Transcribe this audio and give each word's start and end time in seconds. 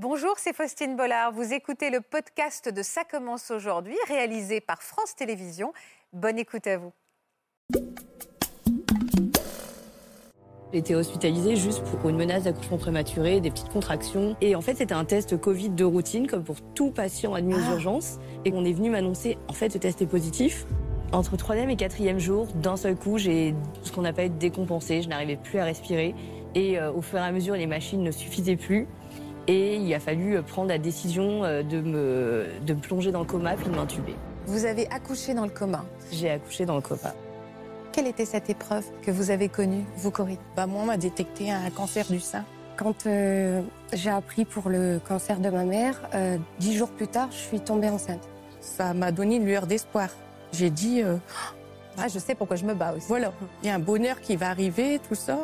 Bonjour, 0.00 0.34
c'est 0.36 0.54
Faustine 0.54 0.94
Bollard. 0.94 1.32
Vous 1.32 1.52
écoutez 1.52 1.90
le 1.90 2.00
podcast 2.00 2.72
de 2.72 2.82
Ça 2.84 3.02
commence 3.02 3.50
aujourd'hui, 3.50 3.96
réalisé 4.06 4.60
par 4.60 4.80
France 4.80 5.16
Télévisions. 5.16 5.72
Bonne 6.12 6.38
écoute 6.38 6.68
à 6.68 6.76
vous. 6.78 6.92
J'ai 10.72 10.78
été 10.78 10.94
hospitalisée 10.94 11.56
juste 11.56 11.82
pour 11.82 12.10
une 12.10 12.16
menace 12.16 12.44
d'accouchement 12.44 12.78
prématuré, 12.78 13.40
des 13.40 13.50
petites 13.50 13.70
contractions. 13.70 14.36
Et 14.40 14.54
en 14.54 14.60
fait, 14.60 14.76
c'était 14.76 14.94
un 14.94 15.04
test 15.04 15.36
Covid 15.36 15.70
de 15.70 15.84
routine, 15.84 16.28
comme 16.28 16.44
pour 16.44 16.60
tout 16.76 16.92
patient 16.92 17.34
admis 17.34 17.54
aux 17.54 17.64
Ah. 17.68 17.72
urgences. 17.72 18.20
Et 18.44 18.52
on 18.54 18.64
est 18.64 18.72
venu 18.72 18.90
m'annoncer, 18.90 19.36
en 19.48 19.52
fait, 19.52 19.70
ce 19.70 19.78
test 19.78 20.00
est 20.00 20.06
positif. 20.06 20.64
Entre 21.10 21.36
troisième 21.36 21.70
et 21.70 21.76
quatrième 21.76 22.20
jour, 22.20 22.46
d'un 22.54 22.76
seul 22.76 22.94
coup, 22.94 23.18
j'ai 23.18 23.52
ce 23.82 23.90
qu'on 23.90 24.04
appelle 24.04 24.38
décompensé. 24.38 25.02
Je 25.02 25.08
n'arrivais 25.08 25.38
plus 25.38 25.58
à 25.58 25.64
respirer. 25.64 26.14
Et 26.54 26.78
euh, 26.78 26.92
au 26.92 27.02
fur 27.02 27.18
et 27.18 27.22
à 27.22 27.32
mesure, 27.32 27.54
les 27.56 27.66
machines 27.66 28.02
ne 28.02 28.10
suffisaient 28.12 28.56
plus. 28.56 28.86
Et 29.48 29.76
il 29.76 29.94
a 29.94 29.98
fallu 30.00 30.40
prendre 30.42 30.68
la 30.68 30.78
décision 30.78 31.42
euh, 31.42 31.62
de 31.62 31.80
me, 31.80 32.46
de 32.64 32.74
me 32.74 32.80
plonger 32.80 33.10
dans 33.10 33.20
le 33.20 33.24
coma 33.26 33.54
puis 33.54 33.66
de 33.66 33.74
m'intuber. 33.74 34.14
Vous 34.46 34.66
avez 34.66 34.86
accouché 34.90 35.34
dans 35.34 35.44
le 35.44 35.50
coma. 35.50 35.84
J'ai 36.12 36.30
accouché 36.30 36.66
dans 36.66 36.76
le 36.76 36.82
coma. 36.82 37.14
Quelle 37.92 38.06
était 38.06 38.26
cette 38.26 38.50
épreuve 38.50 38.84
que 39.02 39.10
vous 39.10 39.30
avez 39.30 39.48
connue, 39.48 39.84
vous, 39.96 40.10
Corinne? 40.10 40.36
Bah, 40.54 40.66
moi, 40.66 40.82
on 40.82 40.86
m'a 40.86 40.98
détecté 40.98 41.50
un 41.50 41.68
cancer 41.70 42.06
du 42.06 42.20
sein. 42.20 42.44
Quand 42.76 43.06
euh, 43.06 43.62
j'ai 43.92 44.10
appris 44.10 44.44
pour 44.44 44.68
le 44.68 45.00
cancer 45.06 45.40
de 45.40 45.48
ma 45.48 45.64
mère, 45.64 45.98
euh, 46.14 46.36
dix 46.60 46.76
jours 46.76 46.90
plus 46.90 47.08
tard, 47.08 47.28
je 47.32 47.38
suis 47.38 47.60
tombée 47.60 47.88
enceinte. 47.88 48.28
Ça 48.60 48.94
m'a 48.94 49.10
donné 49.10 49.36
une 49.36 49.46
lueur 49.46 49.66
d'espoir. 49.66 50.10
J'ai 50.52 50.70
dit, 50.70 51.02
euh, 51.02 51.16
Ah, 51.96 52.06
je 52.08 52.18
sais 52.18 52.34
pourquoi 52.34 52.56
je 52.56 52.64
me 52.64 52.74
bats 52.74 52.92
aussi. 52.94 53.06
voilà, 53.08 53.32
il 53.62 53.66
y 53.66 53.70
a 53.70 53.74
un 53.74 53.80
bonheur 53.80 54.20
qui 54.20 54.36
va 54.36 54.50
arriver, 54.50 55.00
tout 55.08 55.14
ça. 55.16 55.38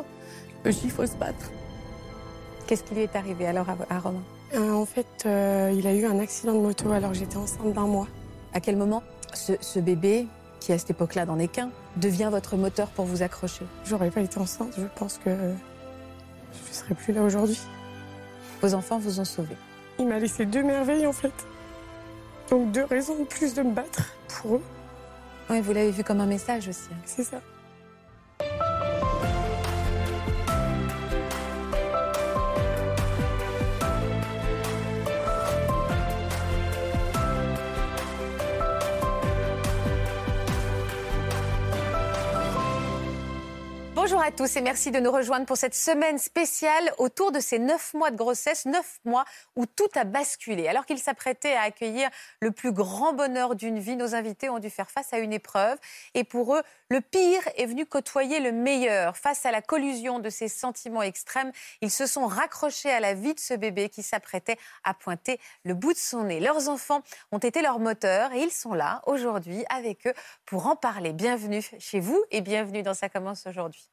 Il 0.65 0.91
faut 0.91 1.05
se 1.05 1.15
battre. 1.15 1.51
Qu'est-ce 2.67 2.83
qui 2.83 2.95
lui 2.95 3.01
est 3.03 3.15
arrivé 3.15 3.45
alors 3.47 3.67
à, 3.69 3.75
à 3.89 3.99
Romain? 3.99 4.23
Euh, 4.53 4.71
en 4.73 4.85
fait, 4.85 5.05
euh, 5.25 5.71
il 5.75 5.85
a 5.87 5.93
eu 5.93 6.05
un 6.05 6.19
accident 6.19 6.53
de 6.53 6.59
moto 6.59 6.91
alors 6.91 7.11
que 7.11 7.17
j'étais 7.17 7.37
enceinte 7.37 7.73
d'un 7.73 7.85
mois. 7.87 8.07
À 8.53 8.59
quel 8.59 8.75
moment? 8.77 9.03
Ce, 9.33 9.53
ce 9.59 9.79
bébé, 9.79 10.27
qui 10.59 10.71
à 10.71 10.77
cette 10.77 10.91
époque-là 10.91 11.25
n'en 11.25 11.37
est 11.39 11.47
qu'un, 11.47 11.69
devient 11.97 12.29
votre 12.31 12.55
moteur 12.55 12.87
pour 12.89 13.05
vous 13.05 13.21
accrocher? 13.21 13.65
J'aurais 13.85 14.09
pas 14.11 14.21
été 14.21 14.39
enceinte, 14.39 14.73
je 14.77 14.85
pense 14.95 15.19
que 15.23 15.29
je 16.69 16.73
serais 16.73 16.95
plus 16.95 17.13
là 17.13 17.21
aujourd'hui. 17.21 17.59
Vos 18.61 18.73
enfants 18.73 18.97
vous 18.97 19.19
ont 19.19 19.25
sauvé. 19.25 19.55
Il 19.99 20.07
m'a 20.07 20.19
laissé 20.19 20.45
deux 20.45 20.63
merveilles 20.63 21.05
en 21.05 21.11
fait. 21.13 21.33
Donc 22.49 22.71
deux 22.71 22.85
raisons 22.85 23.19
de 23.19 23.25
plus 23.25 23.53
de 23.53 23.61
me 23.63 23.71
battre 23.73 24.13
pour 24.27 24.55
eux, 24.55 24.61
Oui, 25.49 25.61
vous 25.61 25.73
l'avez 25.73 25.91
vu 25.91 26.03
comme 26.03 26.21
un 26.21 26.25
message 26.25 26.67
aussi. 26.69 26.87
hein. 26.91 26.97
c'est 27.05 27.23
ça. 27.23 27.41
Bonjour 44.05 44.21
à 44.21 44.29
tous 44.29 44.55
et 44.55 44.61
merci 44.61 44.91
de 44.91 44.99
nous 44.99 45.11
rejoindre 45.11 45.47
pour 45.47 45.57
cette 45.57 45.73
semaine 45.73 46.19
spéciale 46.19 46.93
autour 46.99 47.31
de 47.31 47.39
ces 47.39 47.57
neuf 47.57 47.95
mois 47.95 48.11
de 48.11 48.15
grossesse, 48.15 48.67
neuf 48.67 48.99
mois 49.03 49.25
où 49.55 49.65
tout 49.65 49.89
a 49.95 50.03
basculé. 50.03 50.67
Alors 50.67 50.85
qu'ils 50.85 50.99
s'apprêtaient 50.99 51.55
à 51.55 51.61
accueillir 51.61 52.07
le 52.39 52.51
plus 52.51 52.71
grand 52.71 53.13
bonheur 53.13 53.55
d'une 53.55 53.79
vie, 53.79 53.95
nos 53.95 54.13
invités 54.13 54.47
ont 54.47 54.59
dû 54.59 54.69
faire 54.69 54.91
face 54.91 55.11
à 55.11 55.17
une 55.17 55.33
épreuve. 55.33 55.79
Et 56.13 56.23
pour 56.23 56.55
eux, 56.55 56.61
le 56.89 57.01
pire 57.01 57.41
est 57.57 57.65
venu 57.65 57.87
côtoyer 57.87 58.39
le 58.39 58.51
meilleur. 58.51 59.17
Face 59.17 59.43
à 59.43 59.49
la 59.49 59.63
collusion 59.63 60.19
de 60.19 60.29
ces 60.29 60.49
sentiments 60.49 61.01
extrêmes, 61.01 61.51
ils 61.81 61.89
se 61.89 62.05
sont 62.05 62.27
raccrochés 62.27 62.91
à 62.91 62.99
la 62.99 63.15
vie 63.15 63.33
de 63.33 63.39
ce 63.39 63.55
bébé 63.55 63.89
qui 63.89 64.03
s'apprêtait 64.03 64.59
à 64.83 64.93
pointer 64.93 65.39
le 65.63 65.73
bout 65.73 65.93
de 65.93 65.97
son 65.97 66.25
nez. 66.25 66.39
Leurs 66.39 66.69
enfants 66.69 67.01
ont 67.31 67.39
été 67.39 67.63
leur 67.63 67.79
moteur 67.79 68.31
et 68.33 68.41
ils 68.41 68.51
sont 68.51 68.75
là 68.75 69.01
aujourd'hui 69.07 69.65
avec 69.67 70.05
eux 70.05 70.13
pour 70.45 70.67
en 70.67 70.75
parler. 70.75 71.11
Bienvenue 71.11 71.63
chez 71.79 71.99
vous 71.99 72.23
et 72.29 72.41
bienvenue 72.41 72.83
dans 72.83 72.93
Ça 72.93 73.09
commence 73.09 73.47
aujourd'hui. 73.47 73.89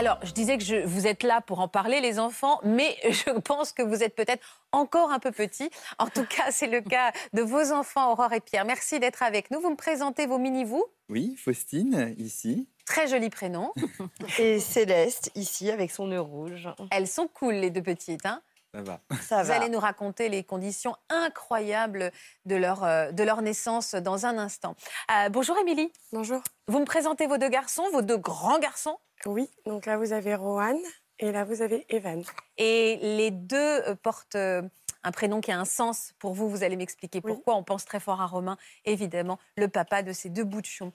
Alors, 0.00 0.18
je 0.22 0.32
disais 0.32 0.56
que 0.56 0.64
je, 0.64 0.76
vous 0.76 1.06
êtes 1.06 1.22
là 1.22 1.42
pour 1.42 1.60
en 1.60 1.68
parler, 1.68 2.00
les 2.00 2.18
enfants, 2.18 2.60
mais 2.64 2.96
je 3.10 3.38
pense 3.38 3.72
que 3.72 3.82
vous 3.82 4.02
êtes 4.02 4.14
peut-être 4.14 4.42
encore 4.72 5.10
un 5.10 5.18
peu 5.18 5.30
petits. 5.30 5.68
En 5.98 6.06
tout 6.06 6.24
cas, 6.24 6.50
c'est 6.50 6.68
le 6.68 6.80
cas 6.80 7.12
de 7.34 7.42
vos 7.42 7.70
enfants, 7.72 8.10
Aurore 8.12 8.32
et 8.32 8.40
Pierre. 8.40 8.64
Merci 8.64 8.98
d'être 8.98 9.22
avec 9.22 9.50
nous. 9.50 9.60
Vous 9.60 9.70
me 9.70 9.76
présentez 9.76 10.26
vos 10.26 10.38
mini-vous. 10.38 10.84
Oui, 11.10 11.36
Faustine, 11.36 12.14
ici. 12.16 12.66
Très 12.86 13.08
joli 13.08 13.28
prénom. 13.30 13.72
Et 14.38 14.58
Céleste, 14.58 15.30
ici, 15.34 15.70
avec 15.70 15.90
son 15.90 16.06
nœud 16.06 16.20
rouge. 16.20 16.68
Elles 16.90 17.06
sont 17.06 17.28
cool, 17.28 17.54
les 17.54 17.70
deux 17.70 17.82
petites. 17.82 18.24
Hein 18.24 18.40
Ça 18.72 18.82
va. 18.82 19.00
Ça 19.20 19.42
vous 19.42 19.50
allez 19.50 19.68
nous 19.68 19.80
raconter 19.80 20.28
les 20.28 20.44
conditions 20.44 20.94
incroyables 21.08 22.12
de 22.44 22.54
leur, 22.54 22.84
euh, 22.84 23.10
de 23.10 23.24
leur 23.24 23.42
naissance 23.42 23.94
dans 23.96 24.26
un 24.26 24.38
instant. 24.38 24.76
Euh, 25.10 25.28
bonjour, 25.28 25.58
Émilie. 25.58 25.92
Bonjour. 26.12 26.40
Vous 26.68 26.78
me 26.78 26.84
présentez 26.84 27.26
vos 27.26 27.36
deux 27.36 27.48
garçons, 27.48 27.84
vos 27.92 28.02
deux 28.02 28.16
grands 28.18 28.60
garçons? 28.60 28.98
Oui, 29.26 29.50
donc 29.66 29.86
là 29.86 29.96
vous 29.98 30.12
avez 30.12 30.34
Rohan 30.36 30.78
et 31.18 31.32
là 31.32 31.44
vous 31.44 31.62
avez 31.62 31.84
Evan. 31.88 32.22
Et 32.58 32.98
les 33.02 33.32
deux 33.32 33.56
euh, 33.56 33.94
portent 33.96 34.36
euh, 34.36 34.62
un 35.02 35.10
prénom 35.10 35.40
qui 35.40 35.50
a 35.50 35.58
un 35.58 35.64
sens 35.64 36.12
pour 36.20 36.34
vous. 36.34 36.48
Vous 36.48 36.62
allez 36.62 36.76
m'expliquer 36.76 37.20
Oui. 37.24 37.32
pourquoi. 37.32 37.56
On 37.56 37.64
pense 37.64 37.84
très 37.84 38.00
fort 38.00 38.20
à 38.20 38.26
Romain, 38.26 38.56
évidemment, 38.84 39.38
le 39.56 39.66
papa 39.68 40.02
de 40.02 40.12
ces 40.12 40.28
deux 40.28 40.44
bouts 40.44 40.60
de 40.62 40.66
chon. 40.66 40.92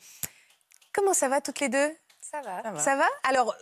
Comment 0.94 1.14
ça 1.14 1.28
va 1.28 1.42
toutes 1.42 1.60
les 1.60 1.70
deux? 1.70 1.94
Ça 2.22 2.42
va. 2.42 2.64
Ça 2.64 2.72
va? 2.72 2.80
Ça 2.80 2.96
va 2.96 3.06
Alors, 3.24 3.54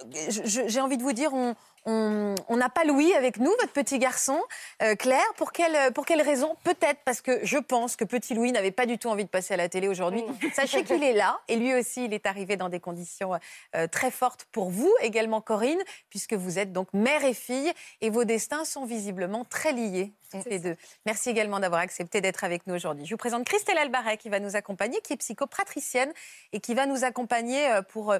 j'ai 0.45 0.79
envie 0.79 0.97
de 0.97 1.03
vous 1.03 1.11
dire, 1.13 1.33
on 1.33 1.55
on 1.85 2.57
n'a 2.57 2.69
pas 2.69 2.83
Louis 2.85 3.13
avec 3.13 3.37
nous, 3.37 3.51
votre 3.59 3.73
petit 3.73 3.99
garçon. 3.99 4.39
Euh, 4.81 4.95
Claire, 4.95 5.21
pour 5.35 5.51
quelle, 5.51 5.91
pour 5.93 6.05
quelle 6.05 6.21
raison? 6.21 6.55
Peut-être 6.63 6.99
parce 7.05 7.21
que 7.21 7.39
je 7.43 7.57
pense 7.57 7.95
que 7.95 8.05
petit 8.05 8.33
Louis 8.33 8.51
n'avait 8.51 8.71
pas 8.71 8.85
du 8.85 8.97
tout 8.97 9.09
envie 9.09 9.25
de 9.25 9.29
passer 9.29 9.53
à 9.53 9.57
la 9.57 9.69
télé 9.69 9.87
aujourd'hui. 9.87 10.23
Sachez 10.53 10.83
qu'il 10.83 11.03
est 11.03 11.13
là 11.13 11.39
et 11.47 11.55
lui 11.55 11.73
aussi, 11.73 12.05
il 12.05 12.13
est 12.13 12.25
arrivé 12.25 12.57
dans 12.57 12.69
des 12.69 12.79
conditions 12.79 13.33
euh, 13.75 13.87
très 13.87 14.11
fortes 14.11 14.45
pour 14.51 14.69
vous, 14.69 14.93
également 15.01 15.41
Corinne, 15.41 15.81
puisque 16.09 16.33
vous 16.33 16.59
êtes 16.59 16.71
donc 16.71 16.87
mère 16.93 17.23
et 17.23 17.33
fille 17.33 17.71
et 18.01 18.09
vos 18.09 18.23
destins 18.23 18.65
sont 18.65 18.85
visiblement 18.85 19.45
très 19.45 19.71
liés, 19.71 20.13
toutes 20.31 20.45
les 20.45 20.59
deux. 20.59 20.75
Merci 21.05 21.29
également 21.29 21.59
d'avoir 21.59 21.81
accepté 21.81 22.21
d'être 22.21 22.43
avec 22.43 22.67
nous 22.67 22.75
aujourd'hui. 22.75 23.05
Je 23.05 23.11
vous 23.11 23.17
présente 23.17 23.45
Christelle 23.45 23.77
Albaret 23.77 24.17
qui 24.17 24.29
va 24.29 24.39
nous 24.39 24.55
accompagner, 24.55 24.99
qui 25.01 25.13
est 25.13 25.17
psychopratricienne 25.17 26.11
et 26.51 26.59
qui 26.59 26.73
va 26.73 26.85
nous 26.85 27.03
accompagner 27.03 27.69
euh, 27.71 27.81
pour, 27.81 28.11
euh, 28.11 28.19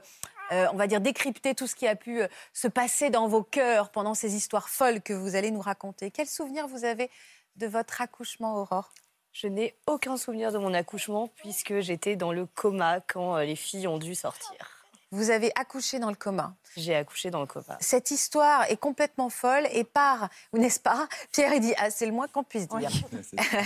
on 0.52 0.76
va 0.76 0.88
dire, 0.88 1.02
décrypter 1.02 1.56
tout 1.56 1.68
ce 1.68 1.76
qui 1.76 1.88
a 1.88 1.96
pu 1.96 2.22
se 2.54 2.68
passer 2.68 3.10
dans 3.10 3.28
vos 3.28 3.44
pendant 3.92 4.14
ces 4.14 4.36
histoires 4.36 4.70
folles 4.70 5.02
que 5.02 5.14
vous 5.14 5.36
allez 5.36 5.52
nous 5.52 5.62
raconter. 5.62 6.12
Quel 6.12 6.28
souvenir 6.28 6.68
vous 6.68 6.86
avez 6.86 7.10
de 7.56 7.68
votre 7.68 8.02
accouchement, 8.02 8.56
Aurore? 8.56 8.92
Je 9.32 9.48
n'ai 9.48 9.76
aucun 9.88 10.18
souvenir 10.18 10.52
de 10.52 10.58
mon 10.58 10.74
accouchement 10.74 11.28
puisque 11.28 11.80
j'étais 11.80 12.16
dans 12.16 12.32
le 12.32 12.46
coma 12.46 13.02
quand 13.02 13.36
euh, 13.36 13.44
les 13.44 13.56
filles 13.56 13.88
ont 13.88 13.98
dû 13.98 14.14
sortir. 14.14 14.73
Vous 15.14 15.30
avez 15.30 15.52
accouché 15.54 16.00
dans 16.00 16.10
le 16.10 16.16
coma. 16.16 16.56
J'ai 16.76 16.96
accouché 16.96 17.30
dans 17.30 17.40
le 17.40 17.46
coma. 17.46 17.78
Cette 17.80 18.10
histoire 18.10 18.64
est 18.72 18.78
complètement 18.78 19.30
folle 19.30 19.68
et 19.72 19.84
part, 19.84 20.28
n'est-ce 20.54 20.80
pas 20.80 21.08
Pierre, 21.32 21.54
il 21.54 21.60
dit, 21.60 21.74
ah, 21.78 21.92
c'est 21.92 22.08
le 22.08 22.12
moins 22.12 22.28
qu'on 22.28 22.44
puisse 22.44 22.68
dire. 22.68 22.90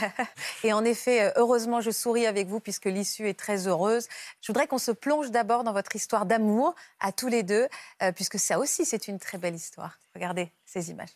Et 0.65 0.73
en 0.73 0.83
effet, 0.83 1.21
euh, 1.21 1.31
heureusement, 1.37 1.79
je 1.79 1.89
souris 1.89 2.25
avec 2.25 2.49
vous 2.49 2.59
puisque 2.59 2.87
l'issue 2.87 3.29
est 3.29 3.39
très 3.39 3.65
heureuse. 3.65 4.07
Je 4.41 4.47
voudrais 4.47 4.67
qu'on 4.67 4.77
se 4.77 4.91
plonge 4.91 5.31
d'abord 5.31 5.63
dans 5.63 5.71
votre 5.71 5.95
histoire 5.95 6.25
d'amour 6.25 6.75
à 6.99 7.13
tous 7.13 7.29
les 7.29 7.43
deux, 7.43 7.69
euh, 8.03 8.11
puisque 8.11 8.39
ça 8.39 8.59
aussi, 8.59 8.83
c'est 8.83 9.07
une 9.07 9.17
très 9.17 9.37
belle 9.37 9.55
histoire. 9.55 9.99
Regardez 10.15 10.51
ces 10.65 10.91
images. 10.91 11.15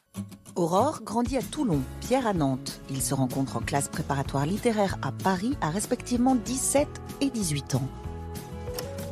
Aurore 0.56 1.02
grandit 1.04 1.36
à 1.36 1.42
Toulon, 1.42 1.82
Pierre 2.00 2.26
à 2.26 2.32
Nantes. 2.32 2.80
Ils 2.90 3.04
se 3.04 3.14
rencontrent 3.14 3.58
en 3.58 3.62
classe 3.62 3.90
préparatoire 3.90 4.46
littéraire 4.46 4.98
à 5.02 5.12
Paris 5.12 5.58
à 5.60 5.72
respectivement 5.72 6.36
17 6.36 6.88
et 7.20 7.30
18 7.30 7.76
ans. 7.76 7.90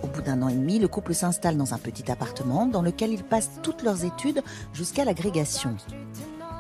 Au 0.01 0.07
bout 0.07 0.21
d'un 0.21 0.41
an 0.41 0.47
et 0.49 0.53
demi, 0.53 0.79
le 0.79 0.87
couple 0.87 1.13
s'installe 1.13 1.57
dans 1.57 1.73
un 1.73 1.77
petit 1.77 2.09
appartement 2.11 2.65
dans 2.65 2.81
lequel 2.81 3.11
ils 3.11 3.23
passent 3.23 3.59
toutes 3.63 3.83
leurs 3.83 4.05
études 4.05 4.41
jusqu'à 4.73 5.03
l'agrégation. 5.03 5.75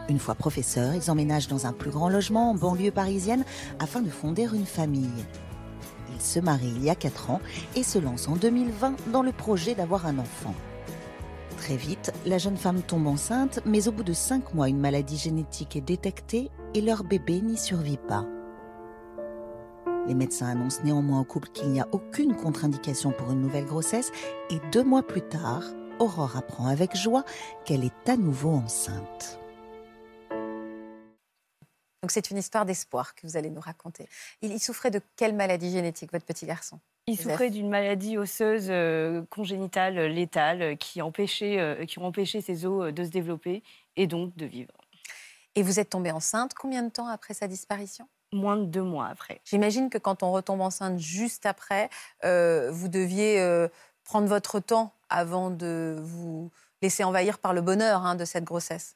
Une 0.09 0.19
fois 0.19 0.35
professeurs, 0.35 0.93
ils 0.95 1.09
emménagent 1.09 1.47
dans 1.47 1.67
un 1.67 1.73
plus 1.73 1.91
grand 1.91 2.09
logement 2.09 2.51
en 2.51 2.55
banlieue 2.55 2.91
parisienne 2.91 3.45
afin 3.79 4.01
de 4.01 4.09
fonder 4.09 4.47
une 4.53 4.65
famille. 4.65 5.25
Ils 6.13 6.21
se 6.21 6.39
marient 6.39 6.73
il 6.75 6.83
y 6.83 6.89
a 6.89 6.95
4 6.95 7.29
ans 7.29 7.41
et 7.75 7.83
se 7.83 7.99
lancent 7.99 8.27
en 8.27 8.35
2020 8.35 9.11
dans 9.11 9.21
le 9.21 9.31
projet 9.31 9.75
d'avoir 9.75 10.05
un 10.05 10.17
enfant. 10.17 10.53
Très 11.57 11.77
vite, 11.77 12.11
la 12.25 12.39
jeune 12.39 12.57
femme 12.57 12.81
tombe 12.81 13.07
enceinte, 13.07 13.59
mais 13.65 13.87
au 13.87 13.91
bout 13.91 14.03
de 14.03 14.13
5 14.13 14.53
mois, 14.53 14.69
une 14.69 14.79
maladie 14.79 15.17
génétique 15.17 15.75
est 15.75 15.81
détectée 15.81 16.49
et 16.73 16.81
leur 16.81 17.03
bébé 17.03 17.41
n'y 17.41 17.57
survit 17.57 17.99
pas. 18.07 18.25
Les 20.09 20.15
médecins 20.15 20.47
annoncent 20.47 20.81
néanmoins 20.83 21.21
au 21.21 21.23
couple 21.23 21.49
qu'il 21.49 21.69
n'y 21.69 21.79
a 21.79 21.87
aucune 21.91 22.35
contre-indication 22.35 23.11
pour 23.11 23.31
une 23.31 23.41
nouvelle 23.41 23.65
grossesse 23.65 24.11
et 24.49 24.59
deux 24.71 24.83
mois 24.83 25.03
plus 25.03 25.21
tard, 25.21 25.61
Aurore 25.99 26.35
apprend 26.35 26.65
avec 26.65 26.95
joie 26.97 27.23
qu'elle 27.63 27.83
est 27.85 28.09
à 28.09 28.17
nouveau 28.17 28.49
enceinte. 28.49 29.39
Donc 32.01 32.09
c'est 32.09 32.31
une 32.31 32.37
histoire 32.37 32.65
d'espoir 32.65 33.13
que 33.13 33.27
vous 33.27 33.37
allez 33.37 33.51
nous 33.51 33.61
raconter. 33.61 34.07
Il, 34.41 34.51
il 34.51 34.59
souffrait 34.59 34.89
de 34.89 34.99
quelle 35.15 35.35
maladie 35.35 35.69
génétique, 35.69 36.11
votre 36.11 36.25
petit 36.25 36.47
garçon 36.47 36.79
Il 37.05 37.15
Joseph? 37.15 37.31
souffrait 37.33 37.49
d'une 37.51 37.69
maladie 37.69 38.17
osseuse 38.17 38.67
euh, 38.69 39.21
congénitale 39.29 39.99
euh, 39.99 40.07
létale 40.07 40.61
euh, 40.63 40.75
qui, 40.75 41.03
empêchait, 41.03 41.59
euh, 41.59 41.85
qui 41.85 41.99
empêchait 41.99 42.41
ses 42.41 42.65
os 42.65 42.91
de 42.91 43.03
se 43.03 43.09
développer 43.09 43.61
et 43.95 44.07
donc 44.07 44.35
de 44.37 44.47
vivre. 44.47 44.73
Et 45.53 45.61
vous 45.61 45.79
êtes 45.79 45.91
tombée 45.91 46.11
enceinte 46.11 46.55
combien 46.55 46.81
de 46.81 46.89
temps 46.89 47.07
après 47.07 47.35
sa 47.35 47.47
disparition? 47.47 48.07
Moins 48.31 48.57
de 48.57 48.65
deux 48.65 48.83
mois 48.83 49.07
après. 49.07 49.41
J'imagine 49.45 49.89
que 49.89 49.97
quand 49.97 50.21
on 50.23 50.31
retombe 50.31 50.61
enceinte 50.61 50.99
juste 50.99 51.45
après, 51.45 51.89
euh, 52.23 52.69
vous 52.71 52.87
deviez 52.87 53.39
euh, 53.39 53.67
prendre 54.03 54.27
votre 54.27 54.59
temps 54.59 54.93
avant 55.09 55.49
de 55.49 55.97
vous 55.99 56.51
laisser 56.81 57.03
envahir 57.03 57.39
par 57.39 57.53
le 57.53 57.61
bonheur 57.61 58.05
hein, 58.05 58.15
de 58.15 58.25
cette 58.25 58.43
grossesse. 58.43 58.95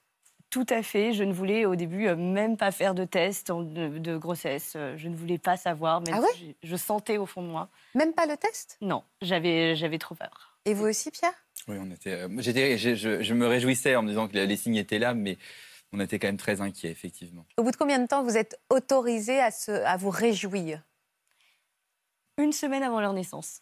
Tout 0.51 0.67
à 0.69 0.83
fait. 0.83 1.13
Je 1.13 1.23
ne 1.23 1.33
voulais 1.33 1.65
au 1.65 1.75
début 1.75 2.07
euh, 2.07 2.15
même 2.15 2.57
pas 2.57 2.69
faire 2.71 2.93
de 2.93 3.05
test 3.05 3.47
de, 3.51 3.97
de 3.97 4.17
grossesse. 4.17 4.77
Je 4.97 5.07
ne 5.07 5.15
voulais 5.15 5.39
pas 5.39 5.57
savoir, 5.57 5.99
même 6.01 6.13
Ah 6.13 6.21
ouais? 6.21 6.27
si 6.35 6.55
je, 6.61 6.69
je 6.69 6.75
sentais 6.75 7.17
au 7.17 7.25
fond 7.25 7.41
de 7.41 7.47
moi. 7.47 7.69
Même 7.95 8.13
pas 8.13 8.27
le 8.27 8.37
test? 8.37 8.77
Non, 8.81 9.03
j'avais 9.23 9.75
j'avais 9.75 9.97
trop 9.97 10.13
peur. 10.13 10.55
Et 10.65 10.75
vous 10.75 10.85
aussi, 10.85 11.09
Pierre? 11.09 11.33
Oui, 11.67 11.77
on 11.81 11.89
était. 11.89 12.11
euh, 12.11 12.27
j'étais- 12.37 12.77
je, 12.77 12.93
je- 12.93 13.23
je 13.23 13.33
me 13.33 13.47
réjouissais 13.47 13.95
en 13.95 14.03
me 14.03 14.09
disant 14.09 14.27
que 14.27 14.37
les 14.37 14.55
signes 14.57 14.75
étaient 14.75 14.99
là, 14.99 15.15
mais 15.15 15.39
on 15.93 15.99
était 15.99 16.19
quand 16.19 16.27
même 16.27 16.37
très 16.37 16.59
inquiets, 16.59 16.89
effectivement. 16.89 17.45
Au 17.57 17.63
bout 17.63 17.71
de 17.71 17.75
combien 17.77 17.99
de 17.99 18.07
temps 18.07 18.23
vous 18.23 18.35
êtes 18.35 18.59
autorisé 18.69 19.39
à, 19.39 19.51
se, 19.51 19.71
à 19.71 19.95
vous 19.95 20.09
réjouir? 20.09 20.81
Une 22.37 22.51
semaine 22.51 22.83
avant 22.83 22.99
leur 22.99 23.13
naissance. 23.13 23.61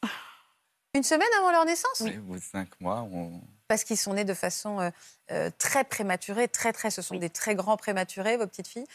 Une 0.96 1.04
semaine 1.04 1.28
avant 1.40 1.52
leur 1.52 1.66
naissance? 1.66 2.02
Et 2.02 2.18
Au 2.18 2.22
bout 2.22 2.36
de 2.36 2.42
cinq 2.42 2.70
mois, 2.80 3.02
on... 3.12 3.42
Parce 3.68 3.84
qu'ils 3.84 3.98
sont 3.98 4.14
nés 4.14 4.24
de 4.26 4.34
façon 4.34 4.80
euh, 4.80 4.90
euh, 5.32 5.50
très 5.58 5.84
prématurée, 5.84 6.48
très 6.48 6.74
très, 6.74 6.90
ce 6.90 7.02
sont 7.02 7.16
Oui. 7.16 7.20
des 7.20 7.30
très 7.30 7.56
grands 7.56 7.78
prématurés, 7.78 8.38
vos 8.38 8.48
petites 8.48 8.68
filles. 8.68 8.88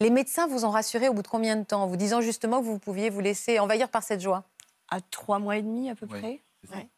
Les 0.00 0.10
médecins 0.10 0.46
vous 0.48 0.64
ont 0.64 0.70
rassuré 0.70 1.08
au 1.08 1.12
bout 1.14 1.22
de 1.22 1.28
combien 1.28 1.56
de 1.56 1.64
temps? 1.64 1.82
En 1.84 1.86
vous 1.86 1.96
disant 1.96 2.20
justement 2.20 2.60
que 2.60 2.66
vous 2.66 2.78
pouviez 2.80 3.10
vous 3.10 3.20
laisser 3.20 3.58
envahir 3.58 3.88
par 3.88 4.02
cette 4.02 4.20
joie? 4.20 4.44
À 4.90 5.00
trois 5.00 5.38
mois 5.38 5.56
et 5.56 5.62
demi 5.62 5.88
à 5.90 5.94
peu 5.94 6.06
Oui. 6.10 6.18
près. 6.20 6.42
Ouais. 6.76 6.88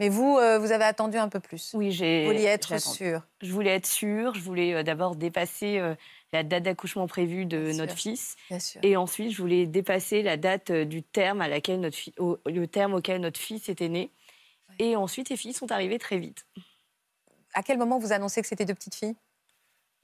Mais 0.00 0.08
vous, 0.08 0.38
euh, 0.38 0.58
vous 0.58 0.72
avez 0.72 0.84
attendu 0.84 1.18
un 1.18 1.28
peu 1.28 1.40
plus. 1.40 1.72
Oui, 1.74 1.92
j'ai. 1.92 2.22
Vous 2.24 2.32
vouliez 2.32 2.46
être 2.46 2.68
j'ai 2.68 2.74
attendu. 2.76 2.96
sûr. 2.96 3.22
Je 3.42 3.52
voulais 3.52 3.76
être 3.76 3.86
sûre. 3.86 4.34
Je 4.34 4.40
voulais 4.40 4.72
euh, 4.74 4.82
d'abord 4.82 5.14
dépasser 5.14 5.78
euh, 5.78 5.94
la 6.32 6.42
date 6.42 6.62
d'accouchement 6.62 7.06
prévue 7.06 7.44
de 7.44 7.64
Bien 7.66 7.74
notre 7.74 7.98
sûr. 7.98 8.12
fils. 8.12 8.36
Bien 8.48 8.58
sûr. 8.58 8.80
Et 8.82 8.96
ensuite, 8.96 9.30
je 9.30 9.40
voulais 9.42 9.66
dépasser 9.66 10.22
la 10.22 10.38
date 10.38 10.70
euh, 10.70 10.84
du 10.86 11.02
terme 11.02 11.42
à 11.42 11.48
laquelle 11.48 11.80
notre 11.80 11.96
fi- 11.96 12.14
au, 12.18 12.38
le 12.46 12.66
terme 12.66 12.94
auquel 12.94 13.20
notre 13.20 13.38
fils 13.38 13.68
était 13.68 13.88
né. 13.90 14.10
Et 14.78 14.96
ensuite, 14.96 15.28
les 15.28 15.36
filles 15.36 15.52
sont 15.52 15.70
arrivées 15.70 15.98
très 15.98 16.16
vite. 16.18 16.46
À 17.52 17.62
quel 17.62 17.76
moment 17.76 17.98
vous 17.98 18.12
annoncez 18.12 18.40
que 18.40 18.48
c'était 18.48 18.64
deux 18.64 18.74
petites 18.74 18.94
filles? 18.94 19.16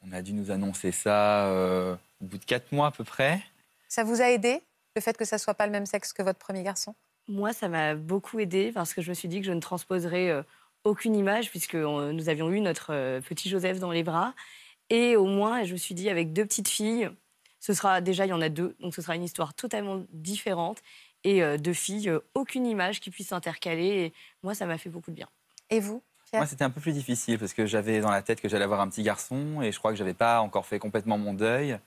On 0.02 0.12
a 0.12 0.20
dû 0.20 0.34
nous 0.34 0.50
annoncer 0.50 0.92
ça 0.92 1.46
euh, 1.46 1.96
au 2.20 2.26
bout 2.26 2.36
de 2.36 2.44
quatre 2.44 2.70
mois 2.72 2.88
à 2.88 2.90
peu 2.90 3.04
près. 3.04 3.40
Ça 3.88 4.04
vous 4.04 4.20
a 4.20 4.30
aidé, 4.30 4.60
le 4.94 5.00
fait 5.00 5.16
que 5.16 5.24
ça 5.24 5.38
soit 5.38 5.54
pas 5.54 5.64
le 5.64 5.72
même 5.72 5.86
sexe 5.86 6.12
que 6.12 6.22
votre 6.22 6.38
premier 6.38 6.62
garçon? 6.62 6.94
Moi, 7.28 7.52
ça 7.52 7.68
m'a 7.68 7.94
beaucoup 7.94 8.38
aidé 8.38 8.72
parce 8.72 8.94
que 8.94 9.02
je 9.02 9.08
me 9.08 9.14
suis 9.14 9.28
dit 9.28 9.40
que 9.40 9.46
je 9.46 9.52
ne 9.52 9.60
transposerais 9.60 10.30
euh, 10.30 10.42
aucune 10.86 11.14
image 11.14 11.50
puisque 11.50 11.74
euh, 11.74 12.12
nous 12.12 12.28
avions 12.28 12.50
eu 12.50 12.60
notre 12.60 12.92
euh, 12.92 13.20
petit 13.20 13.48
Joseph 13.48 13.78
dans 13.78 13.90
les 13.90 14.02
bras. 14.02 14.34
Et 14.88 15.16
au 15.16 15.26
moins, 15.26 15.64
je 15.64 15.72
me 15.72 15.76
suis 15.76 15.94
dit, 15.94 16.08
avec 16.08 16.32
deux 16.32 16.44
petites 16.44 16.68
filles, 16.68 17.10
ce 17.58 17.74
sera 17.74 18.00
déjà, 18.00 18.24
il 18.24 18.28
y 18.28 18.32
en 18.32 18.40
a 18.40 18.48
deux, 18.48 18.76
donc 18.80 18.94
ce 18.94 19.02
sera 19.02 19.16
une 19.16 19.24
histoire 19.24 19.52
totalement 19.54 20.04
différente. 20.12 20.78
Et 21.24 21.42
euh, 21.42 21.58
deux 21.58 21.72
filles, 21.72 22.12
aucune 22.34 22.66
image 22.66 23.00
qui 23.00 23.10
puisse 23.10 23.28
s'intercaler. 23.28 23.84
Et 23.84 24.12
moi, 24.44 24.54
ça 24.54 24.66
m'a 24.66 24.78
fait 24.78 24.90
beaucoup 24.90 25.10
de 25.10 25.16
bien. 25.16 25.28
Et 25.70 25.80
vous 25.80 26.02
Pierre? 26.26 26.40
Moi, 26.40 26.46
c'était 26.46 26.62
un 26.62 26.70
peu 26.70 26.80
plus 26.80 26.92
difficile 26.92 27.38
parce 27.38 27.52
que 27.52 27.66
j'avais 27.66 28.00
dans 28.00 28.10
la 28.10 28.22
tête 28.22 28.40
que 28.40 28.48
j'allais 28.48 28.64
avoir 28.64 28.80
un 28.80 28.88
petit 28.88 29.02
garçon 29.02 29.60
et 29.62 29.72
je 29.72 29.78
crois 29.78 29.90
que 29.90 29.96
j'avais 29.96 30.14
pas 30.14 30.40
encore 30.40 30.66
fait 30.66 30.78
complètement 30.78 31.18
mon 31.18 31.34
deuil. 31.34 31.78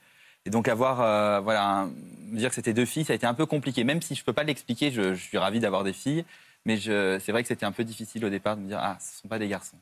Et 0.46 0.50
donc 0.50 0.68
avoir, 0.68 1.00
euh, 1.00 1.40
voilà, 1.40 1.64
un- 1.64 1.90
dire 2.32 2.48
que 2.48 2.54
c'était 2.54 2.72
deux 2.72 2.86
filles, 2.86 3.04
ça 3.04 3.12
a 3.12 3.16
été 3.16 3.26
un 3.26 3.34
peu 3.34 3.46
compliqué. 3.46 3.84
Même 3.84 4.00
si 4.00 4.14
je 4.14 4.24
peux 4.24 4.32
pas 4.32 4.44
l'expliquer, 4.44 4.90
je, 4.90 5.14
suis 5.14 5.38
ravi 5.38 5.60
d'avoir 5.60 5.84
des 5.84 5.92
filles, 5.92 6.24
mais 6.64 6.78
c'est 6.78 7.32
vrai 7.32 7.42
que 7.42 7.48
c'était 7.48 7.66
un 7.66 7.72
peu 7.72 7.84
difficile 7.84 8.24
au 8.24 8.30
départ 8.30 8.56
de 8.56 8.62
me 8.62 8.68
dire 8.68 8.78
ah, 8.80 8.96
ce 9.00 9.20
sont 9.20 9.28
pas 9.28 9.38
des 9.38 9.48
garçons. 9.48 9.76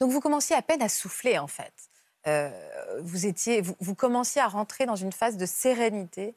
Donc 0.00 0.10
vous 0.10 0.20
commenciez 0.20 0.56
à 0.56 0.62
peine 0.62 0.82
à 0.82 0.88
souffler 0.88 1.38
en 1.38 1.46
fait. 1.46 1.72
Euh, 2.26 2.50
vous, 3.00 3.26
étiez, 3.26 3.62
vous 3.80 3.94
commenciez 3.94 4.40
à 4.40 4.48
rentrer 4.48 4.86
dans 4.86 4.96
une 4.96 5.12
phase 5.12 5.36
de 5.36 5.46
sérénité 5.46 6.34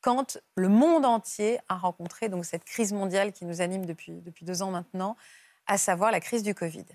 quand 0.00 0.38
le 0.54 0.68
monde 0.68 1.04
entier 1.04 1.58
a 1.68 1.76
rencontré 1.76 2.28
donc 2.28 2.44
cette 2.44 2.64
crise 2.64 2.92
mondiale 2.92 3.32
qui 3.32 3.44
nous 3.44 3.60
anime 3.60 3.86
depuis, 3.86 4.12
depuis 4.20 4.44
deux 4.44 4.62
ans 4.62 4.70
maintenant, 4.70 5.16
à 5.66 5.78
savoir 5.78 6.10
la 6.10 6.20
crise 6.20 6.42
du 6.42 6.54
Covid. 6.54 6.86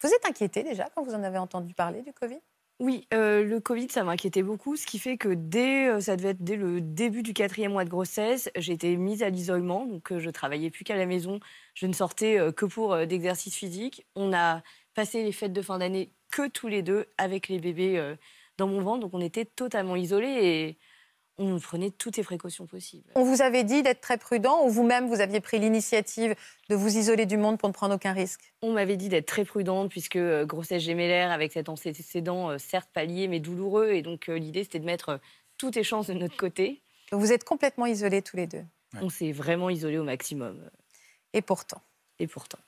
Vous 0.00 0.08
êtes 0.08 0.26
inquiété 0.26 0.62
déjà 0.62 0.88
quand 0.94 1.02
vous 1.02 1.14
en 1.14 1.22
avez 1.22 1.38
entendu 1.38 1.74
parler 1.74 2.02
du 2.02 2.12
Covid? 2.12 2.40
Oui, 2.80 3.08
euh, 3.12 3.42
le 3.42 3.58
Covid, 3.58 3.88
ça 3.90 4.04
m'inquiétait 4.04 4.44
beaucoup, 4.44 4.76
ce 4.76 4.86
qui 4.86 5.00
fait 5.00 5.16
que 5.18 5.30
dès, 5.30 5.88
euh, 5.88 6.00
ça 6.00 6.14
devait 6.16 6.28
être 6.30 6.44
dès 6.44 6.54
le 6.54 6.80
début 6.80 7.24
du 7.24 7.32
quatrième 7.34 7.72
mois 7.72 7.84
de 7.84 7.90
grossesse, 7.90 8.48
été 8.54 8.96
mise 8.96 9.24
à 9.24 9.30
l'isolement, 9.30 9.84
donc 9.84 10.12
euh, 10.12 10.20
je 10.20 10.30
travaillais 10.30 10.70
plus 10.70 10.84
qu'à 10.84 10.96
la 10.96 11.04
maison, 11.06 11.40
je 11.74 11.86
ne 11.88 11.92
sortais 11.92 12.38
que 12.54 12.66
pour 12.66 12.96
d'exercices 13.06 13.56
physiques. 13.56 14.06
On 14.14 14.32
a 14.32 14.62
passé 14.94 15.24
les 15.24 15.32
fêtes 15.32 15.52
de 15.52 15.62
fin 15.62 15.78
d'année 15.78 16.14
que 16.30 16.48
tous 16.48 16.68
les 16.68 16.82
deux 16.82 17.06
avec 17.18 17.48
les 17.48 17.58
bébés 17.58 18.14
dans 18.58 18.68
mon 18.68 18.80
ventre, 18.82 19.00
donc 19.00 19.14
on 19.14 19.20
était 19.20 19.44
totalement 19.44 19.96
isolés 19.96 20.78
on 21.38 21.58
prenait 21.60 21.90
toutes 21.90 22.16
les 22.16 22.24
précautions 22.24 22.66
possibles. 22.66 23.10
On 23.14 23.22
vous 23.24 23.42
avait 23.42 23.64
dit 23.64 23.82
d'être 23.82 24.00
très 24.00 24.18
prudent 24.18 24.64
ou 24.64 24.70
vous-même 24.70 25.06
vous 25.08 25.20
aviez 25.20 25.40
pris 25.40 25.58
l'initiative 25.58 26.34
de 26.68 26.74
vous 26.74 26.96
isoler 26.96 27.26
du 27.26 27.36
monde 27.36 27.58
pour 27.58 27.68
ne 27.68 27.72
prendre 27.74 27.94
aucun 27.94 28.12
risque? 28.12 28.40
On 28.62 28.72
m'avait 28.72 28.96
dit 28.96 29.08
d'être 29.08 29.26
très 29.26 29.44
prudente 29.44 29.90
puisque 29.90 30.16
euh, 30.16 30.44
grossesse 30.44 30.82
gémellaire 30.82 31.30
avec 31.30 31.52
cet 31.52 31.68
antécédent 31.68 32.50
euh, 32.50 32.58
certes 32.58 32.90
pallié 32.92 33.28
mais 33.28 33.38
douloureux 33.40 33.90
et 33.90 34.02
donc 34.02 34.28
euh, 34.28 34.36
l'idée 34.38 34.64
c'était 34.64 34.80
de 34.80 34.84
mettre 34.86 35.08
euh, 35.10 35.18
toutes 35.58 35.76
les 35.76 35.84
chances 35.84 36.08
de 36.08 36.14
notre 36.14 36.36
côté. 36.36 36.82
Donc 37.12 37.20
Vous 37.20 37.32
êtes 37.32 37.44
complètement 37.44 37.86
isolés 37.86 38.22
tous 38.22 38.36
les 38.36 38.46
deux. 38.46 38.64
Ouais. 38.94 39.00
On 39.02 39.08
s'est 39.08 39.32
vraiment 39.32 39.70
isolé 39.70 39.98
au 39.98 40.04
maximum. 40.04 40.68
Et 41.32 41.42
pourtant, 41.42 41.82
Et 42.18 42.26
pourtant. 42.26 42.58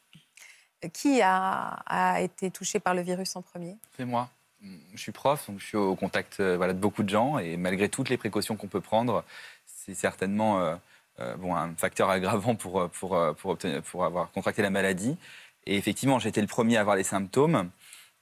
qui 0.93 1.21
a, 1.23 1.83
a 1.87 2.21
été 2.21 2.51
touché 2.51 2.79
par 2.81 2.95
le 2.95 3.03
virus 3.03 3.37
en 3.37 3.43
premier? 3.43 3.77
C'est 3.97 4.05
moi. 4.05 4.31
Je 4.95 5.01
suis 5.01 5.13
prof, 5.13 5.49
donc 5.49 5.59
je 5.59 5.65
suis 5.65 5.77
au 5.79 5.95
contact 5.97 6.41
euh, 6.41 6.57
voilà, 6.57 6.75
de 6.75 6.79
beaucoup 6.79 7.03
de 7.03 7.09
gens 7.09 7.39
et 7.39 7.57
malgré 7.57 7.89
toutes 7.89 8.11
les 8.11 8.19
précautions 8.19 8.57
qu'on 8.57 8.67
peut 8.69 8.83
prendre, 8.83 9.25
c'est 9.65 9.95
certainement 9.95 10.61
euh, 10.61 10.77
euh, 11.21 11.35
bon, 11.37 11.57
un 11.57 11.75
facteur 11.77 12.11
aggravant 12.11 12.55
pour, 12.55 12.91
pour, 12.91 13.19
pour, 13.37 13.53
obtenir- 13.53 13.81
pour 13.83 14.05
avoir 14.05 14.31
contracté 14.33 14.61
la 14.61 14.69
maladie. 14.69 15.17
Et 15.67 15.77
effectivement, 15.77 16.19
j'étais 16.19 16.43
le 16.43 16.47
premier 16.47 16.77
à 16.77 16.81
avoir 16.81 16.97
les 16.97 17.05
symptômes, 17.05 17.71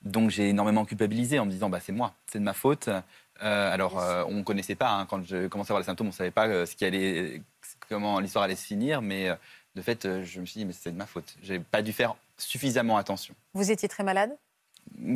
donc 0.02 0.30
j'ai 0.30 0.48
énormément 0.50 0.84
culpabilisé 0.84 1.40
en 1.40 1.46
me 1.46 1.50
disant 1.50 1.68
bah, 1.70 1.80
c'est 1.80 1.92
moi, 1.92 2.14
c'est 2.26 2.38
de 2.38 2.44
ma 2.44 2.54
faute. 2.54 2.88
Euh, 2.88 3.74
alors, 3.74 3.96
on 4.28 4.34
ne 4.34 4.42
connaissait 4.42 4.74
pas, 4.76 4.90
hein, 4.90 5.06
quand 5.06 5.24
je 5.24 5.48
commençais 5.48 5.70
à 5.70 5.72
avoir 5.72 5.80
les 5.80 5.86
symptômes, 5.86 6.08
on 6.08 6.10
ne 6.10 6.14
savait 6.14 6.30
pas 6.30 6.66
ce 6.66 6.76
qui 6.76 6.84
allait, 6.84 7.42
comment 7.88 8.20
l'histoire 8.20 8.44
allait 8.44 8.56
se 8.56 8.66
finir, 8.66 9.02
mais 9.02 9.28
de 9.74 9.82
fait, 9.82 10.22
je 10.24 10.40
me 10.40 10.46
suis 10.46 10.58
dit 10.58 10.64
mais 10.64 10.72
c'est 10.72 10.90
de 10.92 10.96
ma 10.96 11.06
faute. 11.06 11.36
J'ai 11.42 11.58
pas 11.60 11.82
dû 11.82 11.92
faire 11.92 12.14
suffisamment 12.36 12.96
attention. 12.96 13.34
Vous 13.54 13.70
étiez 13.70 13.88
très 13.88 14.04
malade? 14.04 14.36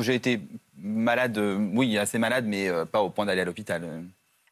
J'ai 0.00 0.14
été 0.14 0.40
malade, 0.76 1.38
euh, 1.38 1.56
oui, 1.74 1.96
assez 1.98 2.18
malade, 2.18 2.44
mais 2.46 2.68
euh, 2.68 2.84
pas 2.84 3.02
au 3.02 3.10
point 3.10 3.26
d'aller 3.26 3.42
à 3.42 3.44
l'hôpital. 3.44 3.84
Euh, 3.84 4.02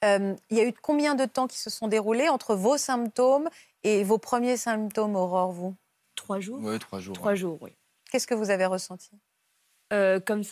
Euh, 0.03 0.35
il 0.51 0.57
y 0.57 0.61
a 0.61 0.67
eu 0.67 0.73
combien 0.73 1.15
de 1.15 1.27
temps 1.27 1.47
qui 1.47 1.59
se 1.59 1.69
sont 1.69 1.87
déroulés 1.87 2.29
entre 2.29 2.55
vos 2.55 2.79
symptômes 2.79 3.51
et 3.83 4.03
vos 4.03 4.19
premiers 4.19 4.57
symptômes, 4.57 5.15
Aurore, 5.15 5.53
vous? 5.53 5.75
Trois 6.15 6.41
jours? 6.41 6.63
Ouais, 6.63 6.79
trois 6.79 7.01
jours. 7.01 7.15
Trois 7.15 7.35
jours, 7.35 7.59
oui. 7.61 7.71
Qu'est-ce 8.11 8.27
que 8.27 8.35
vous 8.35 8.51
avez 8.51 8.65
ressenti? 8.67 9.11
Euh, 9.93 10.19
comme 10.21 10.43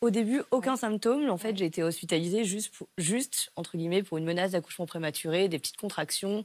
Au 0.00 0.10
début, 0.10 0.42
aucun 0.50 0.76
symptôme. 0.76 1.28
En 1.28 1.36
fait, 1.36 1.56
j'ai 1.56 1.66
été 1.66 1.82
hospitalisée 1.82 2.44
juste, 2.44 2.74
pour- 2.74 2.88
juste, 2.98 3.52
entre 3.56 3.76
guillemets, 3.76 4.02
pour 4.02 4.18
une 4.18 4.24
menace 4.24 4.52
d'accouchement 4.52 4.86
prématuré, 4.86 5.48
des 5.48 5.58
petites 5.58 5.76
contractions, 5.76 6.44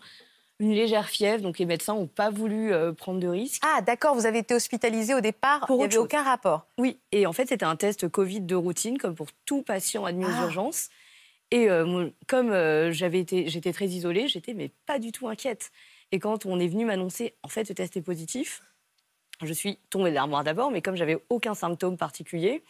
une 0.60 0.72
légère 0.74 1.08
fièvre. 1.10 1.42
Donc 1.42 1.58
les 1.60 1.66
médecins 1.66 1.96
n'ont 1.96 2.08
pas 2.08 2.30
voulu 2.30 2.72
euh, 2.74 2.94
prendre 2.94 3.20
de 3.20 3.28
risques. 3.28 3.62
Ah, 3.66 3.82
d'accord, 3.82 4.16
vous 4.16 4.26
avez 4.26 4.40
été 4.40 4.54
hospitalisé 4.54 5.14
au 5.14 5.22
départ, 5.22 5.66
Pour 5.66 5.76
il 5.76 5.80
n'y 5.80 5.84
avait 5.86 5.94
chose. 5.94 6.04
aucun 6.04 6.24
rapport. 6.24 6.68
Oui, 6.78 7.00
et 7.12 7.26
en 7.26 7.34
fait, 7.34 7.48
c'était 7.48 7.66
un 7.66 7.76
test 7.76 8.08
Covid 8.10 8.42
de 8.42 8.56
routine, 8.56 8.98
comme 8.98 9.16
pour 9.16 9.28
tout 9.46 9.62
patient 9.64 10.06
admis 10.06 10.26
aux 10.26 10.30
Ah. 10.38 10.44
urgences. 10.44 10.90
Et 11.52 11.70
euh, 11.70 12.10
comme 12.28 12.52
euh, 12.52 12.92
j'avais 12.92 13.20
été, 13.20 13.48
j'étais 13.50 13.74
très 13.74 13.88
isolée, 13.88 14.28
j'étais 14.28 14.54
mais 14.54 14.70
pas 14.86 15.00
du 15.00 15.12
tout 15.12 15.28
inquiète. 15.28 15.72
Et 16.12 16.20
quand 16.20 16.46
on 16.46 16.60
est 16.60 16.68
venu 16.68 16.86
m'annoncer, 16.86 17.34
en 17.44 17.48
fait, 17.48 17.68
le 17.70 17.74
test 17.76 17.98
est 17.98 18.02
positif, 18.02 18.62
je 19.42 19.54
suis 19.54 19.78
tombée 19.90 20.10
de 20.12 20.16
l'armoire 20.16 20.44
d'abord, 20.44 20.70
mais 20.70 20.82
comme 20.82 20.96
j'avais 20.96 21.18
aucun 21.30 21.54
symptôme 21.56 21.98
particulier, 21.98 22.64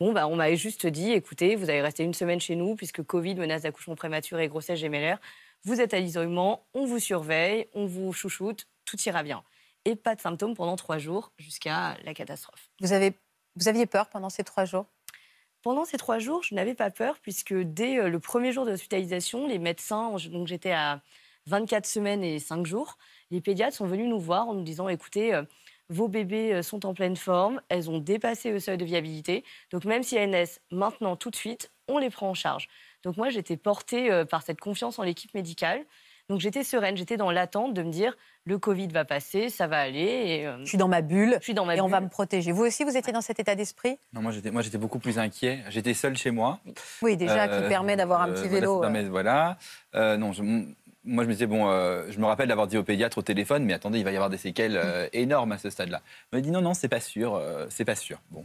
bon, 0.00 0.12
bah, 0.12 0.28
on 0.28 0.36
m'avait 0.36 0.56
juste 0.56 0.86
dit, 0.86 1.12
écoutez, 1.12 1.56
vous 1.56 1.68
allez 1.68 1.82
rester 1.82 2.04
une 2.04 2.14
semaine 2.14 2.40
chez 2.40 2.54
nous, 2.56 2.74
puisque 2.76 3.02
Covid, 3.02 3.34
menace 3.34 3.62
d'accouchement 3.62 3.96
prématuré 3.96 4.44
et 4.44 4.48
grossesse 4.48 4.78
gémellaire, 4.78 5.18
vous 5.64 5.80
êtes 5.80 5.94
à 5.94 6.00
l'isolement, 6.00 6.66
on 6.74 6.86
vous 6.86 6.98
surveille, 6.98 7.68
on 7.74 7.86
vous 7.86 8.12
chouchoute, 8.12 8.68
tout 8.84 8.96
ira 9.06 9.22
bien. 9.22 9.42
Et 9.84 9.96
pas 9.96 10.14
de 10.14 10.20
symptômes 10.20 10.54
pendant 10.54 10.76
trois 10.76 10.98
jours, 10.98 11.32
jusqu'à 11.38 11.96
la 12.04 12.14
catastrophe. 12.14 12.70
Vous, 12.80 12.92
avez, 12.92 13.14
vous 13.56 13.68
aviez 13.68 13.86
peur 13.86 14.08
pendant 14.08 14.30
ces 14.30 14.44
trois 14.44 14.64
jours? 14.64 14.86
Pendant 15.62 15.84
ces 15.84 15.96
trois 15.96 16.20
jours, 16.20 16.42
je 16.44 16.54
n'avais 16.54 16.74
pas 16.74 16.90
peur 16.90 17.18
puisque 17.20 17.54
dès 17.54 17.98
euh, 17.98 18.08
le 18.08 18.20
premier 18.20 18.52
jour 18.52 18.64
de 18.64 18.70
l'hospitalisation, 18.70 19.48
les 19.48 19.58
médecins, 19.58 20.14
donc 20.30 20.46
j'étais 20.46 20.70
à 20.70 21.02
24 21.46 21.86
semaines 21.86 22.22
et 22.22 22.38
5 22.38 22.66
jours, 22.66 22.98
les 23.30 23.40
pédiatres 23.40 23.76
sont 23.76 23.86
venus 23.86 24.08
nous 24.08 24.20
voir 24.20 24.48
en 24.48 24.54
nous 24.54 24.62
disant 24.62 24.88
écoutez, 24.88 25.34
euh, 25.34 25.42
vos 25.88 26.08
bébés 26.08 26.54
euh, 26.54 26.62
sont 26.62 26.86
en 26.86 26.94
pleine 26.94 27.16
forme, 27.16 27.60
elles 27.68 27.90
ont 27.90 27.98
dépassé 27.98 28.50
le 28.50 28.60
seuil 28.60 28.78
de 28.78 28.84
viabilité, 28.84 29.44
donc 29.70 29.84
même 29.84 30.02
si 30.02 30.16
elles 30.16 30.30
naissent 30.30 30.60
maintenant 30.70 31.16
tout 31.16 31.30
de 31.30 31.36
suite, 31.36 31.72
on 31.88 31.98
les 31.98 32.10
prend 32.10 32.30
en 32.30 32.34
charge. 32.34 32.68
Donc 33.06 33.16
moi, 33.16 33.28
j'étais 33.30 33.56
portée 33.56 34.10
euh, 34.10 34.24
par 34.24 34.42
cette 34.42 34.58
confiance 34.60 34.98
en 34.98 35.04
l'équipe 35.04 35.32
médicale. 35.32 35.84
Donc 36.28 36.40
j'étais 36.40 36.64
sereine, 36.64 36.96
j'étais 36.96 37.16
dans 37.16 37.30
l'attente 37.30 37.72
de 37.72 37.84
me 37.84 37.90
dire 37.92 38.16
le 38.46 38.58
Covid 38.58 38.88
va 38.88 39.04
passer, 39.04 39.48
ça 39.48 39.68
va 39.68 39.78
aller. 39.78 40.00
Et, 40.00 40.46
euh, 40.48 40.58
Je 40.64 40.70
suis 40.70 40.76
dans 40.76 40.88
ma 40.88 41.00
bulle 41.00 41.36
je 41.38 41.44
suis 41.44 41.54
dans 41.54 41.64
ma 41.64 41.76
et 41.76 41.80
on 41.80 41.86
va 41.86 42.00
me 42.00 42.08
protéger. 42.08 42.50
Vous 42.50 42.64
aussi, 42.64 42.82
vous 42.82 42.96
étiez 42.96 43.12
dans 43.12 43.20
cet 43.20 43.38
état 43.38 43.54
d'esprit? 43.54 43.96
Non, 44.12 44.22
moi 44.22 44.32
j'étais, 44.32 44.50
moi 44.50 44.60
j'étais 44.62 44.76
beaucoup 44.76 44.98
plus 44.98 45.20
inquiet. 45.20 45.60
J'étais 45.68 45.94
seul 45.94 46.16
chez 46.16 46.32
moi. 46.32 46.58
Oui, 47.00 47.16
déjà, 47.16 47.44
Euh, 47.44 47.62
qui 47.62 47.68
permet 47.68 47.94
d'avoir 47.94 48.22
un 48.22 48.30
euh, 48.30 48.32
petit 48.32 48.48
voilà, 48.48 48.54
vélo. 48.56 48.72
ça 48.82 48.88
euh. 48.88 48.90
permet- 48.92 49.08
voilà. 49.08 49.56
Euh, 49.94 50.16
non, 50.16 50.32
je- 50.32 50.42
moi 51.06 51.24
je 51.24 51.28
me 51.28 51.32
disais, 51.34 51.46
bon, 51.46 51.68
euh, 51.70 52.04
je 52.10 52.18
me 52.18 52.26
rappelle 52.26 52.48
d'avoir 52.48 52.66
dit 52.66 52.76
au 52.76 52.82
pédiatre 52.82 53.18
au 53.18 53.22
téléphone, 53.22 53.64
mais 53.64 53.72
attendez, 53.72 53.98
il 53.98 54.04
va 54.04 54.10
y 54.12 54.16
avoir 54.16 54.28
des 54.28 54.36
séquelles 54.36 54.76
euh, 54.76 55.08
énormes 55.12 55.52
à 55.52 55.58
ce 55.58 55.70
stade-là. 55.70 56.02
Il 56.32 56.36
m'a 56.36 56.40
dit, 56.42 56.50
non, 56.50 56.60
non, 56.60 56.74
c'est 56.74 56.88
pas 56.88 57.00
sûr, 57.00 57.34
euh, 57.34 57.66
c'est 57.70 57.84
pas 57.84 57.94
sûr. 57.94 58.18
Bon. 58.30 58.44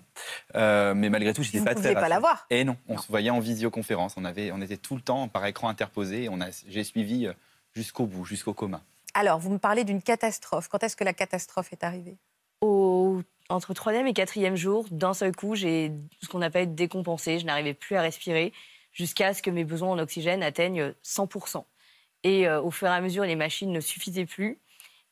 Euh, 0.55 0.93
mais 0.93 1.09
malgré 1.09 1.33
tout, 1.33 1.43
j'étais 1.43 1.57
Vous 1.59 1.65
pas 1.65 1.71
ne 1.71 1.79
très 1.79 1.89
pouviez 1.89 2.01
pas 2.01 2.09
l'avoir. 2.09 2.45
Et 2.49 2.63
non, 2.63 2.77
on 2.87 2.97
se 2.97 3.07
voyait 3.07 3.29
en 3.31 3.39
visioconférence. 3.39 4.15
On, 4.17 4.25
avait, 4.25 4.51
on 4.51 4.61
était 4.61 4.77
tout 4.77 4.95
le 4.95 5.01
temps 5.01 5.27
par 5.27 5.45
écran 5.45 5.67
interposé. 5.69 6.23
et 6.23 6.29
On 6.29 6.39
a, 6.39 6.47
j'ai 6.67 6.83
suivi 6.83 7.27
jusqu'au 7.73 8.05
bout, 8.05 8.25
jusqu'au 8.25 8.53
coma. 8.53 8.81
Alors, 9.13 9.39
vous 9.39 9.49
me 9.51 9.57
parlez 9.59 9.83
d'une 9.83 10.01
catastrophe. 10.01 10.67
Quand 10.69 10.83
est-ce 10.83 10.95
que 10.95 11.03
la 11.03 11.13
catastrophe 11.13 11.73
est 11.73 11.83
arrivée? 11.83 12.17
Au- 12.61 13.21
entre 13.49 13.73
troisième 13.73 14.07
et 14.07 14.13
quatrième 14.13 14.55
jour, 14.55 14.85
d'un 14.91 15.13
seul 15.13 15.35
coup, 15.35 15.55
j'ai 15.55 15.91
ce 16.21 16.29
qu'on 16.29 16.41
appelle 16.41 16.73
décompensé. 16.73 17.39
Je 17.39 17.45
n'arrivais 17.45 17.73
plus 17.73 17.95
à 17.97 18.01
respirer 18.01 18.53
jusqu'à 18.93 19.33
ce 19.33 19.41
que 19.41 19.49
mes 19.49 19.65
besoins 19.65 19.89
en 19.89 19.99
oxygène 19.99 20.43
atteignent 20.43 20.93
100%. 21.03 21.65
Et 22.23 22.47
euh, 22.47 22.61
au 22.61 22.71
fur 22.71 22.87
et 22.87 22.91
à 22.91 23.01
mesure, 23.01 23.23
les 23.23 23.35
machines 23.35 23.71
ne 23.71 23.79
suffisaient 23.79 24.25
plus. 24.25 24.59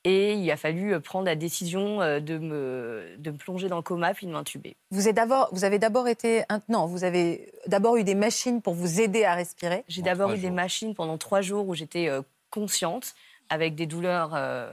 Et 0.06 0.34
il 0.34 0.50
a 0.50 0.56
fallu 0.56 0.94
euh, 0.94 1.00
prendre 1.02 1.26
la 1.26 1.36
décision 1.36 2.02
euh, 2.02 2.22
de 2.22 2.38
me, 2.38 3.16
de 3.18 3.32
me 3.32 3.38
plonger 3.38 3.68
dans 3.68 3.76
le 3.76 3.82
coma 3.82 4.14
puis 4.14 4.28
de 4.28 4.32
m'intuber. 4.32 4.78
vous, 4.92 5.08
avez 5.66 5.78
d'abord 5.78 6.08
été. 6.08 6.44
Non, 6.70 6.86
vous 6.86 7.04
avez 7.04 7.52
d'abord 7.68 7.98
eu 7.98 8.06
des 8.06 8.16
machines 8.16 8.62
pour 8.62 8.74
vous 8.74 9.02
aider 9.02 9.26
à 9.26 9.36
respirer. 9.36 9.84
J'ai 9.90 10.02
d'abord 10.02 10.32
eu 10.32 10.38
des 10.38 10.52
machines 10.52 10.96
pendant 10.96 11.18
trois 11.18 11.42
jours 11.42 11.68
où 11.68 11.76
j'étais 11.76 12.08
euh, 12.08 12.22
consciente, 12.50 13.14
avec 13.50 13.76
des 13.76 13.88
douleurs 13.88 14.36
euh, 14.36 14.72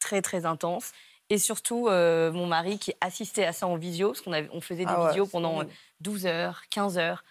très 0.00 0.22
très 0.22 0.44
intenses. 0.44 0.92
Et 1.30 1.38
surtout, 1.38 1.88
euh, 1.88 2.32
mon 2.32 2.46
mari 2.46 2.78
qui 2.78 2.94
assistait 3.00 3.44
à 3.44 3.52
ça 3.52 3.66
en 3.66 3.76
visio, 3.76 4.08
parce 4.08 4.22
qu'on 4.22 4.32
on 4.52 4.60
faisait 4.60 4.84
des 4.84 4.92
Ah 4.92 5.02
ouais, 5.02 5.08
visios 5.08 5.26
pendant 5.26 5.56
horrible. 5.56 5.72
12 6.00 6.26
heures, 6.26 6.62
15 6.70 6.98
heures. 6.98 7.22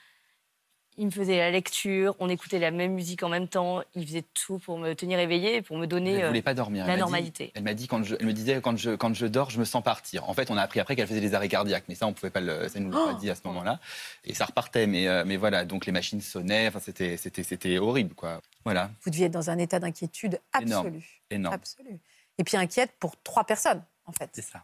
Il 0.99 1.05
me 1.05 1.11
faisait 1.11 1.37
la 1.37 1.51
lecture, 1.51 2.15
on 2.19 2.27
écoutait 2.27 2.57
la 2.57 2.71
même 2.71 2.93
musique 2.93 3.21
en 3.21 3.29
même 3.29 3.47
temps. 3.47 3.83
Il 3.93 4.07
faisait 4.07 4.23
tout 4.33 4.57
pour 4.57 4.79
me 4.79 4.93
tenir 4.95 5.19
éveillée 5.19 5.57
et 5.57 5.61
pour 5.61 5.77
me 5.77 5.85
donner 5.85 6.17
ne 6.17 6.23
euh, 6.23 6.27
voulait 6.29 6.41
pas 6.41 6.55
dormir. 6.55 6.85
la 6.87 6.93
Elle 6.93 6.93
m'a 6.93 6.95
dit- 6.95 6.99
normalité. 7.11 7.51
elle 7.53 7.63
m'a 7.63 7.73
dit, 7.75 7.87
quand 7.87 8.03
je, 8.03 8.15
elle 8.19 8.25
me 8.25 8.33
disait, 8.33 8.59
quand 8.61 8.75
je, 8.77 8.91
quand 8.95 9.13
je 9.13 9.27
dors, 9.27 9.51
je 9.51 9.59
me 9.59 9.65
sens 9.65 9.83
partir. 9.83 10.27
En 10.27 10.33
fait, 10.33 10.49
on 10.49 10.57
a 10.57 10.61
appris 10.63 10.79
après 10.79 10.95
qu'elle 10.95 11.07
faisait 11.07 11.21
des 11.21 11.35
arrêts 11.35 11.49
cardiaques, 11.49 11.83
mais 11.87 11.93
ça, 11.95 12.07
on 12.07 12.13
pouvait 12.13 12.31
pas 12.31 12.41
le, 12.41 12.67
ça 12.67 12.79
nous 12.79 12.89
l'a 12.89 12.97
pas 13.05 13.13
dit 13.13 13.29
à 13.29 13.35
ce 13.35 13.41
moment-là. 13.45 13.79
Et 14.23 14.33
ça 14.33 14.45
repartait, 14.45 14.87
mais, 14.87 15.07
euh, 15.07 15.23
mais 15.23 15.37
voilà. 15.37 15.65
Donc 15.65 15.85
les 15.85 15.91
machines 15.91 16.19
sonnaient. 16.21 16.67
Enfin, 16.67 16.79
c'était, 16.79 17.15
c'était, 17.17 17.43
c'était 17.43 17.77
horrible, 17.77 18.15
quoi. 18.15 18.41
Voilà, 18.65 18.89
Vous 19.03 19.11
deviez 19.11 19.27
être 19.27 19.33
dans 19.33 19.49
un 19.51 19.59
état 19.59 19.79
d'inquiétude 19.79 20.39
Énorme. 20.59 20.87
absolu. 20.87 21.21
énorme. 21.29 21.53
Absolu. 21.53 21.99
Et 22.39 22.43
puis 22.43 22.57
inquiète 22.57 22.91
pour 22.99 23.15
trois 23.21 23.43
personnes, 23.43 23.83
en 24.05 24.11
fait. 24.13 24.29
C'est 24.33 24.41
ça. 24.41 24.63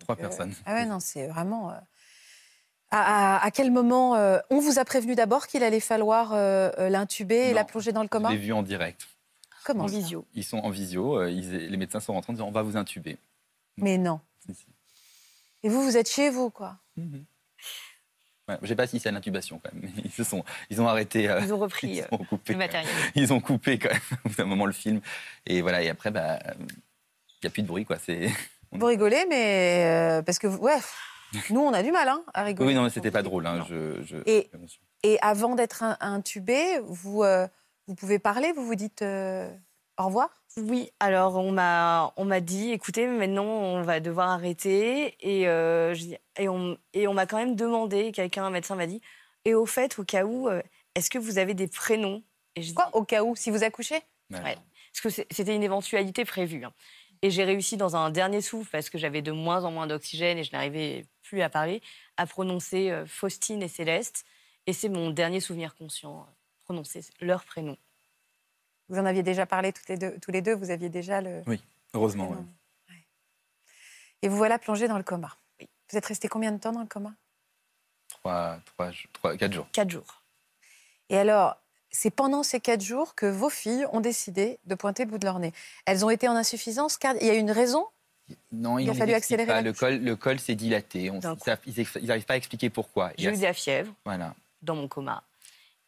Trois 0.00 0.14
Euh, 0.16 0.18
personnes. 0.18 0.54
Ah 0.66 0.74
ouais, 0.74 0.86
non, 0.86 0.98
c'est 0.98 1.26
vraiment. 1.28 1.72
À, 2.96 3.36
à- 3.38 3.44
à 3.44 3.50
quel 3.50 3.70
moment 3.72 4.14
euh, 4.14 4.38
on 4.50 4.60
vous 4.60 4.78
a 4.78 4.84
prévenu 4.84 5.14
d'abord 5.16 5.46
qu'il 5.48 5.64
allait 5.64 5.80
falloir 5.80 6.32
euh, 6.32 6.70
euh, 6.78 6.88
l'intuber 6.88 7.46
et 7.46 7.48
Non. 7.48 7.54
la 7.56 7.64
plonger 7.64 7.92
dans 7.92 8.02
le 8.02 8.06
Je 8.06 8.10
coma 8.10 8.30
l'ai 8.30 8.36
vu 8.36 8.52
en 8.52 8.62
direct. 8.62 9.08
Comment 9.64 9.84
en 9.84 9.86
visio. 9.86 10.24
Ils 10.34 10.44
sont 10.44 10.58
en 10.58 10.70
visio. 10.70 11.18
euh, 11.18 11.30
ils- 11.30 11.68
les 11.70 11.76
médecins 11.76 11.98
sont 12.00 12.12
rentrés 12.12 12.30
en 12.30 12.34
disant, 12.34 12.46
on 12.48 12.52
va 12.52 12.62
vous 12.62 12.76
intuber. 12.76 13.16
Mais 13.78 13.98
non. 13.98 14.20
Si, 14.46 14.54
si. 14.54 14.66
Et 15.64 15.68
vous, 15.68 15.82
vous 15.82 15.96
êtes 15.96 16.08
chez 16.08 16.30
vous, 16.30 16.50
quoi. 16.50 16.76
Mhm. 16.96 17.24
Ouais, 18.46 18.58
je 18.62 18.68
sais 18.68 18.76
pas 18.76 18.86
si 18.86 19.00
c'est 19.00 19.08
à 19.08 19.12
l'intubation 19.12 19.58
quand 19.58 19.72
même. 19.72 19.90
mais 19.96 20.02
Ils 20.04 20.10
se 20.12 20.22
sont, 20.22 20.44
ils 20.70 20.80
ont 20.82 20.86
arrêté. 20.86 21.28
euh, 21.30 21.40
Ils 21.42 21.52
ont 21.54 21.58
repris 21.58 21.88
ils 21.96 22.04
ont 22.12 22.18
coupé. 22.18 22.52
le 22.52 22.58
matériel. 22.58 22.88
Ils 23.16 23.32
ont 23.32 23.40
coupé 23.40 23.78
quand 23.78 23.88
même 23.90 24.00
au 24.24 24.28
bout 24.28 24.34
d'un 24.36 24.44
moment 24.44 24.66
le 24.66 24.72
film. 24.72 25.00
Et 25.46 25.62
voilà. 25.62 25.82
Et 25.82 25.88
après, 25.88 26.10
bah, 26.10 26.38
il 26.60 26.66
n'y 27.42 27.46
a 27.46 27.50
plus 27.50 27.62
de 27.62 27.66
bruit, 27.66 27.86
quoi. 27.86 27.96
C'est. 27.98 28.30
Vous 28.70 28.84
rigolez, 28.86 29.24
mais. 29.30 29.84
euh, 29.86 30.22
parce 30.22 30.38
que, 30.38 30.46
ouais, 30.46 30.76
nous, 31.50 31.60
on 31.60 31.72
a 31.72 31.82
du 31.82 31.92
mal 31.92 32.08
hein, 32.08 32.22
à 32.34 32.42
rigoler. 32.44 32.68
Oui, 32.68 32.74
non, 32.74 32.82
mais 32.82 32.90
c'était 32.90 33.10
pas 33.10 33.22
drôle. 33.22 33.46
Hein, 33.46 33.64
je, 33.68 34.02
je- 34.02 34.16
Et-. 34.26 34.50
Et 35.02 35.18
avant 35.22 35.54
d'être 35.54 35.82
in- 35.82 35.96
intubé, 36.00 36.78
vous, 36.84 37.22
euh, 37.22 37.46
vous 37.86 37.94
pouvez 37.94 38.18
parler, 38.18 38.52
vous 38.52 38.64
vous 38.64 38.74
dites 38.74 39.02
euh, 39.02 39.52
au 39.98 40.06
revoir? 40.06 40.30
Oui, 40.56 40.90
alors 41.00 41.36
on 41.36 41.50
m'a 41.52 42.12
on 42.16 42.24
m'a 42.24 42.40
dit, 42.40 42.70
écoutez, 42.70 43.06
maintenant 43.06 43.44
on 43.44 43.82
va 43.82 44.00
devoir 44.00 44.30
arrêter 44.30 45.16
et 45.20 45.48
euh, 45.48 45.92
je 45.94 46.04
et 46.38 46.48
on 46.48 46.78
et 46.92 47.08
on 47.08 47.14
m'a 47.14 47.26
quand 47.26 47.36
même 47.38 47.56
demandé, 47.56 48.12
quelqu'un, 48.12 48.44
un 48.44 48.50
médecin 48.50 48.76
m'a 48.76 48.86
dit, 48.86 49.00
et 49.44 49.54
au 49.54 49.66
fait, 49.66 49.98
au 49.98 50.04
cas 50.04 50.24
où, 50.24 50.48
est-ce 50.94 51.10
que 51.10 51.18
vous 51.18 51.38
avez 51.38 51.54
des 51.54 51.66
prénoms? 51.66 52.22
Et 52.56 52.62
je 52.62 52.68
dis, 52.68 52.74
Quoi 52.74 52.88
Au 52.92 53.02
cas 53.04 53.24
où, 53.24 53.34
si 53.36 53.50
vous 53.50 53.64
accouchez? 53.64 54.00
Ouais. 54.30 54.56
parce 55.02 55.16
que 55.16 55.22
c'était 55.30 55.54
une 55.54 55.62
éventualité 55.64 56.24
prévue. 56.24 56.64
hein. 56.64 56.72
Et 57.22 57.30
j'ai 57.30 57.44
réussi 57.44 57.76
dans 57.76 57.96
un 57.96 58.10
dernier 58.10 58.40
souffle, 58.40 58.70
parce 58.70 58.90
que 58.90 58.96
j'avais 58.98 59.22
de 59.22 59.32
moins 59.32 59.64
en 59.64 59.70
moins 59.72 59.86
d'oxygène 59.86 60.38
et 60.38 60.44
je 60.44 60.52
n'arrivais 60.52 61.04
plus 61.24 61.42
à 61.42 61.48
parler, 61.50 61.82
à 62.16 62.26
prononcer 62.26 62.90
euh, 62.90 63.04
Faustine 63.06 63.62
et 63.62 63.68
Céleste. 63.68 64.24
Et 64.66 64.72
c'est 64.72 64.88
mon 64.88 65.10
dernier 65.10 65.40
souvenir 65.40 65.74
conscient, 65.74 66.20
euh, 66.20 66.32
prononcer 66.64 67.00
leur 67.20 67.44
prénom. 67.44 67.76
Vous 68.88 68.98
en 68.98 69.06
aviez 69.06 69.22
déjà 69.22 69.46
parlé 69.46 69.72
toutes 69.72 69.88
les 69.88 69.96
deux, 69.96 70.16
tous 70.20 70.30
les 70.30 70.42
deux, 70.42 70.54
vous 70.54 70.70
aviez 70.70 70.88
déjà 70.88 71.20
le. 71.20 71.42
Heureusement. 71.94 72.30
ouais. 72.30 72.36
Ouais. 72.88 73.06
Et 74.22 74.28
vous 74.28 74.36
voilà 74.36 74.58
plongé 74.58 74.86
dans 74.88 74.98
le 74.98 75.04
coma. 75.04 75.36
Oui. 75.60 75.68
Vous 75.90 75.98
êtes 75.98 76.06
resté 76.06 76.28
combien 76.28 76.52
de 76.52 76.58
temps 76.58 76.72
dans 76.72 76.80
le 76.82 76.86
coma? 76.86 77.14
Trois, 78.08 78.58
trois, 78.64 78.90
trois, 79.12 79.36
quatre 79.36 79.52
jours. 79.52 79.66
Quatre 79.72 79.90
jours. 79.90 80.22
Et 81.08 81.16
alors, 81.18 81.56
c'est 81.90 82.10
pendant 82.10 82.42
ces 82.42 82.60
quatre 82.60 82.80
jours 82.80 83.14
que 83.14 83.26
vos 83.26 83.50
filles 83.50 83.86
ont 83.92 84.00
décidé 84.00 84.58
de 84.64 84.74
pointer 84.74 85.04
le 85.04 85.10
bout 85.10 85.18
de 85.18 85.26
leur 85.26 85.38
nez. 85.38 85.52
Elles 85.86 86.04
ont 86.04 86.10
été 86.10 86.28
en 86.28 86.34
insuffisance 86.34 86.96
car 86.96 87.14
il 87.20 87.26
y 87.26 87.30
a 87.30 87.34
une 87.34 87.50
raison. 87.50 87.86
Non, 88.52 88.78
Il 88.78 88.88
a 88.88 88.94
fallu 88.94 89.12
accélérer 89.12 89.46
pas. 89.46 89.54
la 89.56 89.62
Le 89.62 89.72
col, 89.72 89.96
le 89.98 90.16
col 90.16 90.38
s'est 90.38 90.54
dilaté. 90.54 91.10
On- 91.10 91.20
ils 91.66 92.06
n'arrivent 92.06 92.24
pas 92.24 92.34
à 92.34 92.36
expliquer 92.36 92.70
pourquoi. 92.70 93.12
J'ai 93.18 93.28
eu 93.30 93.36
de 93.36 93.42
la 93.42 93.52
fièvre. 93.52 93.92
Voilà. 94.04 94.34
dans 94.62 94.76
mon 94.76 94.88
coma. 94.88 95.22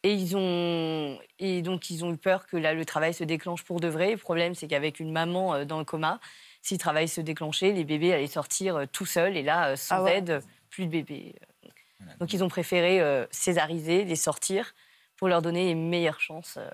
Et 0.03 0.13
ils 0.13 0.37
ont 0.37 1.17
et 1.39 1.63
donc 1.63 1.89
ils 1.89 2.05
ont 2.05 2.13
eu 2.13 2.17
peur 2.17 2.45
que 2.45 2.55
là 2.55 2.75
le 2.75 2.85
travail 2.85 3.13
se 3.15 3.23
déclenche 3.23 3.63
pour 3.63 3.79
de 3.79 3.87
vrai. 3.87 4.11
Le 4.11 4.17
problème 4.17 4.53
c'est 4.53 4.67
qu'avec 4.67 4.99
une 4.99 5.11
maman 5.11 5.55
euh, 5.55 5.65
dans 5.65 5.79
le 5.79 5.85
coma, 5.85 6.19
si 6.61 6.75
le 6.75 6.79
travail 6.79 7.07
se 7.07 7.19
déclenchait, 7.19 7.71
les 7.71 7.83
bébés 7.83 8.13
allaient 8.13 8.27
sortir 8.27 8.75
euh, 8.75 8.85
tout 8.85 9.07
seuls 9.07 9.35
et 9.35 9.41
là 9.41 9.69
euh, 9.69 9.75
sans 9.75 9.95
Ah 9.97 10.03
ouais. 10.03 10.17
aide, 10.19 10.43
plus 10.69 10.85
de 10.85 10.91
bébés. 10.91 11.33
Voilà. 11.99 12.13
Donc 12.19 12.31
ils 12.33 12.43
ont 12.43 12.49
préféré 12.49 13.01
euh, 13.01 13.25
césariser, 13.31 14.03
les 14.05 14.15
sortir 14.15 14.75
pour 15.15 15.27
leur 15.27 15.41
donner 15.41 15.65
les 15.65 15.75
meilleures 15.75 16.21
chances 16.21 16.57
euh, 16.57 16.69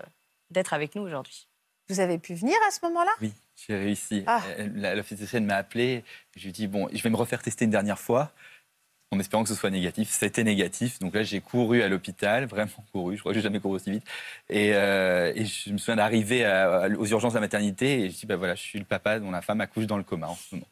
d'être 0.51 0.74
avec 0.74 0.93
nous 0.96 1.03
aujourd'hui. 1.03 1.48
Vous 1.88 2.01
avez 2.01 2.17
pu 2.17 2.34
venir 2.36 2.55
à 2.67 2.72
ce 2.72 2.79
moment-là? 2.86 3.12
Oui, 3.22 3.32
j'ai 3.55 3.75
réussi. 3.77 4.24
Ah. 4.27 4.41
Elle- 4.57 4.75
La, 4.75 4.95
l'officicienne 4.95 5.45
m'a 5.45 5.55
appelé. 5.55 6.03
Je 6.36 6.41
lui 6.43 6.50
ai 6.50 6.51
dit 6.51 6.67
bon, 6.67 6.88
je 6.93 7.01
vais 7.01 7.10
me 7.10 7.15
refaire 7.15 7.41
tester 7.41 7.65
une 7.65 7.72
dernière 7.72 8.00
fois, 8.00 8.31
en 9.12 9.19
espérant 9.19 9.43
que 9.43 9.50
ce 9.50 9.55
soit 9.55 9.69
négatif. 9.69 10.10
C'était 10.10 10.43
négatif. 10.43 11.00
Donc 11.00 11.13
là, 11.13 11.24
j'ai 11.24 11.39
couru 11.39 11.81
à 11.83 11.88
l'hôpital, 11.88 12.45
vraiment 12.45 12.72
couru. 12.91 13.15
Je 13.15 13.19
crois 13.22 13.31
que 13.31 13.38
j'ai 13.39 13.43
jamais 13.43 13.60
couru 13.60 13.75
aussi 13.75 13.91
vite. 13.91 14.05
Et, 14.50 14.74
euh, 14.74 15.31
et 15.36 15.45
je 15.45 15.72
me 15.72 15.77
souviens 15.77 15.98
d'arriver 15.98 16.43
aux 16.98 17.05
urgences 17.05 17.33
de 17.33 17.38
la 17.38 17.41
maternité 17.41 18.01
et 18.05 18.10
je 18.10 18.17
dis 18.17 18.25
bah 18.25 18.36
voilà, 18.38 18.55
je 18.55 18.62
suis 18.62 18.79
le 18.79 18.86
papa 18.86 19.19
dont 19.19 19.31
la 19.31 19.41
femme 19.41 19.62
accouche 19.62 19.86
dans 19.88 19.98
le 19.98 20.03
coma 20.03 20.27
en 20.27 20.36
ce 20.36 20.55
moment. 20.55 20.67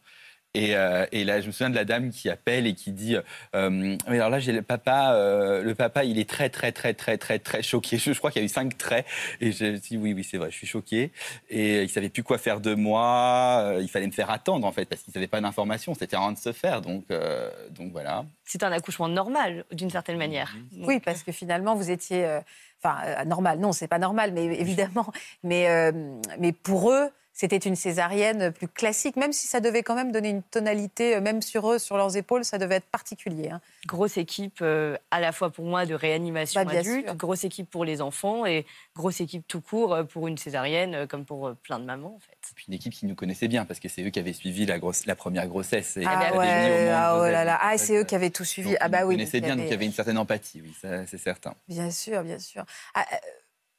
Et, 0.53 0.75
euh, 0.75 1.05
et 1.13 1.23
là, 1.23 1.39
je 1.39 1.47
me 1.47 1.51
souviens 1.51 1.69
de 1.69 1.75
la 1.75 1.85
dame 1.85 2.09
qui 2.09 2.29
appelle 2.29 2.67
et 2.67 2.73
qui 2.73 2.91
dit 2.91 3.15
euh, 3.55 3.97
alors 4.07 4.29
là, 4.29 4.39
j'ai 4.39 4.51
le 4.51 4.61
papa. 4.61 5.13
euh, 5.13 5.63
le 5.63 5.75
papa, 5.75 6.03
il 6.03 6.19
est 6.19 6.29
très, 6.29 6.49
très, 6.49 6.71
très, 6.73 6.93
très, 6.93 7.17
très, 7.17 7.39
très 7.39 7.61
choqué. 7.63 7.97
Je, 7.97 8.11
je 8.11 8.17
crois 8.17 8.31
qu'il 8.31 8.41
y 8.41 8.43
a 8.43 8.45
eu 8.45 8.49
cinq 8.49 8.77
traits. 8.77 9.05
Et 9.39 9.51
je 9.53 9.77
dis 9.77 9.97
Oui, 9.97 10.13
oui, 10.13 10.23
c'est 10.29 10.37
vrai, 10.37 10.51
je 10.51 10.57
suis 10.57 10.67
choqué. 10.67 11.11
Et 11.49 11.83
il 11.83 11.89
savait 11.89 12.09
plus 12.09 12.23
quoi 12.23 12.37
faire 12.37 12.59
de 12.59 12.75
moi. 12.75 13.75
Il 13.79 13.87
fallait 13.87 14.07
me 14.07 14.11
faire 14.11 14.29
attendre, 14.29 14.67
en 14.67 14.71
fait, 14.71 14.85
parce 14.85 15.01
qu'il 15.03 15.13
savait 15.13 15.27
pas 15.27 15.39
d'informations. 15.39 15.93
C'était 15.93 16.17
rien 16.17 16.33
de 16.33 16.37
se 16.37 16.51
faire. 16.51 16.81
Donc, 16.81 17.05
euh, 17.11 17.49
donc 17.69 17.91
voilà. 17.93 18.25
C'est 18.43 18.63
un 18.63 18.71
accouchement 18.73 19.07
normal 19.07 19.63
d'une 19.71 19.89
certaine 19.89 20.17
manière. 20.17 20.53
Donc, 20.73 20.87
Oui, 20.87 20.99
parce 20.99 21.23
que 21.23 21.31
finalement, 21.31 21.75
vous 21.75 21.91
étiez. 21.91 22.39
Enfin, 22.83 22.97
euh, 23.05 23.25
normal. 23.25 23.59
Non, 23.59 23.71
c'est 23.71 23.87
pas 23.87 23.99
normal, 23.99 24.31
mais 24.33 24.45
évidemment. 24.45 25.05
Mais, 25.43 25.69
euh, 25.69 25.91
mais 26.39 26.51
pour 26.51 26.91
eux, 26.91 27.09
c'était 27.33 27.57
une 27.57 27.75
césarienne 27.75 28.51
plus 28.51 28.67
classique, 28.67 29.15
même 29.15 29.31
si 29.33 29.47
ça 29.47 29.59
devait 29.61 29.83
quand 29.83 29.95
même 29.95 30.11
donner 30.11 30.29
une 30.29 30.43
tonalité, 30.43 31.15
euh, 31.15 31.21
même 31.21 31.41
sur 31.41 31.71
eux, 31.71 31.79
sur 31.79 31.97
leurs 31.97 32.15
épaules, 32.17 32.43
ça 32.45 32.57
devait 32.57 32.75
être 32.75 32.85
particulier. 32.87 33.49
hein. 33.49 33.61
grosse 33.87 34.17
équipe 34.17 34.59
euh, 34.61 34.97
à 35.11 35.19
la 35.19 35.31
fois 35.31 35.49
pour 35.49 35.65
moi 35.65 35.85
de 35.85 35.93
réanimation 35.95 36.63
Bah, 36.63 36.71
adulte, 36.73 37.05
sûr. 37.07 37.15
grosse 37.15 37.43
équipe 37.43 37.69
pour 37.69 37.85
les 37.85 38.01
enfants 38.01 38.45
et 38.45 38.65
grosse 38.95 39.21
équipe 39.21 39.47
tout 39.47 39.61
court 39.61 39.93
euh, 39.93 40.03
pour 40.03 40.27
une 40.27 40.37
césarienne 40.37 41.07
comme 41.07 41.25
pour 41.25 41.55
plein 41.63 41.79
de 41.79 41.85
mamans 41.85 42.15
en 42.15 42.19
fait. 42.19 42.37
Puis 42.55 42.65
une 42.67 42.73
équipe 42.73 42.93
qui 42.93 43.05
nous 43.05 43.15
connaissait 43.15 43.47
bien, 43.47 43.65
parce 43.65 43.79
que 43.79 43.87
c'est 43.87 44.03
eux 44.03 44.09
qui 44.09 44.19
avaient 44.19 44.33
suivi 44.33 44.65
la, 44.65 44.77
grosse, 44.77 45.05
la 45.05 45.15
première 45.15 45.47
grossesse. 45.47 45.97
Et 45.97 46.03
Ah, 46.05 46.35
ouais, 46.37 46.89
ah, 46.91 47.17
oh 47.17 47.25
là 47.25 47.43
là. 47.45 47.57
Ah, 47.61 47.77
c'est 47.77 47.95
eux 47.97 48.03
qui 48.03 48.13
avaient 48.13 48.29
tout 48.29 48.43
suivi. 48.45 48.69
donc, 48.71 48.77
Ah 48.81 48.89
bah 48.89 49.05
oui. 49.05 49.15
connaissaient 49.15 49.39
bien, 49.41 49.55
donc 49.55 49.59
il 49.59 49.63
y 49.63 49.67
avait- 49.67 49.75
avait 49.75 49.85
une 49.85 49.93
certaine 49.93 50.17
empathie, 50.17 50.61
oui, 50.61 50.73
c'est 50.81 51.17
certain. 51.17 51.53
Bien 51.67 51.89
sûr, 51.91 52.23
bien 52.23 52.39
sûr. 52.39 52.65
À, 52.93 53.05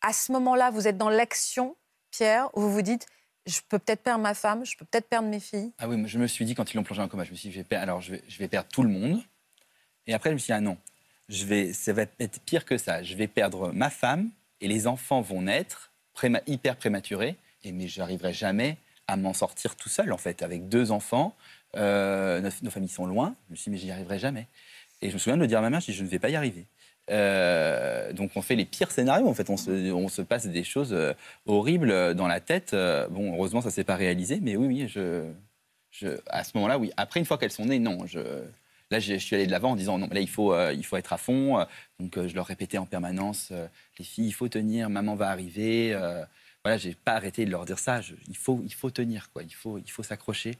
à 0.00 0.12
ce 0.12 0.32
moment-là, 0.32 0.70
vous 0.70 0.88
êtes 0.88 0.96
dans 0.96 1.10
l'action, 1.10 1.76
Pierre, 2.10 2.48
où 2.54 2.60
vous 2.62 2.72
vous 2.72 2.82
dites, 2.82 3.06
je 3.46 3.60
peux 3.68 3.78
peut-être 3.78 4.02
perdre 4.02 4.22
ma 4.22 4.34
femme, 4.34 4.64
je 4.64 4.76
peux 4.76 4.84
peut-être 4.84 5.08
perdre 5.08 5.28
mes 5.28 5.40
filles. 5.40 5.72
Ah 5.78 5.88
oui, 5.88 6.02
je 6.06 6.18
me 6.18 6.26
suis 6.26 6.44
dit, 6.44 6.54
quand 6.54 6.72
ils 6.72 6.76
l'ont 6.76 6.82
plongé 6.82 7.02
en 7.02 7.08
coma, 7.08 7.24
je 7.24 7.30
me 7.30 7.36
suis 7.36 7.48
dit, 7.48 7.54
je 7.54 7.60
vais 7.60 7.64
perdre, 7.64 7.82
alors 7.82 8.00
je 8.00 8.12
vais, 8.12 8.22
je 8.28 8.38
vais 8.38 8.48
perdre 8.48 8.68
tout 8.72 8.82
le 8.82 8.88
monde. 8.88 9.20
Et 10.06 10.14
après, 10.14 10.30
je 10.30 10.34
me 10.34 10.38
suis 10.38 10.46
dit, 10.46 10.52
ah 10.52 10.60
non, 10.60 10.76
je 11.28 11.44
vais, 11.44 11.72
ça 11.72 11.92
va 11.92 12.02
être 12.18 12.40
pire 12.40 12.64
que 12.64 12.78
ça. 12.78 13.02
Je 13.02 13.14
vais 13.14 13.26
perdre 13.26 13.72
ma 13.72 13.90
femme 13.90 14.30
et 14.60 14.68
les 14.68 14.86
enfants 14.86 15.20
vont 15.20 15.42
naître 15.42 15.92
hyper 16.46 16.76
prématurés. 16.76 17.36
et 17.64 17.72
mais 17.72 17.88
j'arriverai 17.88 18.32
jamais 18.32 18.76
à 19.08 19.16
m'en 19.16 19.32
sortir 19.32 19.76
tout 19.76 19.88
seul, 19.88 20.12
en 20.12 20.18
fait, 20.18 20.42
avec 20.42 20.68
deux 20.68 20.92
enfants. 20.92 21.34
Euh, 21.76 22.40
nos, 22.40 22.50
nos 22.62 22.70
familles 22.70 22.88
sont 22.88 23.06
loin. 23.06 23.34
Je 23.48 23.52
me 23.52 23.56
suis 23.56 23.64
dit, 23.64 23.70
mais 23.70 23.78
j'y 23.78 23.90
arriverai 23.90 24.18
jamais. 24.18 24.46
Et 25.00 25.08
je 25.08 25.14
me 25.14 25.18
souviens 25.18 25.36
de 25.36 25.42
le 25.42 25.48
dire 25.48 25.58
à 25.58 25.62
ma 25.62 25.70
mère, 25.70 25.80
je 25.80 25.86
dis, 25.86 25.94
je 25.94 26.04
ne 26.04 26.08
vais 26.08 26.18
pas 26.18 26.30
y 26.30 26.36
arriver. 26.36 26.66
Euh, 27.10 28.12
donc 28.12 28.30
on 28.36 28.42
fait 28.42 28.54
les 28.54 28.64
pires 28.64 28.90
scénarios, 28.90 29.28
en 29.28 29.34
fait, 29.34 29.50
on 29.50 29.56
se, 29.56 30.22
passe 30.22 30.46
des 30.46 30.64
choses 30.64 30.92
euh, 30.92 31.12
horribles 31.46 32.14
dans 32.14 32.28
la 32.28 32.40
tête. 32.40 32.74
Euh, 32.74 33.08
bon, 33.08 33.34
heureusement, 33.34 33.60
ça 33.60 33.70
s'est 33.70 33.84
pas 33.84 33.96
réalisé, 33.96 34.38
mais 34.40 34.56
oui, 34.56 34.66
oui, 34.66 35.28
à 36.28 36.44
ce 36.44 36.50
moment-là, 36.54 36.78
oui. 36.78 36.90
Après, 36.96 37.20
une 37.20 37.26
fois 37.26 37.38
qu'elles 37.38 37.50
sont 37.52 37.66
nées, 37.66 37.78
non. 37.78 38.06
Je, 38.06 38.20
là, 38.92 39.00
je, 39.00 39.14
suis 39.14 39.34
allé 39.34 39.46
de 39.46 39.50
l'avant 39.50 39.72
en 39.72 39.76
disant, 39.76 39.98
non, 39.98 40.08
là, 40.12 40.20
il 40.20 40.28
faut, 40.28 40.52
euh, 40.52 40.72
il 40.72 40.84
faut 40.84 40.96
être 40.96 41.12
à 41.12 41.16
fond. 41.16 41.58
Euh, 41.58 41.64
Donc, 41.98 42.16
euh, 42.16 42.28
je 42.28 42.34
leur 42.34 42.46
répétais 42.46 42.78
en 42.78 42.86
permanence, 42.86 43.48
euh, 43.50 43.66
les 43.98 44.04
filles, 44.04 44.28
il 44.28 44.32
faut 44.32 44.48
tenir, 44.48 44.90
maman 44.90 45.16
va 45.16 45.30
arriver. 45.30 45.92
Euh, 45.94 46.24
voilà, 46.64 46.78
j'ai 46.78 46.94
pas 46.94 47.14
arrêté 47.14 47.44
de 47.44 47.50
leur 47.50 47.64
dire 47.64 47.78
ça. 47.78 48.00
Il, 48.28 48.36
faut, 48.36 48.62
il 48.64 48.74
faut 48.74 48.90
tenir, 48.90 49.30
quoi. 49.32 49.42
Il 49.42 49.54
faut, 49.54 49.78
il 49.78 49.90
faut 49.90 50.04
s'accrocher. 50.04 50.52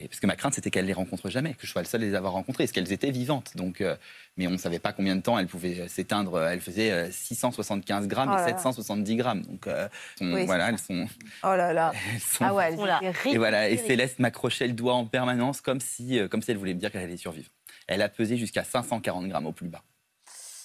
Et 0.00 0.06
parce 0.06 0.20
que 0.20 0.26
ma 0.28 0.36
crainte, 0.36 0.54
c'était 0.54 0.70
qu'elles 0.70 0.86
les 0.86 0.92
rencontrent 0.92 1.28
jamais, 1.28 1.54
que 1.54 1.66
je 1.66 1.72
sois 1.72 1.82
le 1.82 1.88
seul 1.88 2.02
à 2.02 2.06
les 2.06 2.14
avoir 2.14 2.32
rencontrées, 2.32 2.64
parce 2.64 2.72
qu'elles 2.72 2.92
étaient 2.92 3.10
vivantes. 3.10 3.56
Donc, 3.56 3.80
euh, 3.80 3.96
mais 4.36 4.46
on 4.46 4.50
ne 4.52 4.56
savait 4.56 4.78
pas 4.78 4.92
combien 4.92 5.16
de 5.16 5.20
temps 5.22 5.36
elles 5.38 5.48
pouvaient 5.48 5.80
euh, 5.80 5.88
s'éteindre. 5.88 6.40
Elles 6.40 6.60
faisaient 6.60 6.92
euh, 6.92 7.10
675 7.10 8.06
grammes 8.06 8.28
Oh 8.32 8.36
là 8.36 8.48
et 8.48 8.52
là. 8.52 8.56
770 8.58 9.16
grammes. 9.16 9.42
Donc, 9.42 9.66
euh, 9.66 9.88
sont- 10.16 10.32
Oui, 10.32 10.46
voilà, 10.46 10.68
elles 10.68 10.78
sont, 10.78 11.08
Oh 11.42 11.56
là 11.56 11.72
là. 11.72 11.92
elles 12.14 12.20
sont 12.20 12.44
Ah 12.44 12.54
ouais, 12.54 12.68
elles 12.68 12.74
Voilà. 12.76 13.00
étaient 13.02 13.32
et 13.32 13.38
voilà, 13.38 13.68
et. 13.68 13.76
Céleste 13.76 14.20
m'accrochait 14.20 14.68
le 14.68 14.72
doigt 14.74 14.94
en 14.94 15.04
permanence 15.04 15.60
comme 15.60 15.80
si, 15.80 16.18
euh, 16.20 16.28
comme 16.28 16.42
si 16.42 16.52
elle 16.52 16.58
voulait 16.58 16.74
me 16.74 16.78
dire 16.80 16.92
qu'elle 16.92 17.02
allait 17.02 17.16
survivre. 17.16 17.50
Elle 17.88 18.02
a 18.02 18.08
pesé 18.08 18.36
jusqu'à 18.36 18.62
540 18.62 19.26
grammes 19.28 19.46
au 19.46 19.52
plus 19.52 19.66
bas. 19.68 19.82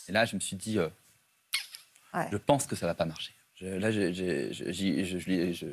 Et 0.09 0.11
là, 0.11 0.25
je 0.25 0.35
me 0.35 0.41
suis 0.41 0.57
dit, 0.57 0.77
euh, 0.77 0.89
Ouais. 2.13 2.27
je 2.31 2.37
pense 2.37 2.67
que 2.67 2.75
ça 2.75 2.85
va 2.85 2.93
pas 2.93 3.05
marcher. 3.05 3.33
Je, 3.55 3.65
là, 3.65 3.89
je, 3.89 4.13
je 4.13 5.65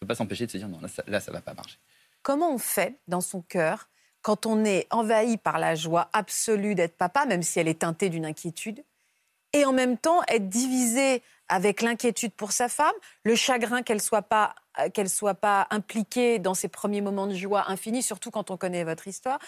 peux 0.00 0.06
pas 0.06 0.14
s'empêcher 0.16 0.46
de 0.46 0.50
se 0.50 0.56
dire, 0.58 0.66
non, 0.68 0.80
là, 0.80 0.88
ça, 0.88 1.04
là, 1.06 1.20
ça 1.20 1.30
va 1.30 1.40
pas 1.40 1.54
marcher. 1.54 1.76
Comment 2.24 2.52
on 2.54 2.58
fait 2.58 2.98
dans 3.06 3.20
son 3.20 3.42
cœur 3.42 3.90
quand 4.22 4.46
on 4.46 4.64
est 4.64 4.86
envahi 4.90 5.36
par 5.36 5.58
la 5.58 5.74
joie 5.74 6.08
absolue 6.14 6.74
d'être 6.74 6.96
papa, 6.96 7.26
même 7.26 7.42
si 7.42 7.60
elle 7.60 7.68
est 7.68 7.80
teintée 7.80 8.08
d'une 8.08 8.24
inquiétude, 8.24 8.82
et 9.52 9.66
en 9.66 9.72
même 9.74 9.98
temps 9.98 10.22
être 10.28 10.48
divisé 10.48 11.22
avec 11.48 11.82
l'inquiétude 11.82 12.32
pour 12.32 12.52
sa 12.52 12.70
femme, 12.70 12.94
le 13.24 13.34
chagrin 13.36 13.82
qu'elle 13.82 14.00
soit 14.00 14.22
pas 14.22 14.54
euh, 14.80 14.88
qu'elle 14.88 15.10
soit 15.10 15.34
pas 15.34 15.66
impliquée 15.70 16.38
dans 16.38 16.54
ses 16.54 16.68
premiers 16.68 17.02
moments 17.02 17.26
de 17.26 17.34
joie 17.34 17.70
infinie, 17.70 18.02
surtout 18.02 18.30
quand 18.30 18.50
on 18.50 18.56
connaît 18.56 18.84
votre 18.84 19.06
histoire, 19.06 19.38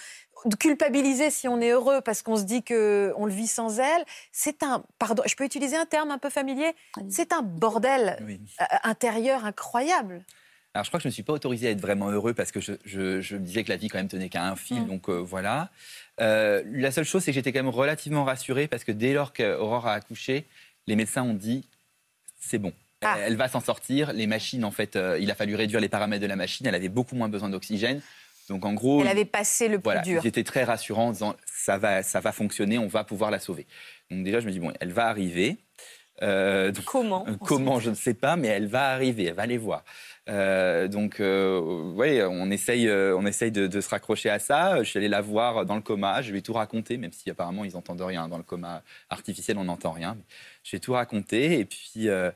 de 0.44 0.54
culpabiliser 0.54 1.30
si 1.30 1.48
on 1.48 1.58
est 1.62 1.70
heureux 1.70 2.02
parce 2.02 2.20
qu'on 2.20 2.36
se 2.36 2.42
dit 2.42 2.62
que 2.62 3.14
on 3.16 3.24
le 3.24 3.32
vit 3.32 3.48
sans 3.48 3.80
elle, 3.80 4.04
c'est 4.32 4.62
un 4.62 4.84
pardon, 4.98 5.22
je 5.26 5.34
peux 5.34 5.44
utiliser 5.44 5.76
un 5.76 5.86
terme 5.86 6.10
un 6.10 6.18
peu 6.18 6.28
familier, 6.28 6.76
c'est 7.08 7.32
un 7.32 7.40
bordel 7.40 8.18
Oui. 8.26 8.38
euh, 8.60 8.64
intérieur 8.84 9.46
incroyable. 9.46 10.26
Alors, 10.76 10.84
je 10.84 10.90
crois 10.90 10.98
que 10.98 11.02
je 11.04 11.08
ne 11.08 11.10
me 11.10 11.14
suis 11.14 11.22
pas 11.22 11.32
autorisé 11.32 11.68
à 11.68 11.70
être 11.70 11.80
vraiment 11.80 12.10
heureux 12.10 12.34
parce 12.34 12.52
que 12.52 12.60
je, 12.60 12.72
je- 12.84 13.20
je 13.20 13.36
me 13.36 13.40
disais 13.40 13.64
que 13.64 13.70
la 13.70 13.76
vie, 13.76 13.88
quand 13.88 13.98
même, 13.98 14.08
tenait 14.08 14.28
qu'à 14.28 14.44
un 14.46 14.56
fil. 14.56 14.82
Mm. 14.82 14.86
Donc, 14.88 15.08
euh, 15.08 15.14
voilà. 15.18 15.70
Euh, 16.20 16.62
la 16.70 16.90
seule 16.90 17.04
chose, 17.04 17.22
c'est 17.22 17.30
que 17.30 17.34
j'étais 17.34 17.52
quand 17.52 17.62
même 17.62 17.68
relativement 17.72 18.24
rassuré 18.24 18.68
parce 18.68 18.84
que 18.84 18.92
dès 18.92 19.14
lors 19.14 19.32
qu'Aurore 19.32 19.86
a 19.86 19.94
accouché, 19.94 20.44
les 20.86 20.94
médecins 20.96 21.22
ont 21.22 21.34
dit 21.34 21.66
c'est 22.38 22.58
bon. 22.58 22.72
Ah. 23.02 23.16
Elle 23.20 23.36
va 23.36 23.48
s'en 23.48 23.60
sortir. 23.60 24.12
Les 24.12 24.26
machines, 24.26 24.64
en 24.64 24.70
fait, 24.70 24.96
euh, 24.96 25.18
il 25.20 25.30
a 25.30 25.34
fallu 25.34 25.54
réduire 25.54 25.80
les 25.80 25.88
paramètres 25.88 26.22
de 26.22 26.26
la 26.26 26.36
machine. 26.36 26.66
Elle 26.66 26.74
avait 26.74 26.88
beaucoup 26.90 27.16
moins 27.16 27.28
besoin 27.28 27.48
d'oxygène. 27.48 28.00
Donc, 28.48 28.64
en 28.64 28.74
gros, 28.74 29.00
Elle 29.00 29.08
avait 29.08 29.24
passé 29.24 29.68
le 29.68 29.78
plus 29.78 29.84
voilà, 29.84 30.02
dur. 30.02 30.20
ils 30.24 30.28
étaient 30.28 30.44
très 30.44 30.62
rassurants 30.64 31.08
en 31.08 31.12
disant 31.12 31.34
ça 31.46 31.78
va, 31.78 32.02
ça 32.02 32.20
va 32.20 32.32
fonctionner, 32.32 32.78
on 32.78 32.86
va 32.86 33.02
pouvoir 33.02 33.30
la 33.30 33.38
sauver. 33.40 33.66
Donc, 34.10 34.22
déjà, 34.24 34.40
je 34.40 34.46
me 34.46 34.52
dis 34.52 34.60
bon, 34.60 34.72
elle 34.80 34.92
va 34.92 35.06
arriver. 35.08 35.56
Euh, 36.22 36.70
donc, 36.70 36.84
Comment? 36.84 37.26
euh, 37.28 37.34
Comment, 37.44 37.80
je 37.80 37.90
ne 37.90 37.94
sais 37.94 38.14
pas, 38.14 38.36
mais 38.36 38.48
elle 38.48 38.68
va 38.68 38.90
arriver, 38.90 39.24
elle 39.24 39.34
va 39.34 39.46
les 39.46 39.58
voir. 39.58 39.84
Euh, 40.28 40.88
donc, 40.88 41.20
euh, 41.20 41.60
ouais, 41.92 42.22
on 42.24 42.50
essaye, 42.50 42.88
euh, 42.88 43.16
on 43.16 43.26
essaye 43.26 43.52
de, 43.52 43.80
se 43.80 43.88
raccrocher 43.88 44.28
à 44.30 44.38
ça. 44.38 44.82
Je 44.82 44.88
suis 44.88 44.98
allé 44.98 45.08
la 45.08 45.20
voir 45.20 45.64
dans 45.66 45.76
le 45.76 45.82
coma, 45.82 46.22
je 46.22 46.32
lui 46.32 46.38
ai 46.38 46.42
tout 46.42 46.52
raconté, 46.52 46.96
même 46.96 47.12
si 47.12 47.30
apparemment 47.30 47.64
ils 47.64 47.72
n'entendent 47.74 48.00
rien. 48.02 48.28
Dans 48.28 48.38
le 48.38 48.42
coma 48.42 48.82
artificiel, 49.08 49.58
on 49.58 49.64
n'entend 49.64 49.92
rien. 49.92 50.16
Je 50.64 50.70
lui 50.70 50.76
ai 50.78 50.80
tout 50.80 50.92
raconté, 50.92 51.60
et 51.60 51.64
puis 51.64 52.08
euh, 52.08 52.30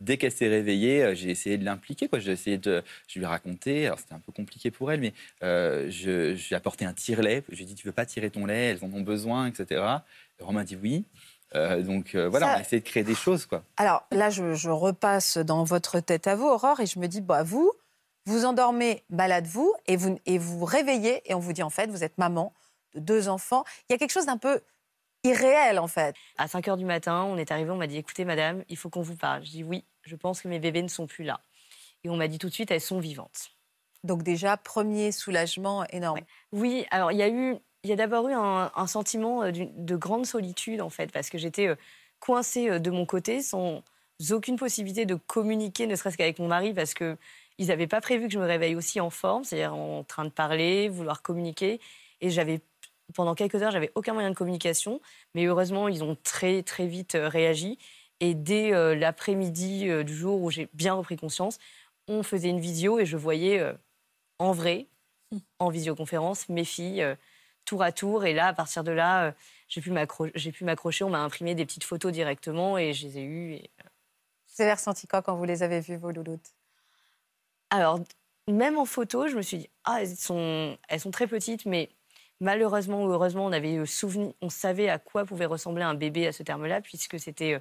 dès 0.00 0.16
qu'elle 0.16 0.32
s'est 0.32 0.48
réveillée, 0.48 1.14
j'ai 1.14 1.30
essayé 1.30 1.58
de 1.58 1.64
l'impliquer. 1.64 2.08
J'ai 2.18 2.32
essayé 2.32 2.58
de, 2.58 2.82
je 3.08 3.18
lui 3.18 3.24
ai 3.24 3.28
raconté. 3.28 3.86
Alors 3.86 3.98
c'était 3.98 4.14
un 4.14 4.20
peu 4.20 4.32
compliqué 4.32 4.70
pour 4.70 4.90
elle, 4.90 5.00
mais 5.00 5.12
euh, 5.42 5.90
je, 5.90 6.34
je 6.34 6.48
lui 6.48 6.54
ai 6.54 6.54
apporté 6.54 6.84
un 6.86 6.94
tire-lait. 6.94 7.44
Je 7.50 7.56
lui 7.56 7.64
ai 7.64 7.66
dit, 7.66 7.74
tu 7.74 7.86
veux 7.86 7.92
pas 7.92 8.06
tirer 8.06 8.30
ton 8.30 8.46
lait? 8.46 8.70
Elles 8.70 8.84
en 8.84 8.92
ont 8.92 9.02
besoin, 9.02 9.46
etc. 9.46 9.82
Et 10.40 10.44
Romain 10.44 10.64
dit 10.64 10.76
oui. 10.80 11.04
Euh, 11.54 11.82
donc 11.82 12.14
euh, 12.14 12.28
voilà, 12.28 12.46
Ça- 12.46 12.52
on 12.54 12.56
a 12.58 12.60
essayé 12.60 12.80
de 12.80 12.86
créer 12.86 13.04
des 13.04 13.14
choses, 13.14 13.46
quoi. 13.46 13.62
Alors 13.76 14.04
là, 14.10 14.30
je, 14.30 14.54
je 14.54 14.70
repasse 14.70 15.38
dans 15.38 15.64
votre 15.64 16.00
tête 16.00 16.26
à 16.26 16.36
vous, 16.36 16.46
Aurore, 16.46 16.80
et 16.80 16.86
je 16.86 16.98
me 16.98 17.06
dis, 17.06 17.20
bah, 17.20 17.42
vous, 17.42 17.72
vous 18.26 18.44
endormez 18.44 19.04
malade, 19.10 19.46
vous, 19.46 19.72
et 19.86 19.96
vous, 19.96 20.18
et 20.26 20.38
vous 20.38 20.64
réveillez, 20.64 21.22
et 21.30 21.34
on 21.34 21.38
vous 21.38 21.52
dit, 21.52 21.62
en 21.62 21.70
fait, 21.70 21.88
vous 21.90 22.02
êtes 22.04 22.18
maman 22.18 22.52
de 22.94 23.00
deux 23.00 23.28
enfants. 23.28 23.64
Il 23.88 23.92
y 23.92 23.94
a 23.94 23.98
quelque 23.98 24.12
chose 24.12 24.26
d'un 24.26 24.38
peu 24.38 24.60
irréel, 25.24 25.78
en 25.78 25.88
fait. 25.88 26.14
À 26.38 26.48
5 26.48 26.66
h 26.66 26.76
du 26.76 26.84
matin, 26.84 27.22
on 27.24 27.36
est 27.36 27.50
arrivé, 27.50 27.70
on 27.70 27.76
m'a 27.76 27.86
dit 27.86 27.96
écoutez, 27.98 28.24
madame, 28.24 28.62
il 28.68 28.76
faut 28.76 28.90
qu'on 28.90 29.02
vous 29.02 29.16
parle. 29.16 29.44
Je 29.44 29.50
dis 29.50 29.64
oui, 29.64 29.84
je 30.02 30.16
pense 30.16 30.40
que 30.42 30.48
mes 30.48 30.58
bébés 30.58 30.82
ne 30.82 30.88
sont 30.88 31.06
plus 31.06 31.24
là. 31.24 31.40
Et 32.04 32.10
on 32.10 32.16
m'a 32.16 32.28
dit 32.28 32.38
tout 32.38 32.48
de 32.48 32.52
suite 32.54 32.70
elles 32.70 32.80
sont 32.82 32.98
vivantes. 33.00 33.50
Donc 34.02 34.22
déjà, 34.22 34.56
premier 34.58 35.12
soulagement 35.12 35.84
énorme. 35.88 36.18
Ouais. 36.18 36.26
Oui, 36.52 36.86
alors 36.90 37.10
il 37.10 37.16
y 37.18 37.22
a 37.22 37.28
eu, 37.30 37.56
il 37.84 37.90
y 37.90 37.92
a 37.92 37.96
d'abord 37.96 38.28
eu 38.28 38.32
un, 38.32 38.72
un 38.74 38.86
sentiment 38.86 39.42
euh, 39.42 39.52
de 39.52 39.96
grande 39.96 40.26
solitude 40.26 40.80
en 40.80 40.90
fait, 40.90 41.12
parce 41.12 41.30
que 41.30 41.38
j'étais 41.38 41.68
euh, 41.68 41.76
coincée 42.20 42.70
euh, 42.70 42.78
de 42.78 42.90
mon 42.90 43.06
côté, 43.06 43.42
sans 43.42 43.82
aucune 44.30 44.56
possibilité 44.56 45.06
de 45.06 45.14
communiquer, 45.14 45.86
ne 45.86 45.94
serait-ce 45.96 46.16
qu'avec 46.16 46.38
mon 46.38 46.48
mari, 46.48 46.72
parce 46.72 46.94
que 46.94 47.16
ils 47.58 47.68
n'avaient 47.68 47.86
pas 47.86 48.00
prévu 48.00 48.26
que 48.26 48.32
je 48.32 48.38
me 48.38 48.46
réveille 48.46 48.74
aussi 48.74 49.00
en 49.00 49.10
forme, 49.10 49.44
c'est-à-dire 49.44 49.74
en 49.74 50.02
train 50.02 50.24
de 50.24 50.30
parler, 50.30 50.88
vouloir 50.88 51.22
communiquer, 51.22 51.80
et 52.20 52.30
j'avais 52.30 52.60
pendant 53.12 53.34
quelques 53.34 53.62
heures, 53.62 53.70
j'avais 53.70 53.92
aucun 53.94 54.14
moyen 54.14 54.30
de 54.30 54.34
communication, 54.34 55.00
mais 55.34 55.44
heureusement, 55.44 55.88
ils 55.88 56.02
ont 56.02 56.16
très 56.22 56.62
très 56.62 56.86
vite 56.86 57.16
réagi. 57.20 57.78
Et 58.20 58.34
dès 58.34 58.72
euh, 58.72 58.94
l'après-midi 58.94 59.88
euh, 59.88 60.04
du 60.04 60.14
jour 60.14 60.40
où 60.40 60.50
j'ai 60.50 60.68
bien 60.72 60.94
repris 60.94 61.16
conscience, 61.16 61.58
on 62.08 62.22
faisait 62.22 62.48
une 62.48 62.60
visio 62.60 62.98
et 62.98 63.06
je 63.06 63.16
voyais 63.16 63.58
euh, 63.58 63.72
en 64.38 64.52
vrai, 64.52 64.86
en 65.58 65.68
visioconférence, 65.68 66.48
mes 66.48 66.64
filles 66.64 67.04
tour 67.64 67.82
à 67.82 67.92
tour. 67.92 68.24
Et 68.24 68.32
là, 68.34 68.48
à 68.48 68.52
partir 68.52 68.84
de 68.84 68.92
là, 68.92 69.26
euh, 69.26 69.32
j'ai 69.68 69.80
pu 69.80 69.90
m'accrocher. 69.90 71.04
On 71.04 71.10
m'a 71.10 71.20
imprimé 71.20 71.54
des 71.54 71.64
petites 71.66 71.84
photos 71.84 72.12
directement 72.12 72.78
et 72.78 72.92
je 72.92 73.06
les 73.06 73.18
ai 73.18 73.22
eues. 73.22 73.52
et- 73.54 73.70
Vous 74.56 74.62
avez 74.62 74.72
ressenti 74.72 75.06
quoi 75.06 75.22
quand 75.22 75.34
vous 75.36 75.44
les 75.44 75.62
avez 75.62 75.80
vus, 75.80 75.96
vos 75.96 76.10
louloutes? 76.10 76.54
Alors, 77.70 77.98
même 78.48 78.78
en 78.78 78.84
photo, 78.84 79.26
je 79.28 79.36
me 79.36 79.42
suis 79.42 79.58
dit, 79.58 79.70
ah, 79.84 79.98
elles 80.02 80.16
sont, 80.16 80.76
elles 80.88 81.00
sont 81.00 81.10
très 81.10 81.26
petites, 81.26 81.66
mais 81.66 81.88
malheureusement 82.40 83.04
ou 83.04 83.08
heureusement, 83.10 83.46
on 83.46 83.52
avait 83.52 83.76
euh, 83.78 83.86
souvenu, 83.86 84.32
on 84.40 84.48
savait 84.50 84.88
à 84.88 84.98
quoi 84.98 85.24
pouvait 85.24 85.46
ressembler 85.46 85.82
un 85.82 85.94
bébé 85.94 86.26
à 86.26 86.32
ce 86.32 86.42
terme-là, 86.42 86.80
puisque 86.82 87.18
c'était 87.18 87.54
euh, 87.54 87.58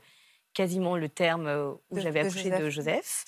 quasiment 0.54 0.98
le 0.98 1.10
terme 1.10 1.48
euh, 1.48 1.72
où 1.90 1.96
De- 1.96 2.02
j'avais 2.02 2.22
de 2.22 2.28
accouché 2.28 2.44
Joseph. 2.50 2.62
de 2.62 2.70
Joseph. 2.70 3.26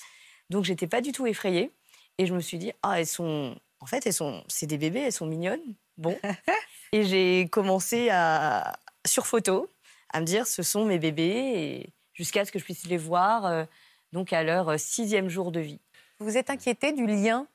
Donc, 0.50 0.64
j'étais 0.66 0.88
pas 0.88 1.02
du 1.02 1.12
tout 1.12 1.26
effrayée. 1.26 1.72
Et 2.18 2.26
je 2.28 2.34
me 2.36 2.40
suis 2.40 2.58
dit, 2.58 2.72
ah, 2.84 3.00
elles 3.00 3.08
sont. 3.08 3.58
En 3.80 3.88
fait, 3.88 4.06
elles 4.06 4.14
sont. 4.14 4.44
C'est 4.48 4.68
des 4.68 4.78
bébés, 4.78 5.02
elles 5.02 5.12
sont 5.12 5.26
mignonnes. 5.26 5.74
Bon. 5.98 6.18
et 6.92 7.04
j'ai 7.04 7.48
commencé 7.52 8.10
à, 8.10 8.78
sur 9.06 9.26
photo, 9.28 9.70
à 10.10 10.20
me 10.22 10.26
dire, 10.26 10.48
ce 10.48 10.64
sont 10.64 10.86
mes 10.86 11.00
bébés, 11.00 11.94
jusqu'à 12.14 12.46
ce 12.46 12.52
que 12.52 12.60
je 12.60 12.64
puisse 12.64 12.86
les 12.86 12.98
voir, 12.98 13.46
euh, 13.46 13.66
donc 14.12 14.34
à 14.34 14.44
leur 14.44 14.70
euh, 14.70 14.78
sixième 14.78 15.30
jour 15.30 15.52
de 15.52 15.60
vie. 15.60 15.80
Vous 16.20 16.26
vous 16.26 16.38
êtes 16.38 16.50
inquiété 16.50 16.94
du 16.94 17.06
lien 17.06 17.48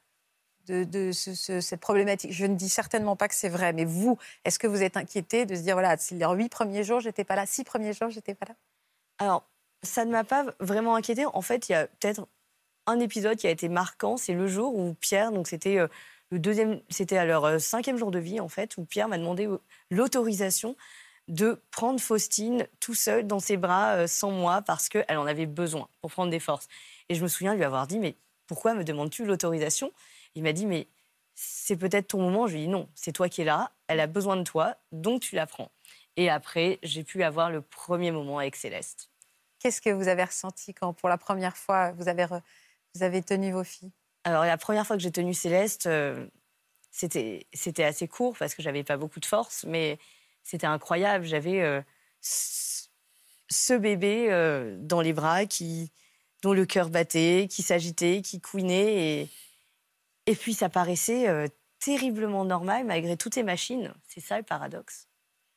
de, 0.67 0.85
de 0.85 1.13
ce- 1.13 1.35
ce- 1.35 1.61
cette 1.61 1.81
problématique? 1.81 2.33
Je 2.33 2.45
ne 2.47 2.55
dis 2.55 2.69
certainement 2.69 3.17
pas 3.17 3.29
que 3.29 3.35
c'est 3.35 3.49
vrai, 3.49 3.73
mais 3.73 3.85
vous, 3.85 4.19
est-ce 4.45 4.59
que 4.59 4.67
vous 4.67 4.83
êtes 4.83 4.97
inquiété 4.97 5.47
de 5.47 5.55
se 5.55 5.61
dire, 5.63 5.75
voilà, 5.75 5.97
si 5.97 6.15
les 6.15 6.27
huit 6.27 6.49
premiers 6.51 6.85
jours, 6.85 7.01
j'étais 7.01 7.25
pas 7.25 7.37
là, 7.37 7.47
six 7.47 7.65
premiers 7.65 7.93
jours, 7.95 8.11
j'étais 8.11 8.35
pas 8.35 8.47
là? 8.49 8.55
Alors, 9.19 9.49
ça 9.83 10.05
ne 10.05 10.11
m'a 10.11 10.25
pas 10.25 10.45
vraiment 10.61 10.95
inquiétée. 10.97 11.25
En 11.27 11.41
fait, 11.43 11.69
il 11.69 11.73
y 11.73 11.75
a 11.75 11.87
peut-être 11.87 12.27
un 12.87 13.01
épisode 13.01 13.37
qui 13.39 13.47
a 13.47 13.51
été 13.51 13.69
marquant. 13.69 14.17
C'est 14.19 14.35
le 14.35 14.47
jour 14.47 14.75
où 14.77 14.95
Pierre, 14.95 15.33
donc 15.33 15.49
c'était 15.49 15.79
euh, 15.79 15.89
le 16.31 16.39
deuxième, 16.39 16.81
c'était 16.89 17.17
à 17.17 17.25
leur 17.25 17.45
euh, 17.45 17.59
cinquième 17.59 17.97
jour 17.97 18.11
de 18.11 18.19
vie, 18.19 18.41
en 18.41 18.49
fait, 18.49 18.77
où 18.77 18.85
Pierre 18.85 19.09
m'a 19.09 19.19
demandé 19.19 19.47
euh, 19.47 19.61
l'autorisation 19.91 20.77
de 21.29 21.61
prendre 21.71 22.01
Faustine 22.01 22.67
tout 22.79 22.95
seul 22.95 23.27
dans 23.27 23.41
ses 23.41 23.57
bras 23.57 23.95
euh, 23.95 24.07
sans 24.07 24.31
moi 24.31 24.63
parce 24.63 24.89
qu'elle 24.89 25.17
en 25.17 25.27
avait 25.27 25.47
besoin 25.47 25.89
pour 26.01 26.11
prendre 26.11 26.31
des 26.31 26.41
forces. 26.41 26.69
Et 27.09 27.15
je 27.15 27.23
me 27.23 27.29
souviens 27.29 27.55
lui 27.55 27.65
avoir 27.65 27.87
dit, 27.87 27.99
mais 27.99 28.17
pourquoi 28.47 28.75
me 28.75 28.85
demandes-tu 28.85 29.25
l'autorisation? 29.25 29.93
Il 30.35 30.43
m'a 30.43 30.53
dit, 30.53 30.67
mais 30.67 30.89
c'est 31.35 31.77
peut-être 31.77 32.09
ton 32.09 32.21
moment. 32.21 32.47
Je 32.47 32.55
lui 32.55 32.63
ai 32.63 32.67
dit, 32.67 32.71
non, 32.71 32.89
c'est 32.95 33.13
toi 33.13 33.29
qui 33.29 33.43
es 33.43 33.45
là, 33.45 33.73
elle 33.89 34.01
a 34.01 34.07
besoin 34.07 34.37
de 34.37 34.45
toi, 34.45 34.77
donc 34.93 35.23
tu 35.23 35.35
la 35.35 35.47
prends. 35.47 35.71
Et 36.17 36.31
après, 36.31 36.79
j'ai 36.83 37.03
pu 37.03 37.23
avoir 37.23 37.51
le 37.51 37.61
premier 37.61 38.13
moment 38.13 38.39
avec 38.39 38.57
Céleste. 38.57 39.11
Qu'est-ce 39.59 39.81
que 39.81 39.91
vous 39.91 40.09
avez 40.09 40.25
ressenti 40.25 40.75
quand, 40.75 40.93
pour 40.93 41.09
la 41.09 41.19
première 41.19 41.57
fois, 41.57 41.93
vous 41.93 42.09
avez, 42.09 42.27
vous 42.95 43.03
avez 43.03 43.23
tenu 43.23 43.53
vos 43.53 43.65
filles? 43.65 43.93
Alors, 44.25 44.45
la 44.45 44.59
première 44.59 44.87
fois 44.87 44.97
que 44.97 45.03
j'ai 45.03 45.13
tenu 45.13 45.35
Céleste, 45.35 45.87
euh, 45.87 46.27
c'était 46.91 47.47
c'était 47.53 47.85
assez 47.85 48.09
court 48.09 48.37
parce 48.39 48.55
que 48.55 48.63
j'avais 48.63 48.85
pas 48.85 48.97
beaucoup 48.97 49.21
de 49.21 49.27
force, 49.27 49.65
mais 49.65 49.99
c'était 50.43 50.67
incroyable. 50.67 51.25
J'avais 51.25 51.63
euh, 51.63 51.81
ce 52.21 53.75
bébé 53.75 54.31
euh, 54.31 54.77
dans 54.79 55.01
les 55.01 55.13
bras 55.13 55.47
qui 55.47 55.93
dont 56.43 56.53
le 56.53 56.65
cœur 56.65 56.89
battait, 56.89 57.49
qui 57.51 57.63
s'agitait, 57.63 58.23
qui 58.23 58.41
couinait. 58.41 59.21
Et, 59.21 59.29
et 60.27 60.35
puis 60.35 60.55
ça 60.55 60.69
paraissait 60.69 61.29
euh, 61.29 61.47
terriblement 61.79 62.45
normal 62.45 62.87
malgré 62.87 63.17
toutes 63.17 63.35
ces 63.35 63.43
machines. 63.43 63.93
C'est 64.07 64.21
ça 64.21 64.39
le 64.39 64.45
paradoxe. 64.45 65.09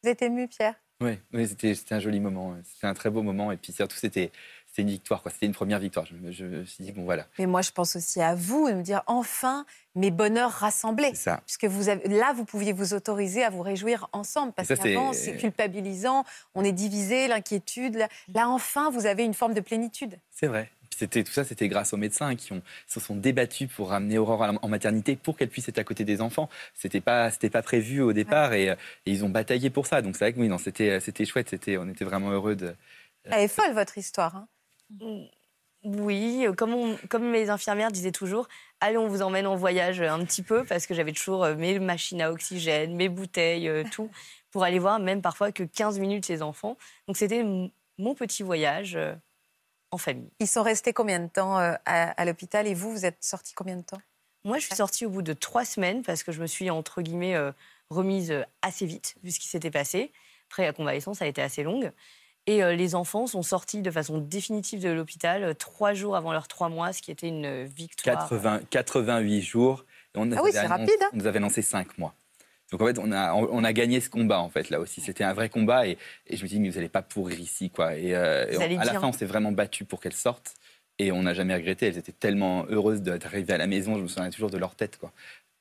Vous 0.04 0.10
êtes 0.10 0.22
ému, 0.22 0.48
Pierre? 0.48 0.76
Oui, 1.02 1.20
oui 1.34 1.48
c'était 1.48 1.74
c'était 1.76 1.96
un 1.96 2.00
joli 2.00 2.20
moment. 2.20 2.58
C'était 2.64 2.88
un 2.88 2.94
très 2.94 3.10
beau 3.10 3.24
moment. 3.24 3.52
Et 3.52 3.58
puis 3.58 3.74
surtout, 3.74 3.98
c'était 3.98 4.32
c'était 4.76 4.82
une 4.82 4.90
victoire. 4.90 5.22
quoi. 5.22 5.32
C'était 5.32 5.46
une 5.46 5.54
première 5.54 5.78
victoire. 5.78 6.08
Je 6.08 6.16
me, 6.16 6.32
je 6.32 6.46
me 6.46 6.66
suis 6.66 6.84
dit, 6.84 6.92
bon, 6.92 7.04
voilà, 7.04 7.28
Mais 7.38 7.46
moi, 7.46 7.62
je 7.62 7.70
pense 7.70 7.96
aussi 7.96 8.20
à 8.22 8.34
vous, 8.34 8.68
de 8.68 8.74
me 8.74 8.82
dire 8.82 9.04
enfin 9.06 9.68
mes 9.94 10.10
bonheurs 10.10 10.50
rassemblés. 10.52 11.12
c'est 11.14 11.26
ça. 11.30 11.42
Puisque 11.46 11.66
vous 11.66 11.90
avez, 11.90 12.08
là, 12.10 12.34
vous 12.34 12.44
pouviez 12.44 12.74
vous 12.74 12.96
autoriser 12.96 13.44
à 13.44 13.52
vous 13.52 13.62
réjouir 13.62 14.10
ensemble. 14.14 14.52
Parce 14.54 14.70
qu'avant, 14.70 15.14
c'est 15.14 15.38
culpabilisant, 15.38 16.26
on 16.56 16.64
est 16.64 16.72
divisé, 16.72 17.28
l'inquiétude. 17.28 17.96
Là, 17.98 18.08
là, 18.34 18.50
enfin, 18.50 18.90
vous 18.90 19.06
avez 19.06 19.24
une 19.24 19.36
forme 19.36 19.54
de 19.54 19.62
plénitude. 19.62 20.18
C'est 20.32 20.48
vrai. 20.48 20.72
C'était, 20.96 21.24
tout 21.24 21.32
ça, 21.32 21.44
c'était 21.44 21.68
grâce 21.68 21.94
aux 21.94 21.98
médecins 21.98 22.36
qui 22.36 22.54
ont, 22.54 22.62
se 22.88 23.00
sont 23.00 23.16
débattus 23.16 23.68
pour 23.76 23.90
ramener 23.90 24.18
Aurore 24.18 24.58
en 24.62 24.68
maternité 24.68 25.16
pour 25.16 25.38
qu'elle 25.38 25.50
puisse 25.50 25.68
être 25.70 25.80
à 25.80 25.84
côté 25.84 26.04
des 26.04 26.22
enfants. 26.22 26.50
C'était 26.76 27.02
pas, 27.02 27.30
c'était 27.32 27.50
pas 27.50 27.62
prévu 27.64 28.02
au 28.02 28.14
départ 28.14 28.54
et, 28.54 28.70
euh, 28.70 28.76
et 29.06 29.12
ils 29.12 29.24
ont 29.26 29.30
bataillé 29.30 29.70
pour 29.72 29.86
ça. 29.88 30.02
Donc 30.02 30.16
c'est 30.16 30.26
vrai 30.26 30.34
que 30.34 30.40
oui, 30.40 30.48
non, 30.48 30.58
c'était, 30.60 31.00
c'était 31.00 31.26
chouette. 31.26 31.50
C'était, 31.50 31.78
on 31.78 31.88
était 31.90 32.06
vraiment 32.06 32.30
heureux 32.32 32.56
de. 32.56 32.76
Elle 33.26 33.42
est 33.42 33.48
folle, 33.48 33.74
votre 33.74 33.98
histoire. 33.98 34.36
hein. 34.36 34.48
Oui, 35.84 36.46
comme, 36.58 36.74
on- 36.74 36.98
comme 37.10 37.30
mes 37.30 37.50
infirmières 37.50 37.92
disaient 37.92 38.14
toujours, 38.14 38.48
allez, 38.80 38.98
on 38.98 39.08
vous 39.08 39.22
emmène 39.22 39.46
en 39.48 39.56
voyage 39.58 40.00
euh, 40.00 40.10
un 40.10 40.24
petit 40.24 40.42
peu, 40.42 40.64
parce 40.64 40.88
que 40.88 40.94
j'avais 40.94 41.12
toujours 41.12 41.44
euh, 41.44 41.56
mes 41.56 41.78
machines 41.78 42.22
à 42.22 42.32
oxygène, 42.32 42.96
mes 42.96 43.10
bouteilles, 43.10 43.68
euh, 43.68 43.84
tout, 43.92 44.10
pour 44.52 44.64
aller 44.64 44.80
voir 44.80 45.00
même 45.00 45.22
parfois 45.22 45.52
que 45.52 45.64
15 45.64 46.00
minutes 46.00 46.26
ces 46.26 46.42
enfants. 46.42 46.78
Donc 47.08 47.18
c'était 47.18 47.44
mon 47.44 48.16
petit 48.16 48.44
voyage 48.44 48.98
en 49.92 49.98
famille. 49.98 50.30
Ils 50.40 50.48
sont 50.48 50.64
restés 50.64 50.94
combien 50.94 51.20
de 51.20 51.28
temps 51.28 51.58
à, 51.58 51.78
à 51.86 52.26
l'hôpital 52.26 52.66
et 52.66 52.74
vous, 52.74 52.92
vous 52.92 53.06
êtes 53.06 53.22
sorti 53.22 53.54
combien 53.54 53.76
de 53.76 53.84
temps? 53.84 54.02
Moi, 54.46 54.60
je 54.60 54.68
suis 54.68 54.76
sortie 54.76 55.06
au 55.06 55.10
bout 55.10 55.22
de 55.22 55.34
trois 55.34 55.66
semaines 55.66 56.02
parce 56.02 56.24
que 56.24 56.32
je 56.32 56.42
me 56.42 56.48
suis, 56.48 56.70
entre 56.70 57.02
guillemets, 57.02 57.38
remise 57.90 58.34
assez 58.62 58.86
vite, 58.86 59.16
vu 59.24 59.32
ce 59.32 59.40
qui 59.40 59.48
s'était 59.48 59.72
passé. 59.72 60.12
Après, 60.50 60.64
la 60.66 60.74
convalescence 60.74 61.22
a 61.22 61.28
été 61.28 61.42
assez 61.42 61.64
longue. 61.64 61.92
Et 62.46 62.62
euh, 62.64 62.76
les 62.76 62.94
enfants 62.96 63.26
sont 63.26 63.42
sortis 63.42 63.82
de 63.82 63.90
façon 63.92 64.18
définitive 64.18 64.82
de 64.82 64.90
l'hôpital 64.90 65.44
euh, 65.44 65.54
trois 65.54 65.94
jours 65.94 66.16
avant 66.16 66.34
leurs 66.34 66.48
trois 66.50 66.68
mois, 66.70 66.92
ce 66.92 67.02
qui 67.02 67.10
était 67.12 67.28
une 67.30 67.46
euh, 67.46 67.64
victoire. 67.74 68.20
80, 68.28 68.62
88 68.70 69.42
jours. 69.42 69.86
Et 70.14 70.18
on 70.20 70.30
Ah 70.34 70.42
oui, 70.44 70.52
c'est 70.52 70.66
rapide, 70.68 70.90
hein. 71.02 71.10
On 71.14 71.18
nous 71.18 71.28
avait 71.28 71.38
annoncé 71.38 71.62
5 71.62 71.98
mois. 71.98 72.14
Donc 72.72 72.82
en 72.82 72.86
fait, 72.88 73.00
on 73.00 73.12
a, 73.12 73.34
on, 73.34 73.48
on 73.52 73.64
a 73.64 73.72
gagné 73.72 74.02
ce 74.02 74.10
combat 74.10 74.40
en 74.40 74.50
fait 74.50 74.70
là 74.70 74.80
aussi. 74.80 75.00
C'était 75.00 75.24
un 75.24 75.34
vrai 75.34 75.48
combat 75.50 75.88
et, 75.88 75.98
et 76.28 76.36
je 76.38 76.44
me 76.44 76.48
dis 76.50 76.60
mais 76.60 76.70
vous 76.70 76.76
n'allez 76.76 76.90
pas 76.90 77.02
pourrir 77.04 77.40
ici 77.40 77.70
quoi. 77.70 77.96
Et, 77.96 78.16
euh, 78.16 78.46
on- 78.58 78.60
à 78.80 78.86
la 78.86 78.94
fin, 79.02 79.08
on 79.08 79.12
s'est 79.14 79.26
vraiment 79.26 79.52
battu 79.52 79.86
pour 79.86 80.02
qu'elles 80.02 80.12
sortent 80.14 80.56
et 81.00 81.12
on 81.12 81.22
n'a 81.24 81.34
jamais 81.34 81.54
regretté. 81.56 81.86
Elles 81.88 81.98
étaient 81.98 82.12
tellement 82.12 82.66
heureuses 82.70 83.02
de- 83.02 83.18
d'arriver 83.18 83.54
à 83.54 83.58
la 83.58 83.68
maison. 83.68 83.96
Je 83.98 84.02
me 84.04 84.08
souviens 84.08 84.30
toujours 84.32 84.50
de 84.50 84.58
leur 84.58 84.76
tête 84.76 84.98
quoi. 84.98 85.12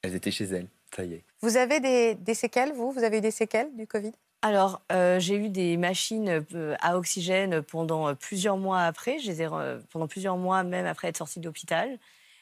Elles 0.02 0.14
étaient 0.14 0.30
chez 0.30 0.44
elles. 0.44 0.66
Ça 0.96 1.04
y 1.04 1.14
est. 1.14 1.22
Vous 1.42 1.56
avez 1.56 1.80
des, 1.80 2.14
des 2.16 2.34
séquelles, 2.34 2.72
vous? 2.72 2.90
Vous 2.92 3.04
avez 3.04 3.18
eu 3.18 3.20
des 3.22 3.30
séquelles 3.30 3.68
du 3.76 3.86
Covid? 3.86 4.12
Alors, 4.42 4.82
euh, 4.90 5.20
j'ai 5.20 5.36
eu 5.36 5.48
des 5.48 5.76
machines 5.76 6.44
euh, 6.54 6.74
à 6.80 6.96
oxygène 6.98 7.62
pendant 7.62 8.14
plusieurs 8.16 8.56
mois 8.56 8.82
après. 8.82 9.18
Je 9.20 9.28
les 9.28 9.42
ai, 9.42 9.48
pendant 9.90 10.08
plusieurs 10.08 10.36
mois, 10.36 10.64
même 10.64 10.86
après 10.86 11.08
être 11.08 11.18
sortie 11.18 11.38
de 11.40 11.46
l'hôpital. 11.46 11.98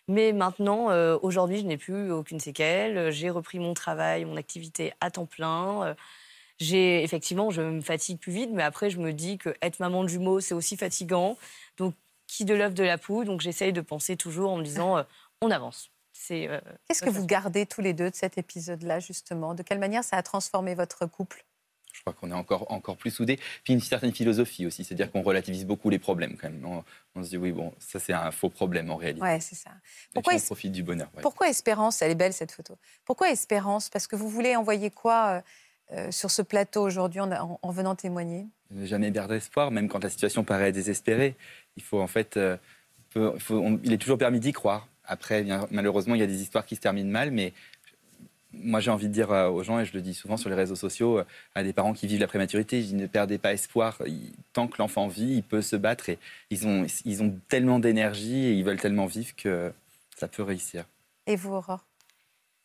Mais 0.09 0.33
maintenant, 0.33 0.91
euh, 0.91 1.19
aujourd'hui, 1.23 1.59
je 1.59 1.67
n'ai 1.67 1.77
plus 1.77 2.11
aucune 2.11 2.41
séquelle. 2.41 3.11
J'ai 3.11 3.31
repris 3.31 3.59
mon 3.59 3.75
travail, 3.75 4.25
mon 4.25 4.37
activité 4.37 4.93
à 5.01 5.11
temps 5.11 5.27
plein. 5.27 5.95
J'ai 6.61 7.03
effectivement, 7.03 7.51
je 7.51 7.63
me 7.63 7.81
fatigue 7.81 8.19
plus 8.19 8.33
vite, 8.33 8.51
mais 8.53 8.63
après, 8.63 8.91
je 8.91 8.99
me 8.99 9.13
dis 9.15 9.39
que 9.39 9.55
être 9.63 9.81
maman 9.81 10.03
de 10.03 10.09
jumeaux, 10.09 10.41
c'est 10.41 10.55
aussi 10.55 10.77
fatigant. 10.77 11.39
Donc, 11.79 11.95
qui 12.27 12.45
de 12.45 12.55
l'œuf 12.55 12.75
de 12.75 12.85
la 12.85 12.99
poule. 12.99 13.25
Donc, 13.25 13.41
j'essaye 13.41 13.73
de 13.73 13.81
penser 13.81 14.17
toujours 14.17 14.51
en 14.53 14.57
me 14.59 14.63
disant, 14.63 14.99
euh, 14.99 15.03
on 15.41 15.51
avance. 15.51 15.91
C'est 16.13 16.49
euh, 16.49 16.61
Qu'est-ce 16.87 17.03
que 17.03 17.11
vous 17.11 17.27
gardez 17.27 17.65
tous 17.65 17.81
les 17.81 17.95
deux 17.95 18.11
de 18.11 18.15
cet 18.15 18.37
épisode-là, 18.37 19.01
justement? 19.01 19.55
De 19.55 19.63
quelle 19.63 19.79
manière 19.79 20.05
ça 20.05 20.17
a 20.19 20.23
transformé 20.23 20.75
votre 20.75 21.07
couple? 21.07 21.45
Je 21.93 22.01
crois 22.01 22.13
qu'on 22.13 22.31
est 22.31 22.35
encore, 22.35 22.71
encore 22.73 22.97
plus 22.97 23.11
soudés. 23.11 23.39
Puis 23.65 23.73
une 23.73 23.81
certaine 23.81 24.13
philosophie 24.13 24.67
aussi, 24.67 24.85
c'est-à-dire 24.85 25.11
qu'on 25.11 25.23
relativise 25.23 25.67
beaucoup 25.67 25.91
les 25.91 25.99
problèmes 25.99 26.37
quand 26.37 26.49
même. 26.51 26.65
On, 26.65 26.85
on 27.15 27.23
se 27.25 27.31
dit 27.31 27.37
oui 27.37 27.53
bon, 27.53 27.73
ça 27.79 27.99
c'est 27.99 28.13
un 28.13 28.31
faux 28.31 28.49
problème 28.49 28.91
en 28.91 28.97
réalité. 28.97 29.23
Ouais, 29.23 29.41
c'est 29.41 29.57
ça. 29.57 29.71
Et 29.71 30.15
Pourquoi 30.15 30.35
puis 30.35 30.43
on 30.43 30.47
profite 30.47 30.73
du 30.73 30.83
bonheur. 30.83 31.09
ouais. 31.17 31.23
Pourquoi 31.23 31.49
Espérance 31.49 32.01
Elle 32.03 32.13
est 32.13 32.15
belle 32.17 32.33
cette 32.33 32.53
photo? 32.53 32.77
Pourquoi 33.05 33.31
Espérance? 33.31 33.89
Parce 33.91 34.07
que 34.07 34.17
vous 34.17 34.29
voulez 34.29 34.57
envoyer 34.57 34.91
quoi 34.91 35.29
euh, 35.29 35.41
euh, 35.93 36.11
sur 36.13 36.31
ce 36.31 36.43
plateau 36.43 36.83
aujourd'hui 36.83 37.21
en, 37.21 37.31
en- 37.33 37.59
en 37.61 37.71
venant 37.71 37.95
témoigner? 37.97 38.47
Ne 38.71 38.87
jamais 38.87 39.11
perdre 39.11 39.35
espoir, 39.35 39.71
même 39.73 39.89
quand 39.89 40.03
la 40.05 40.11
situation 40.11 40.45
paraît 40.45 40.71
désespérée. 40.73 41.35
Il 41.77 41.83
faut 41.83 42.01
en 42.01 42.07
fait, 42.07 42.37
euh, 42.37 42.57
faut- 43.11 43.37
faut- 43.41 43.59
on- 43.59 43.81
il 43.83 43.93
est 43.93 43.99
toujours 43.99 44.19
permis 44.19 44.39
d'y 44.41 44.53
croire. 44.53 44.87
Après, 45.05 45.43
bien, 45.43 45.67
malheureusement, 45.73 46.15
il 46.15 46.21
y 46.21 46.25
a 46.25 46.29
des 46.29 46.41
histoires 46.41 46.65
qui 46.65 46.77
se 46.77 46.81
terminent 46.81 47.11
mal, 47.11 47.33
mais 47.33 47.53
moi 48.53 48.81
j'ai 48.81 48.91
envie 48.91 49.09
de 49.09 49.13
dire 49.13 49.31
euh, 49.33 49.49
aux 49.49 49.63
gens, 49.63 49.79
et 49.81 49.85
je 49.85 49.93
le 49.93 50.01
dis 50.03 50.15
souvent 50.15 50.37
sur 50.37 50.49
les 50.51 50.57
réseaux 50.57 50.77
sociaux, 50.77 51.19
euh, 51.19 51.25
à 51.55 51.63
des 51.63 51.73
parents 51.73 51.93
qui 51.93 52.07
vivent 52.07 52.21
la 52.21 52.27
prématurité, 52.27 52.81
je 52.83 52.89
dis, 52.89 52.95
ne 52.95 53.07
perdez 53.07 53.39
pas 53.39 53.53
espoir. 53.53 53.99
Il- 54.07 54.33
tant 54.53 54.67
que 54.69 54.77
l'enfant 54.79 55.09
vit, 55.09 55.35
il 55.37 55.43
peut 55.43 55.63
se 55.63 55.77
battre 55.77 56.09
et 56.09 56.19
ils 56.51 56.67
ont, 56.67 56.87
ils 57.05 57.23
ont 57.23 57.39
tellement 57.49 57.79
d'énergie 57.79 58.47
et 58.47 58.53
ils 58.53 58.65
veulent 58.65 58.81
tellement 58.81 59.07
vivre 59.07 59.35
que 59.37 59.73
ça 60.17 60.29
peut 60.29 60.43
réussir. 60.43 60.85
Et 61.27 61.37
vous, 61.37 61.53
Aurore? 61.53 61.85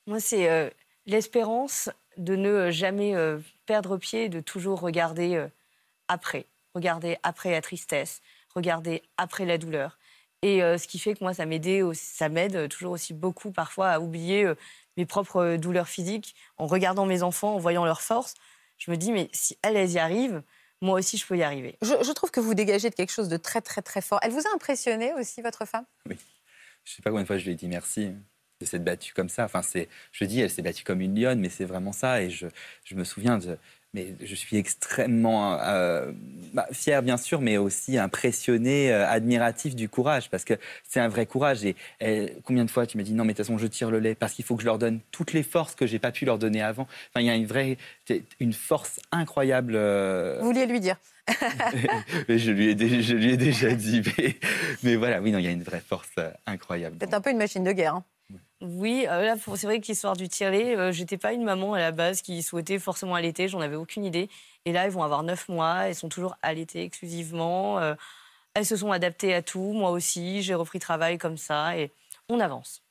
Moi, 0.08 0.20
c'est 0.20 0.50
euh, 0.50 0.70
l'espérance 1.06 1.90
de 2.18 2.36
ne 2.36 2.72
jamais 2.72 3.16
euh, 3.16 3.40
perdre 3.66 3.98
pied 3.98 4.26
et 4.26 4.30
de 4.30 4.40
toujours 4.40 4.80
regarder 4.80 5.36
euh, 5.36 5.48
après. 6.08 6.46
Regarder 6.74 7.18
après 7.24 7.52
la 7.52 7.62
tristesse, 7.62 8.22
regarder 8.54 9.02
après 9.18 9.46
la 9.46 9.58
douleur. 9.58 9.98
Et 10.42 10.62
euh, 10.62 10.78
ce 10.78 10.88
qui 10.88 11.00
fait 11.00 11.16
que 11.16 11.24
moi, 11.24 11.34
ça 11.34 11.46
m'aide 11.46 12.70
toujours 12.70 12.92
aussi 12.92 13.14
beaucoup 13.14 13.52
parfois 13.52 13.90
à 13.90 14.00
oublier 14.00 14.46
euh, 14.46 14.56
mes 14.98 15.06
propres 15.06 15.38
euh, 15.38 15.58
douleurs 15.58 15.88
physiques 15.88 16.36
en 16.58 16.68
regardant 16.68 17.06
mes 17.06 17.24
enfants, 17.24 17.56
en 17.56 17.60
voyant 17.60 17.86
leurs 17.86 18.02
forces. 18.02 18.36
Je 18.78 18.92
me 18.92 18.98
dis, 18.98 19.12
mais 19.12 19.30
si 19.34 19.58
elles, 19.62 19.78
elles 19.78 19.92
y 19.92 20.00
arrivent, 20.00 20.44
moi 20.82 21.00
aussi, 21.00 21.18
je 21.18 21.26
peux 21.26 21.38
y 21.38 21.44
arriver. 21.44 21.78
je, 21.82 21.94
je 22.04 22.12
trouve 22.12 22.32
que 22.32 22.40
vous 22.40 22.54
dégagez 22.54 22.90
de 22.90 22.96
quelque 22.96 23.12
chose 23.12 23.30
de 23.30 23.38
très, 23.38 23.62
très, 23.62 23.82
très 23.82 24.02
fort. 24.02 24.20
Elle 24.22 24.32
vous 24.32 24.46
a 24.46 24.54
impressionné 24.54 25.14
aussi, 25.14 25.42
votre 25.42 25.66
femme? 25.66 25.86
Je 26.10 26.92
sais 26.92 27.02
pas 27.02 27.10
combien 27.10 27.24
de 27.24 27.28
fois 27.28 27.38
je 27.38 27.46
lui 27.46 27.52
ai 27.52 27.56
dit 27.56 27.68
merci 27.68 28.12
de 28.62 28.66
s'être 28.66 28.84
battue 28.84 29.14
comme 29.14 29.30
ça. 29.30 29.46
Enfin, 29.46 29.62
c'est, 29.62 29.90
je 30.12 30.26
dis, 30.26 30.40
elle 30.40 30.50
s'est 30.50 30.62
battue 30.62 30.84
comme 30.84 31.02
une 31.02 31.20
lionne, 31.20 31.40
mais 31.40 31.50
c'est 31.50 31.66
vraiment 31.66 31.92
ça. 31.92 32.22
Et 32.22 32.30
je, 32.30 32.48
je 32.84 32.96
me 32.96 33.04
souviens 33.04 33.38
de, 33.38 33.58
mais 33.96 34.14
je 34.24 34.36
suis 34.36 34.58
extrêmement 34.58 35.58
euh, 35.62 36.12
bah, 36.54 36.68
fier, 36.72 37.02
bien 37.02 37.18
sûr, 37.18 37.40
mais 37.42 37.58
aussi 37.58 37.98
impressionné, 37.98 38.92
euh, 38.94 39.08
admiratif 39.08 39.76
du 39.76 39.90
courage, 39.90 40.30
parce 40.30 40.44
que 40.44 40.54
c'est 40.88 41.00
un 41.00 41.08
vrai 41.08 41.26
courage. 41.26 41.64
Et 41.66 41.76
combien 42.44 42.66
de 42.66 42.70
fois 42.70 42.86
tu 42.86 42.98
m'as 42.98 43.04
dit 43.04 43.14
non, 43.14 43.24
mais 43.24 43.34
de 43.34 43.38
toute 43.38 43.46
façon, 43.48 43.58
je 43.58 43.66
tire 43.68 43.90
le 43.90 44.00
lait 44.00 44.14
parce 44.14 44.34
qu'il 44.34 44.44
faut 44.46 44.56
que 44.56 44.62
je 44.62 44.68
leur 44.68 44.78
donne 44.78 45.00
toutes 45.12 45.32
les 45.34 45.44
forces 45.44 45.74
que 45.76 45.88
j'ai 45.88 45.98
pas 46.00 46.12
pu 46.12 46.26
leur 46.26 46.38
donner 46.38 46.62
avant. 46.62 46.84
Enfin, 47.10 47.22
il 47.22 47.26
y 47.26 47.30
a 47.30 47.36
une 47.36 47.48
vraie, 47.48 47.78
une 48.40 48.54
force 48.54 49.00
incroyable. 49.12 49.74
euh, 49.76 50.38
Vous 50.42 50.48
vouliez 50.48 50.66
lui 50.68 50.80
dire 50.82 50.98
mais 52.30 52.38
je 52.38 52.52
lui 52.52 52.70
ai, 52.70 52.76
dé- 52.76 53.02
je 53.02 53.16
lui 53.16 53.32
ai 53.32 53.38
déjà 53.38 53.72
dit, 53.72 54.02
mais, 54.18 54.36
mais 54.84 54.96
voilà, 54.96 55.22
oui, 55.22 55.32
non, 55.32 55.40
il 55.40 55.46
y 55.46 55.48
a 55.48 55.52
une 55.52 55.64
vraie 55.64 55.82
force 55.88 56.10
euh, 56.20 56.30
incroyable. 56.46 56.98
Êtes 57.02 57.14
un 57.14 57.22
peu 57.22 57.32
une 57.32 57.38
machine 57.38 57.64
de 57.64 57.72
guerre. 57.72 57.96
hein. 57.96 58.04
Oui, 58.68 59.06
euh, 59.10 59.22
là, 59.26 59.36
c'est 59.38 59.68
vrai 59.68 59.80
que 59.80 59.88
l'histoire 59.88 60.16
du 60.16 60.28
tirelet, 60.28 60.76
euh, 60.76 60.92
j'étais 60.92 61.18
pas 61.18 61.34
une 61.34 61.44
maman 61.44 61.74
à 61.76 61.80
la 61.80 61.92
base 61.92 62.22
qui 62.22 62.42
souhaitait 62.42 62.80
forcément 62.80 63.14
allaiter, 63.14 63.48
j'en 63.48 63.60
avais 63.62 63.76
aucune 63.76 64.04
idée. 64.06 64.28
Et 64.66 64.72
là, 64.72 64.86
elles 64.86 64.92
vont 64.92 65.04
avoir 65.04 65.22
neuf 65.24 65.48
mois, 65.50 65.88
elles 65.88 65.96
sont 65.96 66.10
toujours 66.10 66.36
allaitées 66.42 66.84
exclusivement. 66.84 67.80
euh, 67.80 67.94
elles 68.56 68.66
se 68.66 68.78
sont 68.78 68.92
adaptées 68.92 69.34
à 69.36 69.42
tout, 69.42 69.74
moi 69.74 69.92
aussi, 69.92 70.42
j'ai 70.42 70.56
repris 70.56 70.80
travail 70.80 71.18
comme 71.18 71.38
ça 71.38 71.78
et 71.78 71.92
on 72.30 72.40
avance. 72.40 72.82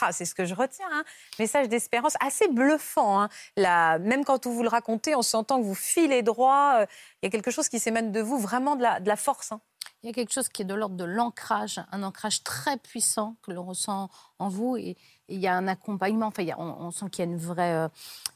Ah, 0.00 0.12
c'est 0.12 0.24
ce 0.24 0.34
que 0.34 0.44
je 0.46 0.54
retiens. 0.54 0.86
hein. 0.92 1.04
Message 1.38 1.68
d'espérance 1.68 2.14
assez 2.20 2.48
bluffant. 2.48 3.22
hein. 3.22 3.28
Là, 3.56 3.98
même 3.98 4.24
quand 4.24 4.46
vous 4.46 4.62
le 4.62 4.68
racontez, 4.68 5.14
on 5.14 5.22
s'entend 5.22 5.60
que 5.60 5.64
vous 5.66 5.74
filez 5.74 6.22
droit. 6.22 6.76
euh, 6.80 6.86
Il 7.22 7.26
y 7.26 7.28
a 7.28 7.30
quelque 7.30 7.50
chose 7.50 7.68
qui 7.68 7.78
s'émane 7.78 8.12
de 8.12 8.20
vous, 8.20 8.38
vraiment 8.38 8.76
de 8.76 8.82
la, 8.82 9.00
de 9.00 9.08
la 9.08 9.16
force. 9.16 9.52
hein. 9.52 9.60
Il 10.02 10.08
y 10.08 10.10
a 10.10 10.12
quelque 10.12 10.32
chose 10.32 10.48
qui 10.48 10.62
est 10.62 10.64
de 10.64 10.74
l'ordre 10.74 10.96
de 10.96 11.04
l'ancrage, 11.04 11.80
un 11.92 12.02
ancrage 12.02 12.42
très 12.42 12.76
puissant 12.76 13.36
que 13.42 13.52
l'on 13.52 13.62
ressent 13.62 14.10
en 14.40 14.48
vous. 14.48 14.76
Et, 14.76 14.96
il 15.28 15.40
y 15.40 15.46
a 15.46 15.56
un 15.56 15.66
accompagnement, 15.66 16.26
enfin, 16.26 16.42
il 16.42 16.48
y 16.48 16.52
a- 16.52 16.60
on, 16.60 16.90
sent 16.90 17.06
qu'il 17.10 17.24
y 17.24 17.28
a 17.28 17.30
une 17.30 17.38
vraie 17.38 17.72
euh, 17.72 17.88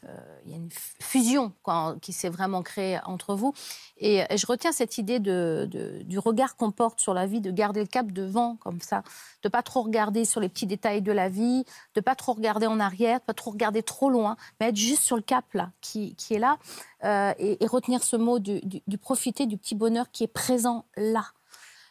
euh, 0.04 0.40
il 0.46 0.50
y 0.52 0.54
a 0.54 0.56
une 0.56 0.70
fusion 0.70 1.52
qui 2.00 2.12
s'est 2.14 2.30
vraiment 2.30 2.62
créée 2.62 2.98
entre 3.04 3.34
vous. 3.34 3.52
Et, 3.98 4.22
je 4.34 4.46
retiens 4.46 4.72
cette 4.72 4.96
idée 4.96 5.18
du 5.18 6.18
regard 6.18 6.56
qu'on 6.56 6.70
porte 6.70 7.00
sur 7.00 7.12
la 7.12 7.26
vie, 7.26 7.40
de 7.40 7.50
garder 7.50 7.80
le 7.80 7.86
cap 7.86 8.12
devant, 8.12 8.56
comme 8.56 8.80
ça, 8.80 9.02
de 9.42 9.48
pas 9.48 9.62
trop 9.62 9.82
regarder 9.82 10.24
sur 10.24 10.40
les 10.40 10.48
petits 10.48 10.66
détails 10.66 11.02
de 11.02 11.12
la 11.12 11.28
vie, 11.28 11.64
de 11.94 12.00
pas 12.00 12.14
trop 12.14 12.32
regarder 12.32 12.66
en 12.66 12.80
arrière, 12.80 13.18
de 13.18 13.24
pas 13.24 13.34
trop 13.34 13.50
regarder 13.50 13.82
trop 13.82 14.08
loin, 14.08 14.36
mais 14.60 14.68
être 14.68 14.76
juste 14.76 15.02
sur 15.02 15.16
le 15.16 15.22
cap 15.22 15.44
là, 15.54 15.72
qui, 15.80 16.16
est 16.30 16.38
là, 16.38 16.56
euh, 17.04 17.34
et, 17.38 17.62
et 17.62 17.66
retenir 17.66 18.02
ce 18.02 18.16
mot 18.16 18.38
du 18.38 18.98
profiter 18.98 19.46
du 19.46 19.58
petit 19.58 19.74
bonheur 19.74 20.10
qui 20.12 20.24
est 20.24 20.28
présent 20.28 20.86
là. 20.96 21.32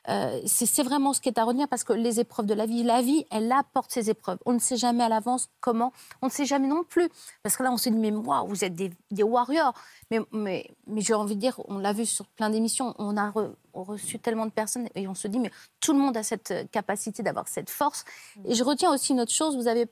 Euh, 0.10 0.40
c'est 0.46 0.84
vraiment 0.84 1.14
ce 1.14 1.22
qui 1.22 1.30
est 1.30 1.40
à 1.40 1.44
retenir 1.44 1.68
parce 1.68 1.84
que 1.84 1.94
les 1.94 2.20
épreuves 2.20 2.46
de 2.46 2.54
la 2.54 2.66
vie, 2.66 2.84
la 2.84 3.02
vie, 3.02 3.26
elle 3.32 3.52
apporte 3.52 3.92
ses 3.92 4.10
épreuves. 4.10 4.38
On 4.46 4.54
ne 4.54 4.60
sait 4.60 4.78
jamais 4.78 5.04
à 5.04 5.10
l'avance 5.10 5.50
comment, 5.60 5.92
on 6.22 6.28
ne 6.28 6.32
sait 6.32 6.46
jamais 6.46 6.68
non 6.68 6.84
plus. 6.84 7.10
Parce 7.44 7.58
que 7.58 7.64
là, 7.64 7.72
on 7.72 7.78
se 7.78 7.90
dit, 7.90 7.98
mais 7.98 8.12
moi, 8.12 8.44
vous 8.48 8.64
êtes 8.64 8.76
des, 8.76 8.92
des 9.12 9.24
warriors. 9.24 9.74
Mais, 10.12 10.20
mais, 10.32 10.70
mais 10.88 11.02
j'ai 11.02 11.14
envie 11.14 11.36
de 11.36 11.40
dire, 11.42 11.60
on 11.68 11.80
l'a 11.80 11.94
vu 11.94 12.06
sur 12.06 12.28
plein 12.28 12.50
d'émissions, 12.50 12.94
on 13.00 13.18
a 13.18 13.30
re- 13.32 13.54
reçu 13.74 14.20
tellement 14.20 14.46
de 14.46 14.52
personnes 14.52 14.88
et 14.96 15.08
on 15.08 15.16
se 15.16 15.28
dit, 15.28 15.40
mais 15.40 15.52
tout 15.80 15.94
le 15.94 16.00
monde 16.00 16.16
a 16.18 16.24
cette 16.24 16.52
euh, 16.52 16.64
capacité 16.72 17.24
d'avoir 17.24 17.48
cette 17.48 17.70
force. 17.70 18.06
Et 18.46 18.54
je 18.54 18.64
retiens 18.64 18.94
aussi 18.94 19.14
une 19.14 19.22
autre 19.22 19.34
chose, 19.34 19.56
vous 19.56 19.68
avez, 19.68 19.90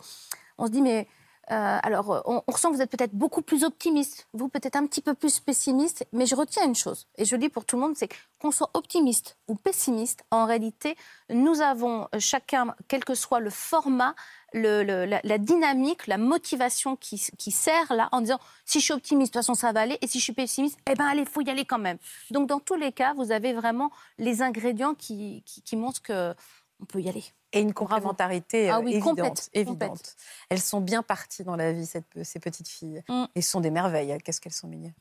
on 0.58 0.68
se 0.68 0.72
dit, 0.72 0.82
mais 0.82 1.08
euh, 1.52 1.78
alors, 1.84 2.12
euh, 2.12 2.22
on, 2.26 2.42
ressent 2.48 2.72
que 2.72 2.76
vous 2.76 2.82
êtes 2.82 2.90
peut-être 2.90 3.14
beaucoup 3.14 3.42
plus 3.42 3.66
optimiste, 3.66 4.28
vous 4.34 4.48
peut-être 4.48 4.78
un 4.78 4.86
petit 4.86 5.02
peu 5.02 5.14
plus 5.14 5.42
pessimiste, 5.42 6.06
mais 6.14 6.26
je 6.26 6.36
retiens 6.36 6.66
une 6.66 6.76
chose, 6.76 7.08
et 7.18 7.26
je 7.26 7.36
le 7.36 7.42
dis 7.42 7.50
pour 7.50 7.66
tout 7.66 7.76
le 7.76 7.82
monde, 7.82 7.98
c'est 7.98 8.10
qu'on 8.40 8.52
soit 8.52 8.70
optimiste 8.74 9.38
ou 9.50 9.56
pessimiste, 9.56 10.24
en 10.32 10.46
réalité, 10.46 10.96
nous 11.30 11.60
avons 11.60 12.08
chacun, 12.18 12.74
quel 12.88 13.04
que 13.04 13.14
soit 13.14 13.42
le 13.42 13.50
format, 13.50 14.16
la, 14.54 15.38
dynamique, 15.38 16.08
la 16.08 16.18
motivation 16.18 16.96
qui, 16.96 17.18
sert 17.18 17.94
là, 17.94 18.08
en 18.14 18.22
disant, 18.22 18.40
si 18.64 18.80
je 18.80 18.86
suis 18.86 18.94
optimiste, 18.94 19.34
de 19.34 19.40
toute 19.40 19.46
façon, 19.46 19.56
ça 19.56 19.74
va 19.74 19.82
aller, 19.82 19.98
et 20.02 20.08
si 20.08 20.20
je 20.20 20.24
suis 20.24 20.34
pessimiste, 20.34 20.80
eh 20.90 20.96
ben 20.96 21.06
allez, 21.06 21.26
faut 21.26 21.42
y 21.42 21.50
aller 21.50 21.66
quand 21.66 21.80
même. 21.80 21.98
Donc, 22.32 22.48
dans 22.48 22.60
tous 22.60 22.76
les 22.76 22.94
cas, 22.94 23.14
vous 23.16 23.32
avez 23.32 23.52
vraiment 23.52 23.92
les 24.18 24.42
ingrédients 24.42 24.94
qui, 24.94 25.44
qui, 25.46 25.62
qui 25.62 25.76
montrent 25.76 26.02
que 26.02 26.34
on 26.80 26.86
peut 26.86 27.02
y 27.02 27.10
aller. 27.10 27.24
Et 27.54 27.62
une 27.62 27.74
complémentarité 27.74 28.70
Ah 28.70 28.78
euh, 28.78 28.82
oui, 28.82 28.96
évidente, 28.96 29.18
complète, 29.18 29.50
évidente. 29.54 29.90
complète. 29.90 30.16
Elles 30.50 30.62
sont 30.62 30.82
bien 30.82 31.04
parties 31.04 31.44
dans 31.44 31.56
la 31.56 31.72
vie, 31.72 31.86
cette- 31.86 32.24
ces 32.24 32.40
petites 32.40 32.68
filles. 32.68 33.04
Mm. 33.08 33.26
Et 33.36 33.42
ce 33.42 33.52
sont 33.52 33.62
des 33.62 33.70
merveilles. 33.72 34.18
Qu'est-ce 34.24 34.42
qu'elles 34.42 34.52
sont 34.54 34.68
mignonnes. 34.68 34.94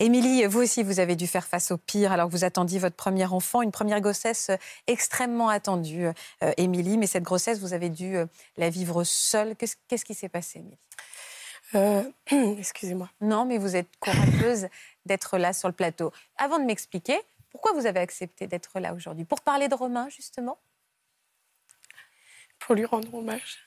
Émilie, 0.00 0.44
vous 0.46 0.60
aussi, 0.60 0.82
vous 0.82 0.98
avez 0.98 1.14
dû 1.14 1.28
faire 1.28 1.46
face 1.46 1.70
au 1.70 1.76
pire 1.78 2.10
alors 2.10 2.26
que 2.26 2.32
vous 2.32 2.44
attendiez 2.44 2.80
votre 2.80 2.96
premier 2.96 3.26
enfant, 3.26 3.62
une 3.62 3.70
première 3.70 4.00
grossesse 4.00 4.50
euh, 4.50 4.56
extrêmement 4.88 5.48
attendue, 5.48 6.06
euh, 6.42 6.52
Émilie. 6.56 6.98
Mais 6.98 7.06
cette 7.06 7.22
grossesse, 7.22 7.60
vous 7.60 7.72
avez 7.72 7.88
dû 7.90 8.16
euh, 8.16 8.26
la 8.56 8.70
vivre 8.70 9.04
seule. 9.04 9.54
Qu'est-ce 9.56 10.04
qui 10.04 10.14
s'est 10.14 10.28
passé, 10.28 10.58
Émilie? 10.58 10.78
Euh, 11.76 12.02
Excusez-moi. 12.58 13.08
Non, 13.20 13.44
mais 13.44 13.58
vous 13.58 13.76
êtes 13.76 13.88
courageuse 14.00 14.66
d'être 15.06 15.38
là 15.38 15.52
sur 15.52 15.68
le 15.68 15.74
plateau. 15.74 16.12
Avant 16.36 16.58
de 16.58 16.64
m'expliquer, 16.64 17.20
pourquoi 17.52 17.72
vous 17.72 17.86
avez 17.86 18.00
accepté 18.00 18.48
d'être 18.48 18.80
là 18.80 18.94
aujourd'hui? 18.94 19.24
Pour 19.24 19.42
parler 19.42 19.68
de 19.68 19.74
Romain, 19.76 20.08
justement? 20.08 20.58
Pour 22.66 22.74
lui 22.74 22.84
rendre 22.84 23.12
hommage. 23.14 23.58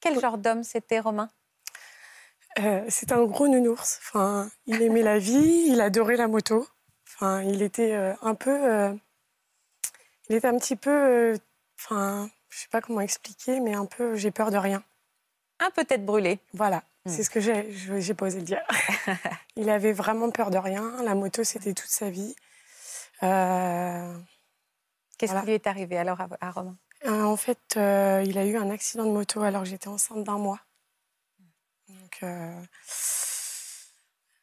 Quel 0.00 0.20
genre 0.20 0.38
d'homme 0.38 0.64
c'était, 0.64 1.00
Romain? 1.00 1.30
Euh, 2.58 2.84
c'est 2.88 3.12
un 3.12 3.24
gros 3.24 3.48
nounours. 3.48 3.98
Enfin, 4.02 4.50
il 4.66 4.80
aimait 4.82 5.02
la 5.02 5.18
vie, 5.18 5.64
il 5.68 5.80
adorait 5.80 6.16
la 6.16 6.28
moto. 6.28 6.66
Enfin, 7.08 7.42
il 7.42 7.62
était 7.62 7.94
euh, 7.94 8.14
un 8.22 8.34
peu. 8.34 8.50
euh, 8.50 8.94
il 10.28 10.36
était 10.36 10.48
un 10.48 10.58
petit 10.58 10.76
peu. 10.76 11.36
Enfin, 11.80 12.30
je 12.50 12.58
sais 12.60 12.68
pas 12.68 12.80
comment 12.80 13.00
expliquer, 13.00 13.60
mais 13.60 13.74
un 13.74 13.86
peu. 13.86 14.16
J'ai 14.16 14.30
peur 14.30 14.50
de 14.50 14.56
rien. 14.56 14.82
Un 15.60 15.70
peu 15.70 15.84
tête 15.84 16.04
brûlée. 16.04 16.38
Voilà, 16.52 16.82
Hmm. 17.06 17.10
c'est 17.10 17.22
ce 17.22 17.30
que 17.30 17.40
j'ai 17.40 18.14
pas 18.14 18.26
osé 18.26 18.38
le 18.38 18.44
dire. 18.44 18.62
il 19.56 19.68
avait 19.68 19.92
vraiment 19.92 20.30
peur 20.30 20.50
de 20.50 20.56
rien. 20.58 21.02
La 21.02 21.14
moto, 21.14 21.44
c'était 21.44 21.74
toute 21.74 21.90
sa 21.90 22.08
vie. 22.10 22.34
Qu'est-ce 23.20 23.26
Voilà. 25.26 25.40
qui 25.42 25.46
lui 25.46 25.52
est 25.54 25.66
arrivé 25.66 25.98
alors 25.98 26.20
à, 26.20 26.28
à 26.40 26.50
Romain? 26.50 26.76
Euh, 27.06 27.22
en 27.24 27.36
fait, 27.36 27.74
euh, 27.76 28.22
il 28.26 28.38
a 28.38 28.46
eu 28.46 28.56
un 28.56 28.70
accident 28.70 29.04
de 29.04 29.10
moto 29.10 29.42
alors 29.42 29.62
que 29.62 29.68
j'étais 29.68 29.88
enceinte 29.88 30.24
d'un 30.24 30.38
mois. 30.38 30.60
Donc, 31.88 32.18
euh, 32.22 32.62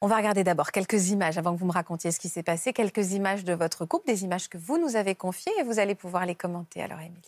On 0.01 0.07
va 0.07 0.17
regarder 0.17 0.43
d'abord 0.43 0.71
quelques 0.71 1.09
images 1.09 1.37
avant 1.37 1.53
que 1.53 1.59
vous 1.59 1.65
me 1.65 1.71
racontiez 1.71 2.11
ce 2.11 2.19
qui 2.19 2.29
s'est 2.29 2.43
passé, 2.43 2.73
quelques 2.73 3.13
images 3.13 3.43
de 3.43 3.53
votre 3.53 3.85
couple, 3.85 4.07
des 4.07 4.23
images 4.23 4.47
que 4.47 4.57
vous 4.57 4.77
nous 4.77 4.95
avez 4.95 5.15
confiées 5.15 5.53
et 5.59 5.63
vous 5.63 5.79
allez 5.79 5.95
pouvoir 5.95 6.25
les 6.25 6.35
commenter. 6.35 6.81
Alors, 6.83 6.99
Émilie. 6.99 7.21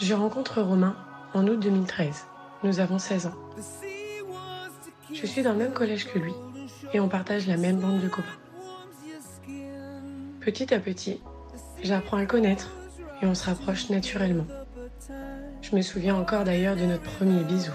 je 0.00 0.14
rencontre 0.14 0.62
Romain 0.62 0.96
en 1.34 1.46
août 1.46 1.58
2013. 1.58 2.26
Nous 2.62 2.78
avons 2.78 2.98
16 2.98 3.26
ans. 3.26 3.34
Je 5.12 5.26
suis 5.26 5.42
dans 5.42 5.52
le 5.52 5.58
même 5.58 5.72
collège 5.72 6.06
que 6.12 6.18
lui 6.18 6.34
et 6.92 7.00
on 7.00 7.08
partage 7.08 7.46
la 7.46 7.56
même 7.56 7.78
bande 7.78 8.00
de 8.00 8.08
copains. 8.08 8.28
Petit 10.40 10.74
à 10.74 10.80
petit, 10.80 11.20
j'apprends 11.82 12.18
à 12.18 12.20
le 12.20 12.26
connaître 12.26 12.70
et 13.20 13.26
on 13.26 13.34
se 13.34 13.46
rapproche 13.46 13.90
naturellement. 13.90 14.46
Je 15.60 15.76
me 15.76 15.82
souviens 15.82 16.16
encore 16.16 16.44
d'ailleurs 16.44 16.76
de 16.76 16.84
notre 16.84 17.02
premier 17.02 17.44
bisou. 17.44 17.72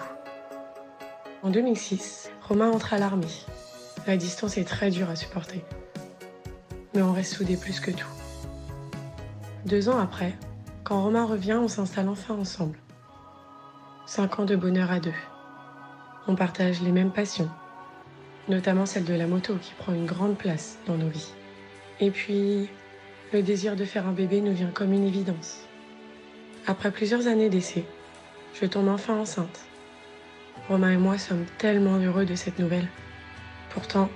En 1.43 1.49
2006, 1.49 2.31
Romain 2.47 2.71
entre 2.71 2.93
à 2.93 2.97
l'armée. 2.97 3.27
La 4.05 4.17
distance 4.17 4.57
est 4.57 4.67
très 4.67 4.89
dure 4.89 5.09
à 5.09 5.15
supporter. 5.15 5.63
Mais 6.93 7.01
on 7.01 7.13
reste 7.13 7.33
soudés 7.33 7.57
plus 7.57 7.79
que 7.79 7.91
tout. 7.91 8.07
Deux 9.65 9.89
ans 9.89 9.99
après, 9.99 10.33
quand 10.83 11.01
Romain 11.01 11.25
revient, 11.25 11.59
on 11.61 11.67
s'installe 11.67 12.09
enfin 12.09 12.35
ensemble. 12.35 12.79
Cinq 14.05 14.39
ans 14.39 14.45
de 14.45 14.55
bonheur 14.55 14.91
à 14.91 14.99
deux. 14.99 15.13
On 16.27 16.35
partage 16.35 16.81
les 16.81 16.91
mêmes 16.91 17.11
passions, 17.11 17.49
notamment 18.47 18.85
celle 18.85 19.05
de 19.05 19.13
la 19.13 19.27
moto 19.27 19.55
qui 19.55 19.73
prend 19.73 19.93
une 19.93 20.05
grande 20.05 20.37
place 20.37 20.77
dans 20.87 20.97
nos 20.97 21.09
vies. 21.09 21.33
Et 21.99 22.11
puis, 22.11 22.69
le 23.33 23.43
désir 23.43 23.75
de 23.75 23.85
faire 23.85 24.07
un 24.07 24.13
bébé 24.13 24.41
nous 24.41 24.53
vient 24.53 24.71
comme 24.71 24.93
une 24.93 25.05
évidence. 25.05 25.59
Après 26.65 26.91
plusieurs 26.91 27.27
années 27.27 27.49
d'essai, 27.49 27.85
je 28.53 28.65
tombe 28.65 28.87
enfin 28.87 29.17
enceinte. 29.17 29.61
Romain 30.67 30.91
et 30.91 30.97
moi 30.97 31.17
sommes 31.17 31.45
tellement 31.57 31.97
heureux 31.97 32.25
de 32.25 32.35
cette 32.35 32.59
nouvelle. 32.59 32.87
Pourtant, 33.69 34.09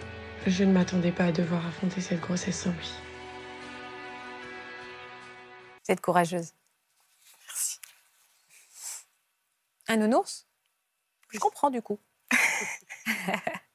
je 0.47 0.63
ne 0.63 0.71
m'attendais 0.71 1.11
pas 1.11 1.25
à 1.25 1.31
devoir 1.31 1.65
affronter 1.65 2.01
cette 2.01 2.21
grossesse 2.21 2.61
sans 2.61 2.71
lui. 2.71 2.91
Vous 5.85 5.91
êtes 5.91 6.01
courageuse. 6.01 6.53
Merci. 7.47 7.79
Un 9.87 9.97
nounours? 9.97 10.47
Je 11.29 11.39
comprends 11.39 11.69
du 11.69 11.81
coup. 11.81 11.99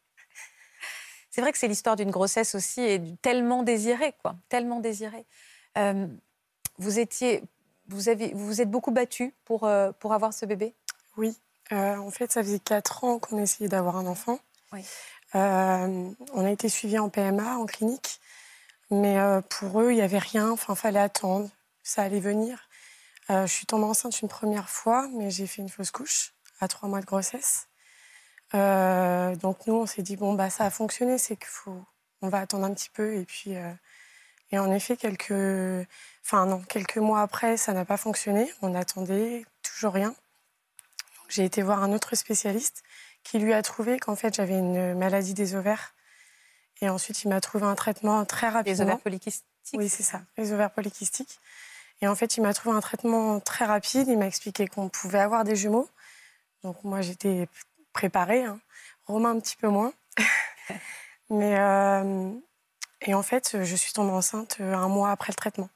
c'est 1.37 1.42
vrai 1.42 1.53
que 1.53 1.59
c'est 1.59 1.68
l'histoire 1.68 1.96
d'une 1.96 2.11
grossesse 2.11 2.55
aussi 2.55 2.81
et 2.81 2.99
tellement 3.20 3.62
désirée, 3.62 4.14
quoi. 4.22 4.37
Tellement 4.49 4.81
désirée. 4.81 5.27
Euh, 5.77 6.07
vous 6.79 6.99
étiez, 6.99 7.42
vous 7.88 8.09
avez, 8.09 8.33
vous 8.33 8.46
vous 8.46 8.62
êtes 8.62 8.70
beaucoup 8.70 8.90
battu 8.90 9.35
pour, 9.44 9.64
euh, 9.64 9.92
pour 10.01 10.14
avoir 10.14 10.33
ce 10.33 10.46
bébé? 10.46 10.75
Oui, 11.18 11.37
euh, 11.72 11.96
en 11.99 12.11
fait, 12.11 12.33
ça 12.33 12.42
faisait 12.42 12.59
4 12.59 13.05
ans 13.05 13.18
qu'on 13.18 13.37
essayait 13.37 13.68
d'avoir 13.68 13.99
un 13.99 14.07
enfant. 14.07 14.38
Oui. 14.72 14.83
On 15.35 16.14
a 16.42 16.51
été 16.51 16.70
suivis 16.70 16.99
en 16.99 17.11
PMA, 17.11 17.59
en 17.59 17.66
clinique, 17.66 18.18
mais 18.90 19.18
pour 19.51 19.83
eux, 19.83 19.90
il 19.92 19.96
n'y 19.96 20.01
avait 20.01 20.16
rien. 20.16 20.51
Enfin, 20.51 20.75
fallait 20.75 21.01
attendre, 21.01 21.51
ça 21.83 22.01
allait 22.01 22.20
venir. 22.20 22.70
Je 23.29 23.44
suis 23.44 23.66
tombée 23.66 23.85
enceinte 23.85 24.22
une 24.22 24.29
première 24.29 24.70
fois, 24.70 25.07
mais 25.12 25.31
j'ai 25.31 25.46
fait 25.46 25.61
une 25.61 25.68
fausse 25.68 25.90
couche 25.90 26.33
à 26.61 26.68
3 26.68 26.88
mois 26.88 27.01
de 27.01 27.05
grossesse. 27.05 27.68
Euh, 28.55 29.35
donc 29.37 29.67
nous, 29.67 29.75
on 29.75 29.87
s'est 29.87 30.03
dit 30.03 30.17
bon 30.17 30.35
bah 30.35 30.51
ça 30.51 30.65
a 30.65 30.71
fonctionné, 30.71 31.19
c'est 31.19 31.37
qu'il 31.37 31.49
faut, 31.49 31.85
on 32.23 32.29
va 32.29 32.41
attendre 32.41 32.65
un 32.65 32.75
petit 32.75 32.91
peu 32.91 33.15
et 33.15 33.25
puis 33.25 33.57
euh, 33.57 33.73
et 34.53 34.59
en 34.59 34.73
effet 34.73 34.97
quelques, 34.97 35.87
enfin 36.25 36.47
non, 36.47 36.61
quelques 36.63 36.99
mois 36.99 37.23
après, 37.23 37.57
ça 37.57 37.73
n'a 37.73 37.85
pas 37.85 37.97
fonctionné. 37.97 38.53
On 38.63 38.75
attendait 38.75 39.45
toujours 39.63 39.93
rien. 39.93 40.15
J'ai 41.29 41.45
été 41.45 41.63
voir 41.63 41.83
un 41.83 41.93
autre 41.93 42.15
spécialiste 42.15 42.85
qui 43.25 43.39
lui 43.41 43.53
a 43.53 43.63
trouvé 43.63 43.99
qu'en 43.99 44.15
fait 44.15 44.35
j'avais 44.35 44.59
une 44.59 44.95
maladie 44.95 45.35
des 45.35 45.55
ovaires. 45.57 45.95
Et 46.83 46.91
ensuite, 46.91 47.23
il 47.25 47.29
m'a 47.29 47.41
trouvé 47.41 47.65
un 47.65 47.75
traitement 47.75 48.25
très 48.27 48.49
rapidement. 48.49 48.77
Les 48.77 48.81
ovaires 48.83 49.01
polykystiques 49.01 49.47
Oui, 49.73 49.89
c'est 49.89 50.03
ça, 50.03 50.21
les 50.37 50.53
ovaires 50.53 50.71
polykystiques. 50.71 51.41
Et 52.03 52.09
en 52.09 52.15
fait, 52.15 52.37
il 52.37 52.43
m'a 52.43 52.53
trouvé 52.53 52.77
un 52.77 52.81
traitement 52.81 53.41
très 53.41 53.65
rapide. 53.65 54.09
Il 54.09 54.19
m'a 54.19 54.27
expliqué 54.27 54.67
qu'on 54.67 54.89
pouvait 54.89 55.19
avoir 55.19 55.45
des 55.45 55.57
jumeaux. 55.57 55.89
Donc 56.63 56.85
moi, 56.85 57.01
j'étais 57.01 57.49
préparée. 58.01 58.45
hein. 58.45 58.61
Romain, 59.07 59.31
un 59.31 59.41
petit 59.41 59.57
peu 59.57 59.69
moins. 59.69 59.93
Mais 61.31 61.59
euh, 61.59 62.31
et 63.01 63.15
en 63.15 63.23
fait, 63.23 63.57
je 63.63 63.77
suis 63.77 63.93
tombée 63.93 64.13
enceinte 64.13 64.59
euh, 64.61 64.75
un 64.75 64.89
mois 64.89 65.11
après 65.11 65.33
le 65.33 65.37
traitement. 65.37 65.71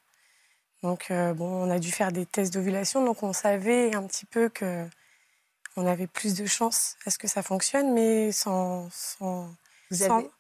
Donc 0.83 1.11
euh, 1.11 1.33
bon, 1.35 1.47
on 1.47 1.71
a 1.71 1.79
dû 1.79 1.91
faire 1.93 2.13
des 2.13 2.27
tests 2.27 2.53
d'ovulation, 2.55 3.05
donc 3.05 3.23
on 3.23 3.33
savait 3.33 3.95
un 3.95 4.07
petit 4.07 4.27
peu 4.27 4.49
que 4.49 4.87
on 5.77 5.87
avait 5.87 6.07
plus 6.07 6.35
de 6.35 6.47
chances 6.47 6.97
à 7.07 7.11
ce 7.11 7.19
que 7.19 7.29
ça 7.29 7.43
fonctionne, 7.43 7.93
mais 7.93 8.33
sans 8.33 8.89
sans, 8.91 9.49
sans, 9.91 10.05
avez- 10.19 10.31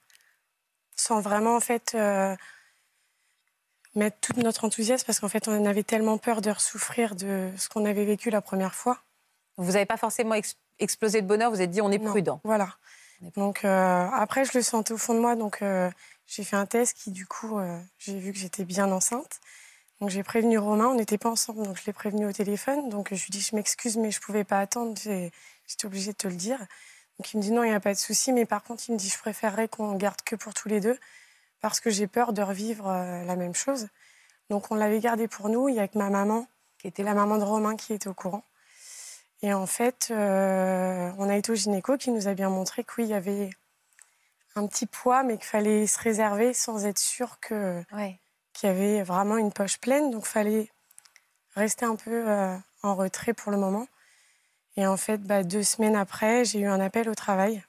sans 0.96 1.20
vraiment 1.20 1.56
en 1.56 1.60
fait 1.60 1.92
euh, 1.94 2.34
mettre 3.94 4.18
tout 4.20 4.40
notre 4.40 4.64
enthousiasme 4.64 5.04
parce 5.06 5.20
qu'en 5.20 5.28
fait 5.28 5.46
on 5.48 5.66
avait 5.66 5.82
tellement 5.82 6.18
peur 6.18 6.40
de 6.40 6.52
souffrir 6.58 7.14
de 7.16 7.50
ce 7.58 7.68
qu'on 7.68 7.84
avait 7.84 8.04
vécu 8.04 8.30
la 8.30 8.40
première 8.40 8.74
fois. 8.74 8.98
Vous 9.56 9.72
n'avez 9.72 9.86
pas 9.86 9.96
forcément 9.98 10.34
explosé 10.80 11.22
de 11.22 11.26
bonheur, 11.26 11.50
vous 11.50 11.60
êtes 11.60 11.70
dit 11.70 11.80
on 11.80 11.90
est 11.90 11.98
Non, 11.98 12.10
prudent. 12.10 12.40
Voilà. 12.44 12.74
Donc 13.36 13.64
euh, 13.64 14.08
après, 14.12 14.44
je 14.44 14.52
le 14.54 14.62
sentais 14.62 14.92
au 14.92 14.96
fond 14.96 15.14
de 15.14 15.20
moi, 15.20 15.36
donc 15.36 15.62
euh, 15.62 15.90
j'ai 16.26 16.42
fait 16.42 16.56
un 16.56 16.66
test 16.66 16.96
qui, 16.96 17.10
du 17.10 17.26
coup, 17.26 17.58
euh, 17.58 17.78
j'ai 17.98 18.18
vu 18.18 18.32
que 18.32 18.38
j'étais 18.38 18.64
bien 18.64 18.90
enceinte. 18.90 19.40
Donc 20.00 20.08
j'ai 20.08 20.22
prévenu 20.22 20.58
Romain, 20.58 20.86
on 20.86 20.94
n'était 20.94 21.18
pas 21.18 21.28
ensemble, 21.28 21.62
donc 21.62 21.76
je 21.76 21.84
l'ai 21.84 21.92
prévenu 21.92 22.26
au 22.26 22.32
téléphone. 22.32 22.88
Donc 22.88 23.14
je 23.14 23.22
lui 23.22 23.30
dis, 23.30 23.40
je 23.40 23.54
m'excuse, 23.54 23.98
mais 23.98 24.10
je 24.10 24.20
pouvais 24.20 24.44
pas 24.44 24.58
attendre, 24.58 24.98
j'étais 24.98 25.84
obligée 25.84 26.12
de 26.12 26.16
te 26.16 26.28
le 26.28 26.36
dire. 26.36 26.58
Donc 27.18 27.32
il 27.34 27.36
me 27.36 27.42
dit 27.42 27.52
non, 27.52 27.62
il 27.62 27.68
n'y 27.68 27.74
a 27.74 27.80
pas 27.80 27.92
de 27.92 27.98
souci, 27.98 28.32
mais 28.32 28.46
par 28.46 28.62
contre, 28.62 28.84
il 28.88 28.92
me 28.92 28.98
dit, 28.98 29.10
je 29.10 29.18
préférerais 29.18 29.68
qu'on 29.68 29.94
garde 29.96 30.22
que 30.24 30.36
pour 30.36 30.54
tous 30.54 30.68
les 30.68 30.80
deux, 30.80 30.98
parce 31.60 31.80
que 31.80 31.90
j'ai 31.90 32.06
peur 32.06 32.32
de 32.32 32.40
revivre 32.40 32.86
la 32.86 33.36
même 33.36 33.54
chose. 33.54 33.88
Donc 34.48 34.70
on 34.70 34.74
l'avait 34.74 35.00
gardé 35.00 35.28
pour 35.28 35.50
nous. 35.50 35.68
Il 35.68 35.74
y 35.74 35.80
a 35.80 35.88
que 35.88 35.98
ma 35.98 36.08
maman, 36.08 36.46
qui 36.78 36.88
était 36.88 37.02
la 37.02 37.12
maman 37.12 37.36
de 37.36 37.44
Romain, 37.44 37.76
qui 37.76 37.92
était 37.92 38.08
au 38.08 38.14
courant. 38.14 38.42
Et 39.42 39.54
en 39.54 39.66
fait, 39.66 40.08
euh, 40.10 41.10
on 41.18 41.28
a 41.28 41.36
été 41.36 41.52
au 41.52 41.54
gynéco 41.54 41.96
qui 41.96 42.10
nous 42.10 42.28
a 42.28 42.34
bien 42.34 42.50
montré 42.50 42.84
qu'il 42.84 43.06
y 43.06 43.14
avait 43.14 43.50
un 44.54 44.66
petit 44.66 44.86
poids, 44.86 45.22
mais 45.22 45.36
qu'il 45.36 45.46
fallait 45.46 45.86
se 45.86 45.98
réserver 45.98 46.52
sans 46.52 46.84
être 46.84 46.98
sûr 46.98 47.40
que 47.40 47.82
qu'il 48.52 48.68
y 48.68 48.72
avait 48.72 49.02
vraiment 49.02 49.38
une 49.38 49.52
poche 49.52 49.78
pleine. 49.78 50.10
Donc 50.10 50.24
il 50.24 50.28
fallait 50.28 50.70
rester 51.54 51.86
un 51.86 51.96
peu 51.96 52.28
euh, 52.28 52.56
en 52.82 52.94
retrait 52.94 53.32
pour 53.32 53.50
le 53.50 53.58
moment. 53.58 53.86
Et 54.76 54.86
en 54.86 54.96
fait, 54.96 55.22
bah, 55.22 55.42
deux 55.42 55.62
semaines 55.62 55.96
après, 55.96 56.44
j'ai 56.44 56.60
eu 56.60 56.66
un 56.66 56.80
appel 56.80 57.08
au 57.08 57.14
travail 57.14 57.64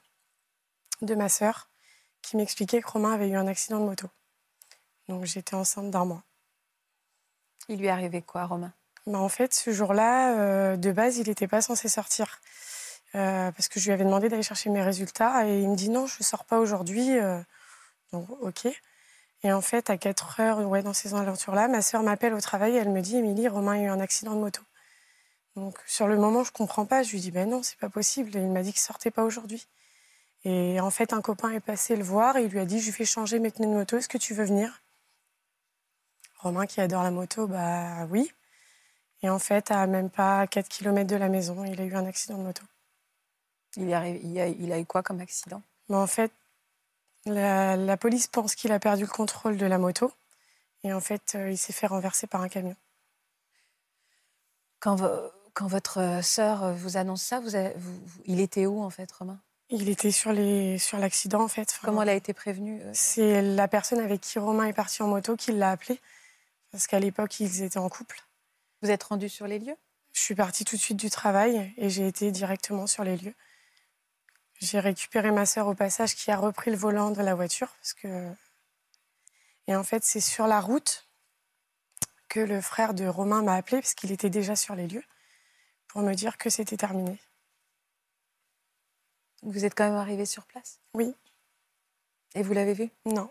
de 1.00 1.14
ma 1.14 1.28
sœur 1.28 1.68
qui 2.20 2.36
m'expliquait 2.36 2.80
que 2.80 2.88
Romain 2.88 3.12
avait 3.12 3.28
eu 3.28 3.36
un 3.36 3.46
accident 3.46 3.80
de 3.80 3.84
moto. 3.84 4.08
Donc 5.08 5.24
j'étais 5.24 5.54
enceinte 5.54 5.90
d'un 5.90 6.04
mois. 6.04 6.22
Il 7.68 7.78
lui 7.78 7.88
arrivait 7.88 8.22
quoi, 8.22 8.44
Romain? 8.44 8.72
Bah, 9.06 9.18
En 9.18 9.28
fait, 9.28 9.54
ce 9.54 9.70
jour-là, 9.72 10.38
euh, 10.38 10.76
de 10.76 10.92
base, 10.92 11.18
il 11.18 11.28
n'était 11.28 11.48
pas 11.48 11.60
censé 11.60 11.88
sortir. 11.88 12.40
Euh, 13.14 13.52
parce 13.52 13.68
que 13.68 13.78
je 13.78 13.86
lui 13.86 13.92
avais 13.92 14.04
demandé 14.04 14.28
d'aller 14.30 14.42
chercher 14.42 14.70
mes 14.70 14.82
résultats 14.82 15.46
et 15.46 15.60
il 15.60 15.68
me 15.68 15.76
dit 15.76 15.90
non, 15.90 16.06
je 16.06 16.16
ne 16.20 16.24
sors 16.24 16.44
pas 16.44 16.58
aujourd'hui. 16.58 17.18
Euh. 17.18 17.38
donc, 18.12 18.28
ok. 18.40 18.66
Et 19.44 19.52
en 19.52 19.60
fait, 19.60 19.90
à 19.90 19.96
4 19.98 20.40
heures, 20.40 20.58
ouais, 20.60 20.82
dans 20.82 20.92
ces 20.94 21.14
alentours-là, 21.14 21.68
ma 21.68 21.82
sœur 21.82 22.02
m'appelle 22.02 22.32
au 22.34 22.40
travail 22.40 22.76
et 22.76 22.78
elle 22.78 22.90
me 22.90 23.00
dit 23.00 23.16
Émilie, 23.16 23.48
Romain 23.48 23.72
a 23.72 23.78
eu 23.78 23.88
un 23.88 24.00
accident 24.00 24.34
de 24.34 24.40
moto. 24.40 24.62
Donc, 25.56 25.78
sur 25.86 26.06
le 26.06 26.16
moment, 26.16 26.44
je 26.44 26.50
ne 26.50 26.56
comprends 26.56 26.86
pas. 26.86 27.02
Je 27.02 27.12
lui 27.12 27.20
dis 27.20 27.30
ben 27.30 27.48
non, 27.48 27.62
c'est 27.62 27.78
pas 27.78 27.90
possible. 27.90 28.36
Et 28.36 28.40
il 28.40 28.50
m'a 28.50 28.62
dit 28.62 28.72
qu'il 28.72 28.80
ne 28.80 28.86
sortait 28.86 29.10
pas 29.10 29.24
aujourd'hui. 29.24 29.66
Et 30.44 30.80
en 30.80 30.90
fait, 30.90 31.12
un 31.12 31.20
copain 31.20 31.50
est 31.50 31.60
passé 31.60 31.96
le 31.96 32.02
voir 32.02 32.36
et 32.36 32.44
il 32.44 32.50
lui 32.50 32.60
a 32.60 32.64
dit 32.64 32.80
Je 32.80 32.90
fais 32.90 33.04
changer 33.04 33.38
mes 33.38 33.50
pneus 33.50 33.66
de 33.66 33.72
moto, 33.72 33.96
est-ce 33.98 34.08
que 34.08 34.18
tu 34.18 34.34
veux 34.34 34.44
venir? 34.44 34.80
Romain, 36.38 36.66
qui 36.66 36.80
adore 36.80 37.02
la 37.02 37.10
moto, 37.10 37.46
bah 37.46 38.06
oui. 38.10 38.32
Et 39.22 39.30
en 39.30 39.38
fait, 39.38 39.70
à 39.70 39.86
même 39.86 40.10
pas 40.10 40.46
4 40.46 40.68
km 40.68 41.08
de 41.08 41.16
la 41.16 41.28
maison, 41.28 41.64
il 41.64 41.80
a 41.80 41.84
eu 41.84 41.94
un 41.94 42.06
accident 42.06 42.38
de 42.38 42.42
moto. 42.42 42.62
Il, 43.76 43.92
a, 43.94 44.08
il 44.08 44.72
a 44.72 44.78
eu 44.78 44.84
quoi 44.84 45.02
comme 45.02 45.20
accident? 45.20 45.62
Bah, 45.88 45.98
En 45.98 46.06
fait, 46.06 46.32
la, 47.24 47.96
police 47.96 48.26
pense 48.26 48.54
qu'il 48.54 48.72
a 48.72 48.78
perdu 48.78 49.02
le 49.02 49.08
contrôle 49.08 49.56
de 49.56 49.66
la 49.66 49.78
moto. 49.78 50.12
Et 50.84 50.92
en 50.92 51.00
fait, 51.00 51.34
euh, 51.36 51.50
il 51.50 51.58
s'est 51.58 51.72
fait 51.72 51.86
renverser 51.86 52.26
par 52.26 52.42
un 52.42 52.48
camion. 52.48 52.74
Quand, 54.80 54.96
quand 55.54 55.68
votre 55.68 56.20
sœur 56.24 56.74
vous 56.74 56.96
annonce 56.96 57.22
ça, 57.22 57.38
vous, 57.38 57.56
il 58.24 58.40
était 58.40 58.66
où 58.66 58.82
en 58.82 58.90
fait, 58.90 59.10
Romain? 59.12 59.38
Il 59.70 59.88
était 59.88 60.10
sur 60.10 60.32
l'accident 60.32 61.38
sur 61.38 61.44
en 61.44 61.48
fait. 61.48 61.78
Comment 61.82 62.02
elle 62.02 62.10
a 62.10 62.14
été 62.14 62.34
prévenue 62.34 62.82
euh? 62.82 62.90
C'est 62.92 63.40
la 63.40 63.68
personne 63.68 64.00
avec 64.00 64.20
qui 64.20 64.38
Romain 64.38 64.66
est 64.66 64.72
parti 64.72 65.02
en 65.02 65.06
moto 65.06 65.36
qui 65.36 65.52
l'a 65.52 65.70
appelé. 65.70 66.00
Parce 66.72 66.86
qu'à 66.86 66.98
l'époque, 66.98 67.38
ils 67.40 67.62
étaient 67.62 67.78
en 67.78 67.88
couple. 67.88 68.22
Vous 68.82 68.90
êtes 68.90 69.04
rendu 69.04 69.28
sur 69.28 69.46
les 69.46 69.60
lieux? 69.60 69.76
Je 70.12 70.20
suis 70.20 70.34
partie 70.34 70.64
tout 70.64 70.76
de 70.76 70.80
suite 70.80 70.98
du 70.98 71.08
travail 71.08 71.72
et 71.76 71.88
j'ai 71.88 72.06
été 72.06 72.32
directement 72.32 72.86
sur 72.86 73.04
les 73.04 73.16
lieux. 73.16 73.34
J'ai 74.60 74.80
récupéré 74.80 75.30
ma 75.30 75.46
sœur 75.46 75.68
au 75.68 75.74
passage 75.74 76.14
qui 76.16 76.30
a 76.30 76.36
repris 76.36 76.70
le 76.70 76.76
volant 76.76 77.10
de 77.10 77.22
la 77.22 77.34
voiture 77.34 77.68
parce 77.68 77.94
que 77.94 78.32
et 79.68 79.76
en 79.76 79.84
fait 79.84 80.04
c'est 80.04 80.20
sur 80.20 80.46
la 80.46 80.60
route 80.60 81.08
que 82.28 82.40
le 82.40 82.60
frère 82.60 82.94
de 82.94 83.06
Romain 83.06 83.42
m'a 83.42 83.54
appelé 83.54 83.80
parce 83.80 83.94
qu'il 83.94 84.10
était 84.10 84.30
déjà 84.30 84.56
sur 84.56 84.74
les 84.74 84.88
lieux 84.88 85.04
pour 85.88 86.02
me 86.02 86.14
dire 86.14 86.36
que 86.36 86.50
c'était 86.50 86.76
terminé. 86.76 87.20
Vous 89.42 89.64
êtes 89.64 89.74
quand 89.74 89.84
même 89.84 89.94
arrivé 89.94 90.26
sur 90.26 90.44
place? 90.46 90.80
Oui. 90.94 91.14
Et 92.34 92.42
vous 92.42 92.52
l'avez 92.52 92.74
vu? 92.74 92.90
Non. 93.04 93.30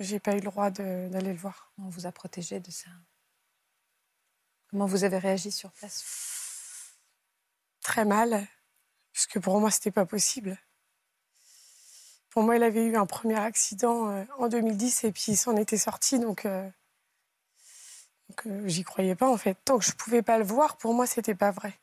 J'ai 0.00 0.20
pas 0.20 0.32
eu 0.32 0.36
le 0.36 0.42
droit 0.42 0.70
d'aller 0.70 1.32
le 1.32 1.38
voir. 1.38 1.72
On 1.78 1.88
vous 1.88 2.06
a 2.06 2.12
protégé 2.12 2.60
de 2.60 2.70
ça. 2.70 2.88
Comment 4.74 4.86
vous 4.86 5.04
avez 5.04 5.18
réagi 5.18 5.52
sur 5.52 5.70
place? 5.70 6.96
Très 7.80 8.04
mal, 8.04 8.44
parce 9.12 9.28
que 9.28 9.38
pour 9.38 9.60
moi, 9.60 9.70
c'était 9.70 9.92
pas 9.92 10.04
possible. 10.04 10.58
Pour 12.30 12.42
moi, 12.42 12.56
il 12.56 12.62
avait 12.64 12.84
eu 12.84 12.96
un 12.96 13.06
premier 13.06 13.38
accident 13.38 14.10
euh, 14.10 14.24
en 14.36 14.48
2010 14.48 15.04
et 15.04 15.12
puis 15.12 15.26
il 15.28 15.36
s'en 15.36 15.54
était 15.54 15.78
sorti, 15.78 16.18
donc, 16.18 16.44
euh, 16.44 16.68
euh, 18.46 18.66
j'y 18.66 18.82
croyais 18.82 19.14
pas 19.14 19.30
en 19.30 19.36
fait. 19.36 19.56
Tant 19.64 19.78
que 19.78 19.84
je 19.84 19.92
pouvais 19.92 20.22
pas 20.22 20.38
le 20.38 20.44
voir, 20.44 20.76
pour 20.76 20.92
moi, 20.92 21.06
c'était 21.06 21.36
pas 21.36 21.52
vrai. 21.52 21.78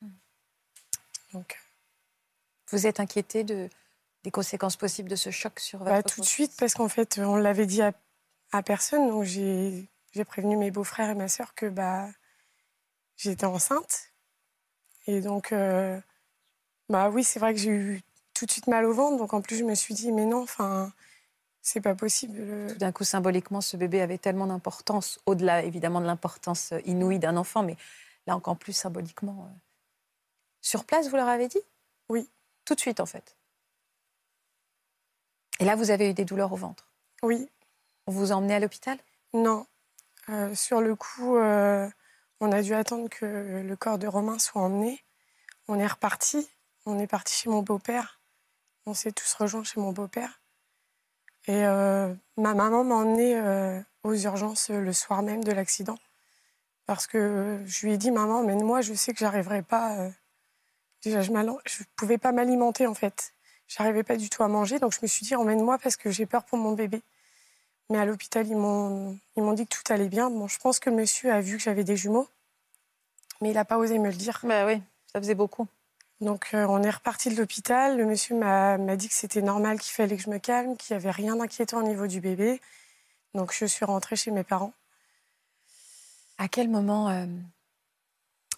Hmm. 0.00 0.08
Donc, 1.34 1.60
vous 2.70 2.86
êtes 2.86 3.00
inquiété 3.00 3.44
de, 3.44 3.68
des 4.24 4.30
conséquences 4.30 4.78
possibles 4.78 5.10
de 5.10 5.16
ce 5.16 5.28
choc 5.28 5.60
sur 5.60 5.80
votre 5.80 5.90
bah, 5.90 6.02
Tout 6.02 6.22
de 6.22 6.26
suite, 6.26 6.54
parce 6.56 6.72
qu'en 6.72 6.88
fait, 6.88 7.18
on 7.18 7.36
l'avait 7.36 7.66
dit 7.66 7.82
à, 7.82 7.92
personne. 8.62 9.10
Donc, 9.10 9.24
j'ai 9.24 9.90
prévenu 10.24 10.56
mes 10.56 10.70
beaux-frères 10.70 11.10
et 11.10 11.14
ma 11.14 11.28
sœur 11.28 11.54
que 11.54 11.66
bah, 11.66 12.08
j'étais 13.16 13.46
enceinte. 13.46 14.12
Et 15.06 15.20
donc, 15.20 15.52
euh, 15.52 16.00
bah 16.88 17.10
oui, 17.10 17.24
c'est 17.24 17.38
vrai 17.38 17.54
que 17.54 17.60
j'ai 17.60 17.70
eu 17.70 18.02
tout 18.34 18.46
de 18.46 18.50
suite 18.50 18.66
mal 18.66 18.84
au 18.84 18.92
ventre. 18.92 19.16
Donc, 19.16 19.34
en 19.34 19.40
plus, 19.40 19.56
je 19.56 19.64
me 19.64 19.74
suis 19.74 19.94
dit, 19.94 20.12
mais 20.12 20.26
non, 20.26 20.42
enfin, 20.42 20.92
c'est 21.62 21.80
pas 21.80 21.94
possible. 21.94 22.68
Tout 22.68 22.78
d'un 22.78 22.92
coup, 22.92 23.04
symboliquement, 23.04 23.60
ce 23.60 23.76
bébé 23.76 24.00
avait 24.00 24.18
tellement 24.18 24.46
d'importance, 24.46 25.18
au-delà 25.26 25.62
évidemment 25.62 26.00
de 26.00 26.06
l'importance 26.06 26.72
inouïe 26.84 27.18
d'un 27.18 27.36
enfant, 27.36 27.62
mais 27.62 27.76
là 28.26 28.36
encore 28.36 28.56
plus 28.56 28.72
symboliquement. 28.72 29.44
Euh, 29.44 29.56
sur 30.60 30.84
place, 30.84 31.08
vous 31.08 31.16
leur 31.16 31.28
avez 31.28 31.48
dit? 31.48 31.62
Oui. 32.08 32.28
Tout 32.64 32.74
de 32.74 32.80
suite, 32.80 33.00
en 33.00 33.06
fait? 33.06 33.36
Et 35.58 35.64
là, 35.64 35.76
vous 35.76 35.90
avez 35.90 36.10
eu 36.10 36.14
des 36.14 36.24
douleurs 36.24 36.52
au 36.52 36.56
ventre? 36.56 36.88
Oui. 37.22 37.48
On 38.06 38.12
vous 38.12 38.32
a 38.32 38.34
emmené 38.34 38.54
à 38.54 38.60
l'hôpital? 38.60 38.98
Non. 39.32 39.66
Euh, 40.28 40.54
sur 40.54 40.80
le 40.80 40.94
coup, 40.96 41.36
euh, 41.36 41.88
on 42.40 42.52
a 42.52 42.62
dû 42.62 42.74
attendre 42.74 43.08
que 43.08 43.62
le 43.64 43.76
corps 43.76 43.98
de 43.98 44.06
Romain 44.06 44.38
soit 44.38 44.62
emmené. 44.62 45.04
On 45.68 45.78
est 45.78 45.86
reparti. 45.86 46.48
On 46.84 46.98
est 46.98 47.06
parti 47.06 47.34
chez 47.34 47.50
mon 47.50 47.62
beau-père. 47.62 48.20
On 48.86 48.94
s'est 48.94 49.12
tous 49.12 49.34
rejoints 49.34 49.64
chez 49.64 49.80
mon 49.80 49.92
beau-père. 49.92 50.40
Et 51.46 51.64
euh, 51.64 52.12
ma 52.36 52.54
maman 52.54 52.84
m'a 52.84 52.96
emmené 52.96 53.40
aux 54.02 54.14
urgences 54.14 54.70
le 54.70 54.92
soir 54.92 55.22
même 55.22 55.44
de 55.44 55.52
l'accident. 55.52 55.98
Parce 56.86 57.06
que 57.06 57.60
je 57.66 57.86
lui 57.86 57.94
ai 57.94 57.98
dit, 57.98 58.10
maman, 58.10 58.42
mais 58.44 58.54
moi, 58.54 58.80
je 58.80 58.94
sais 58.94 59.12
que 59.12 59.18
j'arriverai 59.18 59.62
pas. 59.62 60.10
je 61.04 61.10
ne 61.10 61.84
pouvais 61.96 62.18
pas 62.18 62.32
m'alimenter, 62.32 62.86
en 62.86 62.94
fait. 62.94 63.32
J'arrivais 63.68 64.04
pas 64.04 64.16
du 64.16 64.30
tout 64.30 64.42
à 64.42 64.48
manger, 64.48 64.78
donc 64.78 64.92
je 64.92 65.00
me 65.02 65.06
suis 65.06 65.26
dit 65.26 65.34
emmène-moi 65.34 65.78
parce 65.78 65.96
que 65.96 66.10
j'ai 66.10 66.26
peur 66.26 66.44
pour 66.44 66.58
mon 66.58 66.72
bébé. 66.72 67.02
Mais 67.90 67.98
à 67.98 68.04
l'hôpital, 68.04 68.46
ils 68.46 68.56
m'ont 68.56 69.18
ils 69.36 69.42
m'ont 69.42 69.52
dit 69.52 69.66
que 69.66 69.76
tout 69.76 69.92
allait 69.92 70.08
bien. 70.08 70.30
Bon, 70.30 70.48
je 70.48 70.58
pense 70.58 70.78
que 70.78 70.90
le 70.90 70.96
monsieur 70.96 71.32
a 71.32 71.40
vu 71.40 71.56
que 71.56 71.62
j'avais 71.62 71.84
des 71.84 71.96
jumeaux, 71.96 72.28
mais 73.40 73.50
il 73.50 73.54
n'a 73.54 73.64
pas 73.64 73.78
osé 73.78 73.98
me 73.98 74.08
le 74.08 74.16
dire. 74.16 74.40
Bah 74.42 74.66
oui, 74.66 74.82
ça 75.12 75.20
faisait 75.20 75.34
beaucoup. 75.34 75.66
Donc 76.20 76.48
euh, 76.54 76.66
on 76.68 76.82
est 76.82 76.90
reparti 76.90 77.30
de 77.30 77.36
l'hôpital. 77.36 77.96
Le 77.96 78.06
monsieur 78.06 78.36
m'a 78.36 78.96
dit 78.96 79.08
que 79.08 79.14
c'était 79.14 79.42
normal, 79.42 79.78
qu'il 79.78 79.92
fallait 79.92 80.16
que 80.16 80.22
je 80.22 80.30
me 80.30 80.38
calme, 80.38 80.76
qu'il 80.76 80.96
n'y 80.96 81.02
avait 81.02 81.10
rien 81.10 81.36
d'inquiétant 81.36 81.78
au 81.78 81.86
niveau 81.86 82.06
du 82.06 82.20
bébé. 82.20 82.60
Donc 83.34 83.52
je 83.52 83.66
suis 83.66 83.84
rentrée 83.84 84.16
chez 84.16 84.30
mes 84.30 84.44
parents. 84.44 84.72
À 86.38 86.48
quel 86.48 86.68
moment 86.68 87.08
euh, 87.10 87.26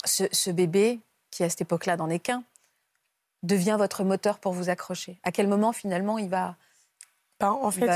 ce, 0.05 0.25
ce, 0.33 0.51
bébé, 0.51 1.01
qui 1.31 1.45
à 1.45 1.51
cette 1.51 1.61
époque-là 1.61 1.97
n'en 1.97 2.11
est 2.11 2.19
qu'un, 2.19 2.43
devient 3.43 3.77
votre 3.79 4.05
moteur 4.05 4.39
pour 4.39 4.53
vous 4.53 4.69
accrocher? 4.69 5.19
À 5.23 5.33
quel 5.33 5.49
moment, 5.49 5.73
finalement, 5.73 6.19
il 6.19 6.29
va. 6.29 6.57
Ben, 7.41 7.51
en 7.51 7.71
fait, 7.71 7.89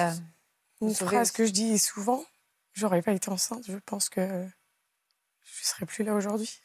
une 0.82 0.94
phrase 0.94 1.30
que 1.30 1.46
je 1.46 1.52
dis 1.52 1.78
souvent 1.78 2.24
j'aurais 2.74 3.02
pas 3.02 3.12
été 3.12 3.30
enceinte, 3.30 3.64
je 3.66 3.76
pense 3.78 4.08
que 4.08 4.20
je 4.20 5.60
ne 5.60 5.64
serais 5.64 5.86
plus 5.86 6.04
là 6.04 6.14
aujourd'hui. 6.14 6.60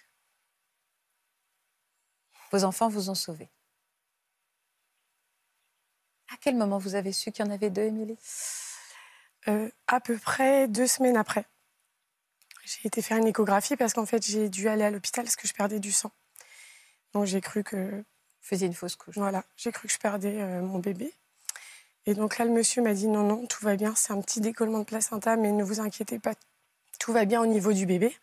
Vos 2.52 2.64
enfants 2.64 2.88
vous 2.88 3.10
ont 3.10 3.16
sauvé. 3.16 3.50
À 6.30 6.38
quel 6.40 6.56
moment 6.56 6.78
vous 6.78 6.96
avez 6.96 7.12
su 7.12 7.32
qu'il 7.32 7.46
y 7.46 7.48
en 7.48 7.52
avait 7.52 7.70
deux, 7.70 7.84
Émilie? 7.84 8.18
Euh, 9.48 9.70
À 9.88 10.00
peu 10.00 10.18
près 10.18 10.68
deux 10.68 10.88
semaines 10.88 11.18
après. 11.18 11.46
J'ai 12.64 12.88
été 12.88 13.02
faire 13.02 13.18
une 13.18 13.28
échographie 13.28 13.78
parce 13.78 13.94
qu'en 13.94 14.06
fait, 14.06 14.26
j'ai 14.26 14.50
dû 14.50 14.68
aller 14.68 14.84
à 14.84 14.92
l'hôpital 14.92 15.24
parce 15.24 15.38
que 15.38 15.48
je 15.48 15.54
perdais 15.54 15.80
du 15.80 15.92
sang. 15.92 16.12
Donc 17.14 17.26
j'ai 17.26 17.40
cru 17.40 17.64
que 17.64 18.04
faisiez 18.42 18.68
une 18.68 18.74
fausse 18.74 18.96
couche. 18.96 19.18
Voilà, 19.18 19.46
j'ai 19.56 19.72
cru 19.72 19.88
que 19.88 19.94
je 19.94 20.00
perdais 20.00 20.42
euh, 20.42 20.62
mon 20.62 20.80
bébé. 20.80 21.14
Et 22.08 22.14
donc 22.14 22.38
là, 22.38 22.46
le 22.46 22.52
monsieur 22.52 22.82
m'a 22.82 22.94
dit 22.94 23.08
non, 23.08 23.24
non, 23.24 23.46
tout 23.46 23.64
va 23.66 23.76
bien, 23.76 23.94
c'est 23.94 24.14
un 24.14 24.22
petit 24.22 24.40
décollement 24.40 24.80
de 24.80 24.86
placenta, 24.86 25.36
mais 25.36 25.52
ne 25.52 25.64
vous 25.64 25.82
inquiétez 25.82 26.20
pas, 26.20 26.34
tout 27.00 27.12
va 27.12 27.26
bien 27.26 27.42
au 27.42 27.46
niveau 27.46 27.74
du 27.74 27.86
bébé. 27.86 28.16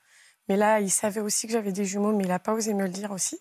Mais 0.49 0.57
là, 0.57 0.81
il 0.81 0.91
savait 0.91 1.21
aussi 1.21 1.47
que 1.47 1.53
j'avais 1.53 1.71
des 1.71 1.85
jumeaux, 1.85 2.13
mais 2.13 2.25
il 2.25 2.29
n'a 2.29 2.39
pas 2.39 2.55
osé 2.55 2.73
me 2.73 2.85
le 2.85 2.89
dire 2.89 3.11
aussi. 3.13 3.41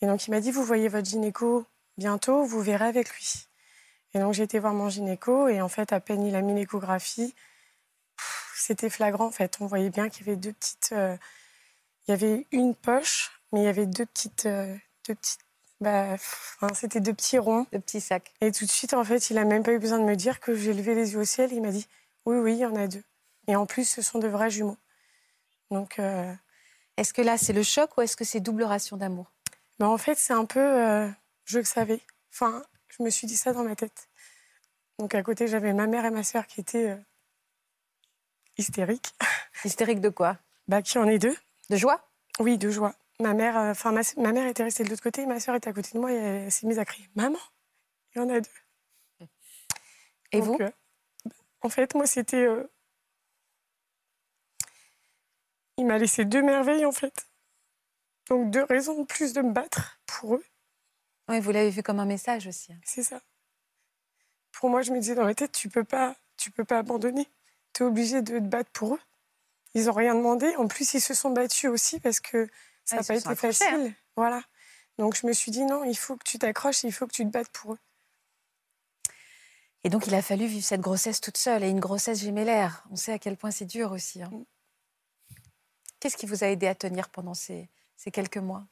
Et 0.00 0.06
donc 0.06 0.26
il 0.26 0.30
m'a 0.30 0.40
dit, 0.40 0.50
vous 0.50 0.64
voyez 0.64 0.88
votre 0.88 1.06
gynéco 1.06 1.66
bientôt, 1.98 2.44
vous 2.44 2.62
verrez 2.62 2.86
avec 2.86 3.10
lui. 3.14 3.46
Et 4.14 4.18
donc 4.20 4.32
j'ai 4.32 4.42
été 4.42 4.58
voir 4.58 4.72
mon 4.72 4.88
gynéco, 4.88 5.48
et 5.48 5.60
en 5.60 5.68
fait, 5.68 5.92
à 5.92 6.00
peine 6.00 6.24
il 6.26 6.34
a 6.34 6.40
mis 6.40 6.54
l'échographie, 6.54 7.34
c'était 8.56 8.90
flagrant 8.90 9.26
en 9.26 9.30
fait. 9.30 9.58
On 9.60 9.66
voyait 9.66 9.90
bien 9.90 10.08
qu'il 10.08 10.26
y 10.26 10.30
avait 10.30 10.36
deux 10.36 10.52
petites... 10.54 10.90
Euh, 10.92 11.16
il 12.08 12.10
y 12.10 12.14
avait 12.14 12.46
une 12.50 12.74
poche, 12.74 13.30
mais 13.52 13.60
il 13.60 13.64
y 13.64 13.68
avait 13.68 13.86
deux 13.86 14.06
petites, 14.06 14.46
euh, 14.46 14.74
deux 15.06 15.14
petites 15.14 15.40
Bah, 15.82 16.16
c'était 16.74 17.00
deux 17.00 17.12
petits 17.12 17.38
ronds. 17.38 17.66
De 17.72 17.78
petits 17.78 18.00
sacs. 18.00 18.32
Et 18.40 18.52
tout 18.52 18.64
de 18.64 18.70
suite, 18.70 18.94
en 18.94 19.02
fait, 19.04 19.30
il 19.30 19.38
a 19.38 19.44
même 19.44 19.62
pas 19.64 19.72
eu 19.72 19.78
besoin 19.78 19.98
de 19.98 20.04
me 20.04 20.14
dire 20.14 20.38
que 20.40 20.54
j'ai 20.54 20.72
levé 20.72 20.94
les 20.94 21.12
yeux 21.12 21.18
au 21.20 21.24
ciel. 21.24 21.52
Il 21.52 21.60
m'a 21.60 21.70
dit 21.72 21.86
oui, 22.24 22.36
oui, 22.38 22.52
il 22.54 22.58
y 22.58 22.66
en 22.66 22.76
a 22.76 22.86
deux. 22.86 23.02
Et 23.48 23.56
en 23.56 23.66
plus, 23.66 23.84
ce 23.88 24.00
sont 24.00 24.18
de 24.20 24.28
vrais 24.28 24.48
jumeaux. 24.50 24.78
Donc, 25.70 25.98
euh, 25.98 26.32
Est-ce 26.96 27.12
que 27.12 27.22
là, 27.22 27.36
c'est 27.36 27.52
le 27.52 27.62
choc 27.64 27.96
ou 27.96 28.02
est-ce 28.02 28.16
que 28.16 28.24
c'est 28.24 28.40
double 28.40 28.62
ration 28.62 28.96
d'amour? 28.96 29.32
bah, 29.78 29.88
en 29.88 29.98
fait, 29.98 30.16
c'est 30.18 30.32
un 30.34 30.44
peu. 30.44 30.60
euh, 30.60 31.08
je 31.44 31.58
le 31.58 31.64
savais. 31.64 32.00
Enfin, 32.32 32.62
je 32.88 33.02
me 33.02 33.10
suis 33.10 33.26
dit 33.26 33.36
ça 33.36 33.52
dans 33.52 33.64
ma 33.64 33.74
tête. 33.74 34.08
Donc, 34.98 35.14
à 35.16 35.22
côté, 35.24 35.48
j'avais 35.48 35.72
ma 35.72 35.86
mère 35.88 36.04
et 36.04 36.10
ma 36.10 36.22
sœur 36.22 36.46
qui 36.46 36.60
étaient 36.60 36.90
euh, 36.90 36.96
hystériques. 38.56 39.14
Hystérique 39.64 40.00
de 40.00 40.10
quoi? 40.10 40.38
Bah, 40.68 40.82
qui 40.82 40.98
en 40.98 41.08
est 41.08 41.18
deux. 41.18 41.36
De 41.70 41.76
joie? 41.76 42.08
Oui, 42.38 42.58
de 42.58 42.70
joie. 42.70 42.94
Ma 43.20 43.34
mère, 43.34 43.56
euh, 43.58 43.70
enfin, 43.70 43.92
ma, 43.92 44.00
ma 44.16 44.32
mère 44.32 44.46
était 44.46 44.64
restée 44.64 44.84
de 44.84 44.90
l'autre 44.90 45.02
côté, 45.02 45.26
ma 45.26 45.38
sœur 45.38 45.54
était 45.54 45.68
à 45.70 45.72
côté 45.72 45.90
de 45.92 45.98
moi 45.98 46.12
et 46.12 46.16
elle, 46.16 46.52
s'est 46.52 46.66
mise 46.66 46.78
à 46.78 46.84
crier 46.84 47.08
Maman, 47.14 47.38
il 48.14 48.18
y 48.18 48.20
en 48.20 48.28
a 48.28 48.40
deux. 48.40 49.26
Et 50.32 50.40
Donc, 50.40 50.60
vous? 50.60 50.64
euh, 50.64 50.70
En 51.60 51.68
fait, 51.68 51.94
moi, 51.94 52.06
c'était. 52.06 52.44
euh, 52.46 52.64
Il 55.78 55.86
m'a 55.86 55.98
laissé 55.98 56.24
deux 56.24 56.42
merveilles, 56.42 56.84
en 56.86 56.92
fait. 56.92 57.26
Donc, 58.28 58.50
deux 58.50 58.64
raisons 58.64 59.00
de 59.02 59.06
plus 59.06 59.32
de 59.32 59.42
me 59.42 59.52
battre 59.52 60.00
pour 60.06 60.36
eux. 60.36 60.44
Oui, 61.28 61.40
vous 61.40 61.50
l'avez 61.52 61.70
vu 61.70 61.82
comme 61.82 62.00
un 62.00 62.04
message 62.06 62.46
aussi. 62.46 62.72
hein. 62.72 62.80
C'est 62.84 63.02
ça. 63.02 63.20
Pour 64.52 64.68
moi, 64.70 64.82
je 64.82 64.92
me 64.92 64.98
disais 65.00 65.14
dans 65.14 65.24
ma 65.24 65.34
tête, 65.34 65.52
tu 65.52 65.68
peux 65.68 65.84
pas, 65.84 66.14
tu 66.36 66.50
peux 66.50 66.64
pas 66.64 66.78
abandonner. 66.78 67.28
Tu 67.72 67.82
es 67.82 67.86
obligé 67.86 68.22
de 68.22 68.38
te 68.38 68.44
battre 68.44 68.70
pour 68.72 68.94
eux. 68.94 69.00
Ils 69.74 69.88
ont 69.88 69.94
rien 69.94 70.14
demandé. 70.14 70.54
En 70.56 70.68
plus, 70.68 70.94
ils 70.94 71.00
se 71.00 71.14
sont 71.14 71.30
battus 71.30 71.70
aussi 71.70 72.00
parce 72.00 72.20
que 72.20 72.48
ça 72.84 72.96
n'a 72.96 73.02
pas 73.02 73.16
été 73.16 73.28
hein. 73.28 73.34
facile. 73.34 73.94
Voilà. 74.16 74.42
Donc, 74.98 75.16
je 75.16 75.26
me 75.26 75.32
suis 75.32 75.50
dit, 75.50 75.64
non, 75.64 75.84
il 75.84 75.96
faut 75.96 76.16
que 76.16 76.24
tu 76.24 76.38
t'accroches, 76.38 76.84
il 76.84 76.92
faut 76.92 77.06
que 77.06 77.12
tu 77.12 77.24
te 77.24 77.30
battes 77.30 77.48
pour 77.50 77.74
eux. 77.74 77.78
Et 79.84 79.88
donc, 79.88 80.06
il 80.06 80.14
a 80.14 80.22
fallu 80.22 80.46
vivre 80.46 80.64
cette 80.64 80.80
grossesse 80.80 81.20
toute 81.20 81.38
seule 81.38 81.64
et 81.64 81.68
une 81.68 81.80
grossesse 81.80 82.20
gémellaire. 82.20 82.84
On 82.90 82.96
sait 82.96 83.12
à 83.12 83.18
quel 83.18 83.36
point 83.36 83.50
c'est 83.50 83.64
dur 83.64 83.92
aussi. 83.92 84.22
hein. 84.22 84.30
Mm. 84.30 84.44
Qu'est-ce 85.98 86.16
qui 86.16 86.26
vous 86.26 86.44
a 86.44 86.48
aidé 86.48 86.66
à 86.66 86.74
tenir 86.74 87.08
pendant 87.08 87.34
ces, 87.34 87.68
ces 87.96 88.10
quelques 88.10 88.38
mois? 88.38 88.64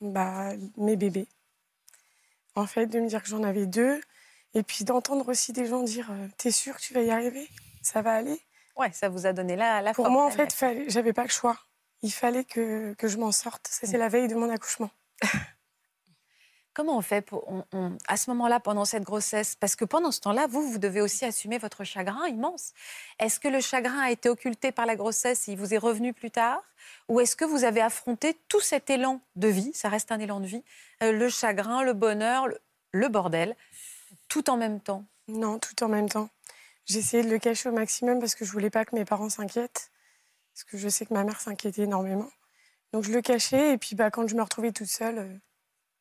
Bah, 0.00 0.52
mes 0.76 0.96
bébés. 0.96 1.28
En 2.54 2.66
fait, 2.66 2.86
de 2.86 3.00
me 3.00 3.08
dire 3.08 3.22
que 3.22 3.28
j'en 3.28 3.42
avais 3.42 3.66
deux. 3.66 4.00
Et 4.54 4.62
puis 4.62 4.84
d'entendre 4.84 5.28
aussi 5.28 5.52
des 5.52 5.66
gens 5.66 5.82
dire 5.82 6.10
euh, 6.10 6.28
T'es 6.38 6.50
sûr 6.50 6.76
que 6.76 6.80
tu 6.80 6.94
vas 6.94 7.02
y 7.02 7.10
arriver? 7.10 7.48
Ça 7.82 8.00
va 8.00 8.14
aller? 8.14 8.40
Ouais, 8.76 8.90
ça 8.92 9.08
vous 9.08 9.26
a 9.26 9.32
donné 9.32 9.56
la, 9.56 9.82
la 9.82 9.92
Pour 9.92 10.10
moi, 10.10 10.24
en 10.24 10.30
fait, 10.30 10.54
j'avais 10.88 11.12
pas 11.12 11.24
le 11.24 11.30
choix. 11.30 11.58
Il 12.02 12.12
fallait 12.12 12.44
que, 12.44 12.94
que 12.94 13.08
je 13.08 13.16
m'en 13.18 13.32
sorte. 13.32 13.66
C'est 13.70 13.96
la 13.98 14.08
veille 14.08 14.28
de 14.28 14.34
mon 14.34 14.50
accouchement. 14.50 14.90
Comment 16.74 16.98
on 16.98 17.02
fait 17.02 17.22
pour, 17.22 17.50
on- 17.50 17.64
on- 17.72 17.96
à 18.06 18.18
ce 18.18 18.28
moment-là, 18.30 18.60
pendant 18.60 18.84
cette 18.84 19.02
grossesse? 19.02 19.54
Parce 19.58 19.76
que 19.76 19.86
pendant 19.86 20.12
ce 20.12 20.20
temps-là, 20.20 20.46
vous, 20.46 20.70
vous 20.70 20.76
devez 20.76 21.00
aussi 21.00 21.24
assumer 21.24 21.56
votre 21.56 21.84
chagrin 21.84 22.26
immense. 22.28 22.74
Est-ce 23.18 23.40
que 23.40 23.48
le 23.48 23.60
chagrin 23.62 23.98
a 23.98 24.10
été 24.10 24.28
occulté 24.28 24.72
par 24.72 24.84
la 24.84 24.94
grossesse? 24.94 25.48
Et 25.48 25.52
il 25.52 25.58
vous 25.58 25.72
est 25.72 25.78
revenu 25.78 26.12
plus 26.12 26.30
tard? 26.30 26.62
Ou 27.08 27.20
est-ce 27.20 27.34
que 27.34 27.46
vous 27.46 27.64
avez 27.64 27.80
affronté 27.80 28.38
tout 28.48 28.60
cet 28.60 28.90
élan 28.90 29.22
de 29.36 29.48
vie? 29.48 29.70
Ça 29.72 29.88
reste 29.88 30.12
un 30.12 30.18
élan 30.18 30.38
de 30.40 30.46
vie. 30.46 30.62
euh, 31.02 31.12
le 31.12 31.30
chagrin, 31.30 31.82
le 31.82 31.94
bonheur, 31.94 32.46
le, 32.46 32.58
le 32.92 33.08
bordel, 33.08 33.56
tout 34.28 34.50
en 34.50 34.58
même 34.58 34.80
temps. 34.80 35.04
Non, 35.28 35.58
tout 35.58 35.82
en 35.82 35.88
même 35.88 36.10
temps. 36.10 36.28
J'ai 36.84 36.98
essayé 36.98 37.22
de 37.22 37.30
le 37.30 37.38
cacher 37.38 37.70
au 37.70 37.72
maximum 37.72 38.20
parce 38.20 38.34
que 38.34 38.44
je 38.44 38.52
voulais 38.52 38.70
pas 38.70 38.84
que 38.84 38.94
mes 38.94 39.06
parents 39.06 39.30
s'inquiètent. 39.30 39.90
Parce 40.56 40.64
que 40.64 40.78
je 40.78 40.88
sais 40.88 41.04
que 41.04 41.12
ma 41.12 41.22
mère 41.22 41.38
s'inquiétait 41.38 41.82
énormément. 41.82 42.30
Donc 42.94 43.04
je 43.04 43.12
le 43.12 43.20
cachais 43.20 43.74
et 43.74 43.78
puis 43.78 43.94
bah, 43.94 44.10
quand 44.10 44.26
je 44.26 44.34
me 44.34 44.40
retrouvais 44.40 44.72
toute 44.72 44.86
seule, 44.88 45.18
euh, 45.18 45.38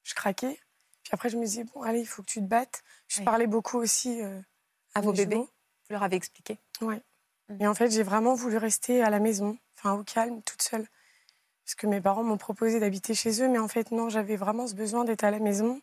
je 0.03 0.13
craquais. 0.15 0.57
Puis 1.03 1.11
après, 1.11 1.29
je 1.29 1.35
me 1.35 1.43
disais, 1.43 1.65
bon, 1.65 1.81
allez, 1.81 1.99
il 1.99 2.05
faut 2.05 2.21
que 2.23 2.29
tu 2.29 2.39
te 2.39 2.45
battes. 2.45 2.81
Je 3.09 3.19
Oui. 3.19 3.25
parlais 3.25 3.47
beaucoup 3.47 3.77
aussi 3.77 4.21
euh, 4.23 4.39
À 4.93 5.01
vos 5.01 5.11
bébés 5.11 5.33
jumeaux. 5.35 5.49
Vous 5.89 5.93
leur 5.93 6.03
avez 6.03 6.15
expliqué 6.15 6.57
Ouais. 6.79 7.01
Mhm. 7.49 7.57
Et 7.61 7.67
en 7.67 7.75
fait, 7.75 7.89
j'ai 7.91 8.01
vraiment 8.01 8.33
voulu 8.33 8.55
rester 8.55 9.03
à 9.03 9.09
la 9.09 9.19
maison, 9.19 9.57
enfin 9.77 9.91
au 9.91 10.05
calme, 10.05 10.41
toute 10.43 10.61
seule. 10.61 10.87
Parce 11.65 11.75
que 11.75 11.85
mes 11.87 11.99
parents 11.99 12.23
m'ont 12.23 12.37
proposé 12.37 12.79
d'habiter 12.79 13.13
chez 13.13 13.43
eux, 13.43 13.49
mais 13.49 13.59
en 13.59 13.67
fait, 13.67 13.91
non, 13.91 14.07
j'avais 14.07 14.37
vraiment 14.37 14.67
ce 14.67 14.75
besoin 14.75 15.03
d'être 15.03 15.25
à 15.25 15.31
la 15.31 15.39
maison, 15.39 15.81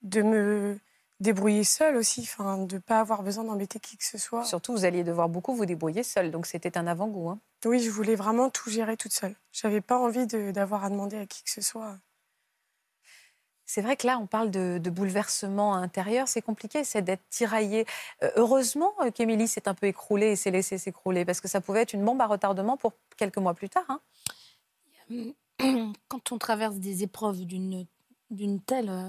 de 0.00 0.22
me 0.22 0.80
débrouiller 1.20 1.64
seule 1.64 1.96
aussi, 1.96 2.20
enfin, 2.22 2.58
de 2.58 2.74
ne 2.76 2.80
pas 2.80 3.00
avoir 3.00 3.22
besoin 3.22 3.44
d'embêter 3.44 3.78
qui 3.80 3.96
que 3.96 4.04
ce 4.04 4.18
soit. 4.18 4.44
Surtout, 4.44 4.72
vous 4.72 4.84
alliez 4.84 5.04
devoir 5.04 5.28
beaucoup 5.28 5.54
vous 5.54 5.66
débrouiller 5.66 6.02
seul, 6.02 6.30
donc 6.30 6.46
c'était 6.46 6.76
un 6.76 6.86
avant-goût. 6.86 7.30
hein. 7.30 7.38
Oui, 7.64 7.80
je 7.80 7.90
voulais 7.90 8.14
vraiment 8.16 8.50
tout 8.50 8.68
gérer 8.70 8.96
toute 8.96 9.12
seule. 9.12 9.34
J'avais 9.52 9.80
pas 9.80 9.98
envie 9.98 10.26
de- 10.26 10.50
d'avoir 10.50 10.84
à 10.84 10.90
demander 10.90 11.16
à 11.16 11.26
qui 11.26 11.42
que 11.42 11.50
ce 11.50 11.60
soit. 11.62 11.96
C'est 13.66 13.80
vrai 13.80 13.96
que 13.96 14.06
là, 14.06 14.18
on 14.18 14.26
parle 14.26 14.50
de, 14.50 14.78
de 14.78 14.90
bouleversement 14.90 15.74
intérieur. 15.74 16.28
C'est 16.28 16.42
compliqué, 16.42 16.84
c'est 16.84 17.00
d'être 17.00 17.26
tiraillé. 17.30 17.86
Euh, 18.22 18.30
heureusement 18.36 18.92
euh, 19.00 19.10
qu'Émilie 19.10 19.48
s'est 19.48 19.66
un 19.68 19.74
peu 19.74 19.86
écroulée 19.86 20.32
et 20.32 20.36
s'est 20.36 20.50
laissée 20.50 20.76
s'écrouler, 20.76 21.24
parce 21.24 21.40
que 21.40 21.48
ça 21.48 21.62
pouvait 21.62 21.80
être 21.82 21.94
une 21.94 22.04
bombe 22.04 22.20
à 22.20 22.26
retardement 22.26 22.76
pour 22.76 22.92
quelques 23.16 23.38
mois 23.38 23.54
plus 23.54 23.70
tard. 23.70 23.86
hein. 23.88 24.00
quand 26.08 26.32
on 26.32 26.38
traverse 26.38 26.76
des 26.76 27.02
épreuves 27.02 27.44
d'une 27.44 27.86
d'une 28.30 28.60
telle 28.60 28.88
euh, 28.88 29.08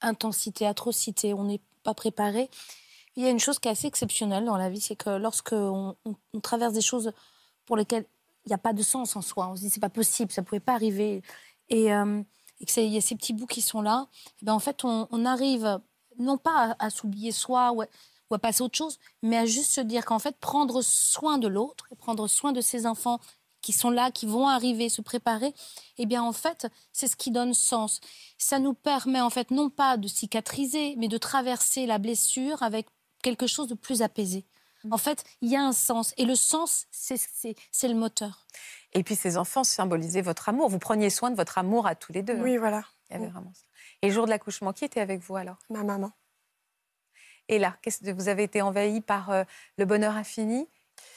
intensité, 0.00 0.66
atrocité, 0.66 1.34
on 1.34 1.44
n'est 1.44 1.60
pas 1.82 1.94
préparé. 1.94 2.50
Il 3.16 3.24
y 3.24 3.26
a 3.26 3.30
une 3.30 3.38
chose 3.38 3.58
qui 3.58 3.68
est 3.68 3.70
assez 3.70 3.86
exceptionnelle 3.86 4.44
dans 4.44 4.56
la 4.56 4.68
vie, 4.68 4.80
c'est 4.80 4.96
que 4.96 5.10
lorsque 5.10 5.52
on, 5.52 5.96
traverse 6.42 6.74
des 6.74 6.82
choses 6.82 7.12
pour 7.64 7.76
lesquelles 7.76 8.04
il 8.44 8.50
n'y 8.50 8.54
a 8.54 8.58
pas 8.58 8.72
de 8.72 8.82
sens 8.82 9.16
en 9.16 9.22
soi, 9.22 9.48
on 9.48 9.56
se 9.56 9.62
dit 9.62 9.70
c'est 9.70 9.80
pas 9.80 9.88
possible, 9.88 10.30
ça 10.30 10.42
pouvait 10.42 10.60
pas 10.60 10.74
arriver, 10.74 11.22
et, 11.68 11.92
euh, 11.92 12.22
et 12.60 12.66
que 12.66 12.72
c'est- 12.72 12.86
il 12.86 12.92
y 12.92 12.98
a 12.98 13.00
ces 13.00 13.16
petits 13.16 13.32
bouts 13.32 13.46
qui 13.46 13.62
sont 13.62 13.82
là, 13.82 14.06
et 14.42 14.44
ben 14.44 14.52
en 14.52 14.58
fait 14.58 14.84
on, 14.84 15.24
arrive 15.24 15.80
non 16.18 16.38
pas 16.38 16.76
à, 16.78 16.90
s'oublier 16.90 17.32
soi 17.32 17.72
ou 17.72 17.82
à, 17.82 17.86
ou 18.30 18.34
à 18.34 18.38
passer 18.38 18.62
à 18.62 18.66
autre 18.66 18.76
chose, 18.76 18.98
mais 19.22 19.38
à 19.38 19.46
juste 19.46 19.72
se 19.72 19.80
dire 19.80 20.04
qu'en 20.04 20.18
fait 20.18 20.36
prendre 20.38 20.82
soin 20.82 21.38
de 21.38 21.48
l'autre, 21.48 21.86
prendre 21.98 22.28
soin 22.28 22.52
de 22.52 22.60
ses 22.60 22.86
enfants 22.86 23.20
qui 23.62 23.72
sont 23.72 23.90
là, 23.90 24.10
qui 24.10 24.26
vont 24.26 24.46
arriver, 24.48 24.88
se 24.88 25.02
préparer, 25.02 25.52
eh 25.98 26.06
bien 26.06 26.22
en 26.22 26.32
fait, 26.32 26.66
c'est 26.92 27.08
ce 27.08 27.16
qui 27.16 27.30
donne 27.30 27.54
sens. 27.54 28.00
Ça 28.38 28.58
nous 28.58 28.74
permet 28.74 29.20
en 29.20 29.30
fait 29.30 29.50
non 29.50 29.70
pas 29.70 29.96
de 29.96 30.08
cicatriser, 30.08 30.94
mais 30.98 31.08
de 31.08 31.18
traverser 31.18 31.86
la 31.86 31.98
blessure 31.98 32.62
avec 32.62 32.86
quelque 33.22 33.46
chose 33.46 33.66
de 33.68 33.74
plus 33.74 34.02
apaisé. 34.02 34.46
En 34.92 34.98
fait, 34.98 35.24
il 35.40 35.50
y 35.50 35.56
a 35.56 35.62
un 35.64 35.72
sens. 35.72 36.14
Et 36.16 36.24
le 36.24 36.36
sens, 36.36 36.86
c'est- 36.92 37.56
le 37.82 37.94
moteur. 37.94 38.46
Et 38.92 39.02
puis 39.02 39.16
ces 39.16 39.36
enfants 39.36 39.64
symbolisaient 39.64 40.22
votre 40.22 40.48
amour. 40.48 40.68
Vous 40.68 40.78
preniez 40.78 41.10
soin 41.10 41.30
de 41.30 41.36
votre 41.36 41.58
amour 41.58 41.88
à 41.88 41.96
tous 41.96 42.12
les 42.12 42.22
deux. 42.22 42.34
hein. 42.36 42.42
Oui, 42.42 42.56
voilà, 42.56 42.84
Il 43.10 43.14
y 43.14 43.16
avait 43.16 43.26
vraiment 43.28 43.52
ça. 43.52 43.62
Et 44.02 44.08
le 44.08 44.12
jour 44.12 44.26
de 44.26 44.30
l'accouchement, 44.30 44.72
qui 44.72 44.84
était 44.84 45.00
avec 45.00 45.20
vous 45.20 45.34
alors? 45.34 45.58
Ma 45.70 45.82
maman. 45.82 46.12
Et 47.48 47.58
là, 47.58 47.76
vous 48.14 48.28
avez 48.28 48.44
été 48.44 48.62
envahi 48.62 49.00
par 49.00 49.30
euh, 49.30 49.44
le 49.76 49.84
bonheur 49.86 50.14
infini 50.16 50.68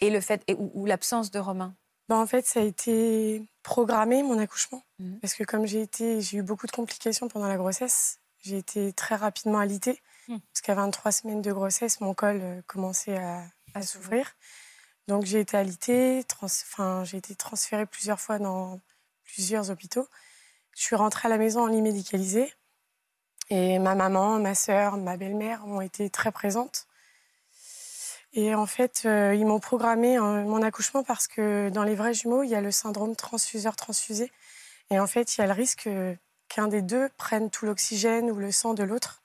et 0.02 0.10
le 0.10 0.22
fait 0.22 0.44
et, 0.48 0.54
ou, 0.54 0.72
ou 0.74 0.86
l'absence 0.86 1.32
de 1.32 1.40
Romain? 1.40 1.76
Bah, 2.10 2.18
en 2.18 2.26
fait, 2.26 2.46
ça 2.48 2.60
a 2.60 2.64
été 2.64 3.48
programmé, 3.62 4.24
mon 4.24 4.40
accouchement. 4.40 4.84
Mhm. 4.98 5.20
Parce 5.20 5.36
que 5.36 5.44
comme 5.44 5.68
j'ai 5.68 5.82
été, 5.82 6.22
j'ai 6.22 6.38
eu 6.38 6.42
beaucoup 6.42 6.66
de 6.66 6.72
complications 6.72 7.28
pendant 7.28 7.48
la 7.48 7.58
grossesse, 7.58 8.20
j'ai 8.42 8.58
été 8.58 8.92
très 8.94 9.16
rapidement 9.16 9.60
alitée. 9.60 10.02
Mhm. 10.28 10.40
Parce 10.52 10.62
qu'à 10.62 10.74
23 10.74 11.12
semaines 11.12 11.42
de 11.44 11.52
grossesse, 11.52 12.02
mon 12.02 12.16
col 12.16 12.40
euh, 12.42 12.62
commençait 12.66 13.18
à, 13.18 13.44
à 13.76 13.82
s'ouvrir. 13.84 14.36
Donc 15.08 15.26
j'ai 15.26 15.40
été 15.40 15.56
alitée, 15.56 16.24
trans- 16.28 17.04
j'ai 17.04 17.18
été 17.18 17.36
transférée 17.36 17.86
plusieurs 17.86 18.20
fois 18.20 18.40
dans 18.40 18.80
plusieurs 19.24 19.70
hôpitaux. 19.70 20.08
Je 20.76 20.82
suis 20.84 20.96
rentrée 20.96 21.28
à 21.28 21.30
la 21.30 21.38
maison 21.38 21.62
en 21.62 21.68
lit 21.68 21.82
médicalisé. 21.82 22.52
Et 23.52 23.80
ma 23.80 23.96
maman, 23.96 24.40
ma 24.40 24.54
sœur, 24.56 24.98
ma 24.98 25.18
belle-mère 25.18 25.66
ont 25.68 25.82
été 25.82 26.10
très 26.10 26.32
présentes. 26.32 26.88
Et 28.34 28.54
en 28.54 28.66
fait, 28.66 29.04
euh, 29.06 29.34
ils 29.36 29.46
m'ont 29.46 29.60
programmé 29.60 30.18
euh, 30.18 30.44
mon 30.44 30.62
accouchement 30.62 31.04
parce 31.04 31.28
que 31.28 31.70
dans 31.70 31.84
les 31.84 31.96
vrais 31.96 32.14
jumeaux, 32.14 32.44
il 32.44 32.50
y 32.50 32.56
a 32.56 32.62
le 32.62 32.72
syndrome 32.72 33.16
transfuseur-transfusé. 33.16 34.32
Et 34.92 35.00
en 35.00 35.08
fait, 35.08 35.36
il 35.36 35.42
y 35.42 35.44
a 35.44 35.48
le 35.48 35.54
risque 35.54 35.88
euh, 35.88 36.14
qu'un 36.48 36.68
des 36.68 36.82
deux 36.82 37.10
prenne 37.18 37.50
tout 37.50 37.66
l'oxygène 37.66 38.30
ou 38.30 38.36
le 38.36 38.52
sang 38.52 38.74
de 38.74 38.84
l'autre. 38.84 39.22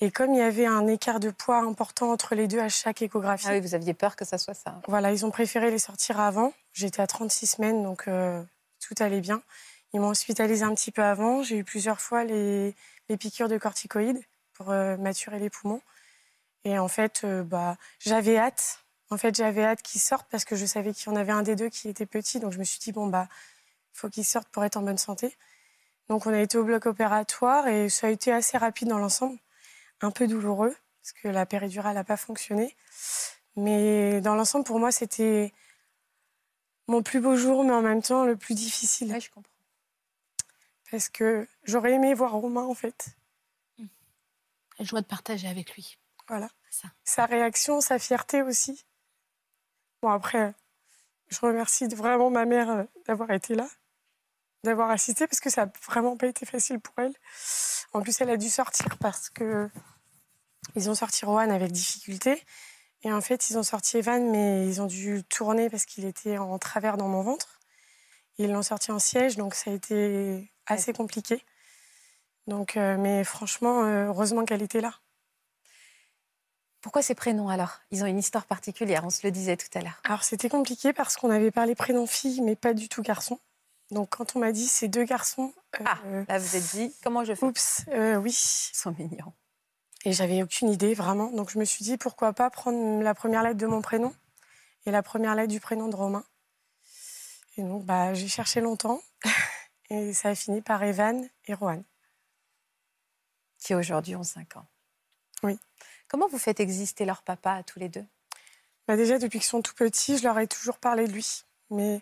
Et 0.00 0.12
comme 0.12 0.32
il 0.32 0.38
y 0.38 0.42
avait 0.42 0.66
un 0.66 0.86
écart 0.86 1.18
de 1.18 1.30
poids 1.30 1.58
important 1.58 2.12
entre 2.12 2.36
les 2.36 2.46
deux 2.46 2.60
à 2.60 2.68
chaque 2.68 3.02
échographie, 3.02 3.46
Ah 3.48 3.54
oui, 3.54 3.60
vous 3.60 3.74
aviez 3.74 3.94
peur 3.94 4.14
que 4.14 4.24
ça 4.24 4.38
soit 4.38 4.54
ça. 4.54 4.80
voilà, 4.86 5.10
ils 5.10 5.26
ont 5.26 5.32
préféré 5.32 5.72
les 5.72 5.80
sortir 5.80 6.20
avant. 6.20 6.52
J'étais 6.72 7.02
à 7.02 7.08
36 7.08 7.46
semaines, 7.48 7.82
donc 7.82 8.06
euh, 8.06 8.40
tout 8.80 8.94
allait 9.00 9.20
bien. 9.20 9.42
Ils 9.92 10.00
m'ont 10.00 10.10
hospitalisée 10.10 10.64
un 10.64 10.74
petit 10.74 10.92
peu 10.92 11.02
avant. 11.02 11.42
J'ai 11.42 11.56
eu 11.56 11.64
plusieurs 11.64 12.00
fois 12.00 12.22
les, 12.22 12.76
les 13.08 13.16
piqûres 13.16 13.48
de 13.48 13.58
corticoïdes 13.58 14.22
pour 14.52 14.68
maturer 14.68 15.38
les 15.38 15.50
poumons. 15.50 15.80
Et 16.64 16.78
en 16.78 16.88
fait, 16.88 17.22
euh, 17.24 17.42
bah, 17.42 17.76
j'avais 18.00 18.36
hâte. 18.36 18.84
En 19.10 19.16
fait, 19.16 19.34
j'avais 19.34 19.64
hâte 19.64 19.82
qu'ils 19.82 20.00
sortent 20.00 20.28
parce 20.30 20.44
que 20.44 20.56
je 20.56 20.66
savais 20.66 20.92
qu'il 20.92 21.10
y 21.10 21.14
en 21.14 21.16
avait 21.16 21.32
un 21.32 21.42
des 21.42 21.56
deux 21.56 21.68
qui 21.68 21.88
était 21.88 22.06
petit. 22.06 22.40
Donc 22.40 22.52
je 22.52 22.58
me 22.58 22.64
suis 22.64 22.78
dit, 22.78 22.92
bon, 22.92 23.06
bah, 23.06 23.28
faut 23.92 24.08
qu'ils 24.08 24.24
sortent 24.24 24.48
pour 24.48 24.64
être 24.64 24.76
en 24.76 24.82
bonne 24.82 24.98
santé. 24.98 25.36
Donc 26.08 26.26
on 26.26 26.32
a 26.32 26.40
été 26.40 26.58
au 26.58 26.64
bloc 26.64 26.86
opératoire 26.86 27.68
et 27.68 27.88
ça 27.88 28.06
a 28.06 28.10
été 28.10 28.32
assez 28.32 28.58
rapide 28.58 28.88
dans 28.88 28.98
l'ensemble. 28.98 29.38
Un 30.00 30.10
peu 30.10 30.26
douloureux 30.26 30.74
parce 31.02 31.12
que 31.22 31.28
la 31.28 31.46
péridurale 31.46 31.94
n'a 31.94 32.04
pas 32.04 32.16
fonctionné. 32.16 32.76
Mais 33.56 34.20
dans 34.20 34.34
l'ensemble, 34.34 34.64
pour 34.64 34.78
moi, 34.78 34.92
c'était 34.92 35.52
mon 36.86 37.02
plus 37.02 37.20
beau 37.20 37.36
jour, 37.36 37.64
mais 37.64 37.72
en 37.72 37.82
même 37.82 38.02
temps 38.02 38.24
le 38.24 38.36
plus 38.36 38.54
difficile. 38.54 39.12
Oui, 39.12 39.20
je 39.20 39.30
comprends. 39.30 39.50
parce 40.90 41.08
que 41.08 41.46
j'aurais 41.64 41.92
aimé 41.92 42.14
voir 42.14 42.32
Romain, 42.32 42.62
en 42.62 42.74
fait. 42.74 43.08
La 44.78 44.84
joie 44.84 45.00
de 45.00 45.06
partager 45.06 45.48
avec 45.48 45.74
lui. 45.74 45.98
Voilà. 46.28 46.48
Ça. 46.70 46.88
Sa 47.04 47.26
réaction, 47.26 47.80
sa 47.80 47.98
fierté 47.98 48.42
aussi. 48.42 48.84
Bon, 50.02 50.10
après, 50.10 50.54
je 51.28 51.40
remercie 51.40 51.86
vraiment 51.88 52.30
ma 52.30 52.44
mère 52.44 52.70
euh, 52.70 52.84
d'avoir 53.06 53.30
été 53.30 53.54
là, 53.54 53.68
d'avoir 54.64 54.90
assisté, 54.90 55.26
parce 55.26 55.40
que 55.40 55.50
ça 55.50 55.66
n'a 55.66 55.72
vraiment 55.86 56.16
pas 56.16 56.26
été 56.26 56.46
facile 56.46 56.78
pour 56.80 56.94
elle. 56.98 57.14
En 57.92 58.02
plus, 58.02 58.20
elle 58.20 58.30
a 58.30 58.36
dû 58.36 58.48
sortir 58.48 58.98
parce 58.98 59.30
que 59.30 59.68
ils 60.76 60.90
ont 60.90 60.94
sorti 60.94 61.24
Rohan 61.24 61.50
avec 61.50 61.72
difficulté. 61.72 62.42
Et 63.02 63.12
en 63.12 63.20
fait, 63.20 63.50
ils 63.50 63.58
ont 63.58 63.62
sorti 63.62 63.98
Evan, 63.98 64.30
mais 64.30 64.66
ils 64.66 64.82
ont 64.82 64.86
dû 64.86 65.22
tourner 65.24 65.70
parce 65.70 65.84
qu'il 65.84 66.04
était 66.04 66.38
en 66.38 66.58
travers 66.58 66.96
dans 66.96 67.08
mon 67.08 67.22
ventre. 67.22 67.60
Ils 68.38 68.52
l'ont 68.52 68.62
sorti 68.62 68.92
en 68.92 68.98
siège, 68.98 69.36
donc 69.36 69.54
ça 69.54 69.70
a 69.70 69.74
été 69.74 70.52
assez 70.66 70.92
compliqué. 70.92 71.44
Donc, 72.46 72.76
euh, 72.76 72.96
mais 72.96 73.24
franchement, 73.24 73.84
euh, 73.84 74.06
heureusement 74.06 74.44
qu'elle 74.44 74.62
était 74.62 74.80
là. 74.80 74.94
Pourquoi 76.80 77.02
ces 77.02 77.14
prénoms 77.14 77.48
alors? 77.48 77.80
Ils 77.90 78.02
ont 78.04 78.06
une 78.06 78.18
histoire 78.18 78.46
particulière, 78.46 79.04
on 79.04 79.10
se 79.10 79.26
le 79.26 79.30
disait 79.32 79.56
tout 79.56 79.66
à 79.74 79.80
l'heure. 79.80 80.00
Alors 80.04 80.22
c'était 80.22 80.48
compliqué 80.48 80.92
parce 80.92 81.16
qu'on 81.16 81.30
avait 81.30 81.50
parlé 81.50 81.74
prénom 81.74 82.06
fille, 82.06 82.40
mais 82.40 82.54
pas 82.56 82.72
du 82.74 82.88
tout 82.88 83.02
garçon. 83.02 83.38
Donc 83.90 84.10
quand 84.10 84.36
on 84.36 84.38
m'a 84.38 84.52
dit 84.52 84.66
c'est 84.66 84.88
deux 84.88 85.04
garçons, 85.04 85.52
euh, 85.80 85.84
Ah, 85.86 85.98
là 86.28 86.38
vous 86.38 86.56
êtes 86.56 86.70
dit, 86.70 86.94
comment 87.02 87.24
je 87.24 87.34
fais? 87.34 87.44
oups, 87.44 87.84
euh, 87.88 88.16
oui. 88.16 88.30
Ils 88.72 88.76
sont 88.76 88.94
mignons. 88.96 89.32
Et 90.04 90.12
j'avais 90.12 90.42
aucune 90.42 90.68
idée 90.68 90.94
vraiment. 90.94 91.30
Donc 91.32 91.50
je 91.50 91.58
me 91.58 91.64
suis 91.64 91.84
dit 91.84 91.96
pourquoi 91.96 92.32
pas 92.32 92.50
prendre 92.50 93.02
la 93.02 93.14
première 93.14 93.42
lettre 93.42 93.58
de 93.58 93.66
mon 93.66 93.82
prénom 93.82 94.14
et 94.86 94.90
la 94.92 95.02
première 95.02 95.34
lettre 95.34 95.50
du 95.50 95.58
prénom 95.60 95.88
de 95.88 95.96
Romain. 95.96 96.24
Et 97.56 97.62
donc 97.62 97.84
bah, 97.84 98.14
j'ai 98.14 98.28
cherché 98.28 98.60
longtemps 98.60 99.00
et 99.90 100.12
ça 100.12 100.28
a 100.28 100.34
fini 100.36 100.62
par 100.62 100.82
Evan 100.84 101.28
et 101.46 101.54
Rohan. 101.54 101.82
Qui 103.58 103.74
aujourd'hui 103.74 104.14
ont 104.14 104.22
5 104.22 104.56
ans. 104.56 104.66
Oui. 105.42 105.58
Comment 106.08 106.26
vous 106.28 106.38
faites 106.38 106.60
exister 106.60 107.04
leur 107.04 107.22
papa 107.22 107.52
à 107.52 107.62
tous 107.62 107.78
les 107.78 107.88
deux? 107.88 108.04
Bah 108.86 108.96
déjà, 108.96 109.18
depuis 109.18 109.38
qu'ils 109.38 109.48
sont 109.48 109.62
tout 109.62 109.74
petits, 109.74 110.16
je 110.16 110.24
leur 110.24 110.38
ai 110.38 110.46
toujours 110.46 110.78
parlé 110.78 111.06
de 111.06 111.12
lui. 111.12 111.44
Mais 111.70 112.00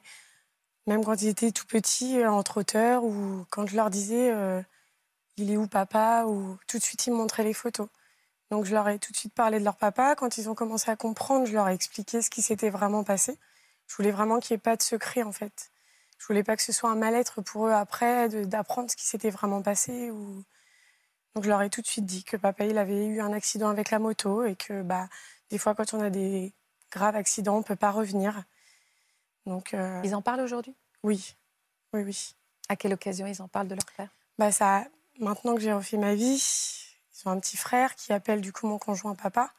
même 0.87 1.05
quand 1.05 1.21
ils 1.21 1.29
étaient 1.29 1.51
tout 1.51 1.67
petits, 1.67 2.21
euh, 2.21 2.31
en 2.31 2.43
trotteur, 2.45 3.05
ou 3.05 3.45
quand 3.51 3.67
je 3.67 3.75
leur 3.75 3.91
disais 3.91 4.31
euh, 4.31 4.63
il 5.37 5.51
est 5.51 5.57
où 5.57 5.67
papa, 5.67 6.25
ou 6.27 6.57
tout 6.69 6.79
de 6.79 6.83
suite 6.83 7.07
ils 7.07 7.11
me 7.13 7.17
montraient 7.17 7.45
les 7.45 7.53
photos. 7.53 7.89
Donc 8.51 8.65
je 8.65 8.73
leur 8.73 8.89
ai 8.89 8.99
tout 9.01 9.13
de 9.13 9.17
suite 9.17 9.35
parlé 9.35 9.59
de 9.59 9.65
leur 9.65 9.77
papa. 9.77 10.15
Quand 10.15 10.39
ils 10.39 10.49
ont 10.49 10.55
commencé 10.55 10.91
à 10.91 10.97
comprendre, 10.97 11.47
je 11.47 11.53
leur 11.53 11.69
ai 11.69 11.75
expliqué 11.75 12.23
ce 12.23 12.31
qui 12.31 12.43
s'était 12.43 12.71
vraiment 12.71 13.03
passé. 13.03 13.37
Je 13.89 13.97
voulais 13.97 14.13
vraiment 14.13 14.39
qu'il 14.39 14.55
n'y 14.55 14.59
ait 14.59 14.63
pas 14.63 14.77
de 14.77 14.83
secret 14.83 15.25
en 15.25 15.33
fait. 15.33 15.73
Je 16.19 16.27
voulais 16.27 16.45
pas 16.45 16.57
que 16.57 16.63
ce 16.63 16.73
soit 16.73 16.91
un 16.91 16.97
mal-être 16.97 17.43
pour 17.43 17.67
eux 17.67 17.73
après 17.73 18.29
d'apprendre 18.47 18.91
ce 18.91 18.97
qui 18.97 19.07
s'était 19.07 19.31
vraiment 19.31 19.63
passé. 19.63 20.11
Ou... 20.11 20.45
Donc 21.37 21.45
je 21.45 21.51
leur 21.51 21.61
ai 21.61 21.69
tout 21.69 21.83
de 21.83 21.87
suite 21.87 22.07
dit 22.07 22.25
que 22.25 22.39
papa 22.39 22.65
il 22.65 22.79
avait 22.79 23.05
eu 23.05 23.21
un 23.21 23.35
accident 23.35 23.69
avec 23.69 23.91
la 23.91 23.99
moto 23.99 24.47
et 24.47 24.57
que 24.57 24.81
bah, 24.81 25.07
des 25.51 25.59
fois 25.59 25.75
quand 25.75 25.93
on 25.93 26.01
a 26.01 26.09
des 26.09 26.55
graves 26.91 27.15
accidents, 27.15 27.59
on 27.59 27.63
peut 27.63 27.77
pas 27.77 27.91
revenir. 27.91 28.43
Donc 29.45 29.75
euh, 29.75 30.01
Ils 30.03 30.15
en 30.15 30.23
parlent 30.23 30.41
aujourd'hui? 30.41 30.75
Oui, 31.03 31.37
oui, 31.93 32.05
oui. 32.05 32.35
À 32.71 32.77
quelle 32.77 32.95
occasion 32.95 33.27
ils 33.27 33.43
en 33.43 33.49
parlent 33.49 33.69
de 33.69 33.75
leur 33.75 33.85
père? 33.99 34.09
Bah 34.39 34.51
ça, 34.51 34.87
maintenant 35.21 35.55
que 35.55 35.61
j'ai 35.61 35.75
refait 35.75 35.99
ma 35.99 36.15
vie, 36.15 36.43
ils 37.13 37.29
ont 37.29 37.33
un 37.33 37.39
petit 37.39 37.59
frère 37.59 37.97
qui 37.97 38.15
appelle 38.15 38.41
du 38.41 38.51
coup 38.51 38.67
mon 38.67 38.79
conjoint 38.79 39.15
papa. 39.15 39.53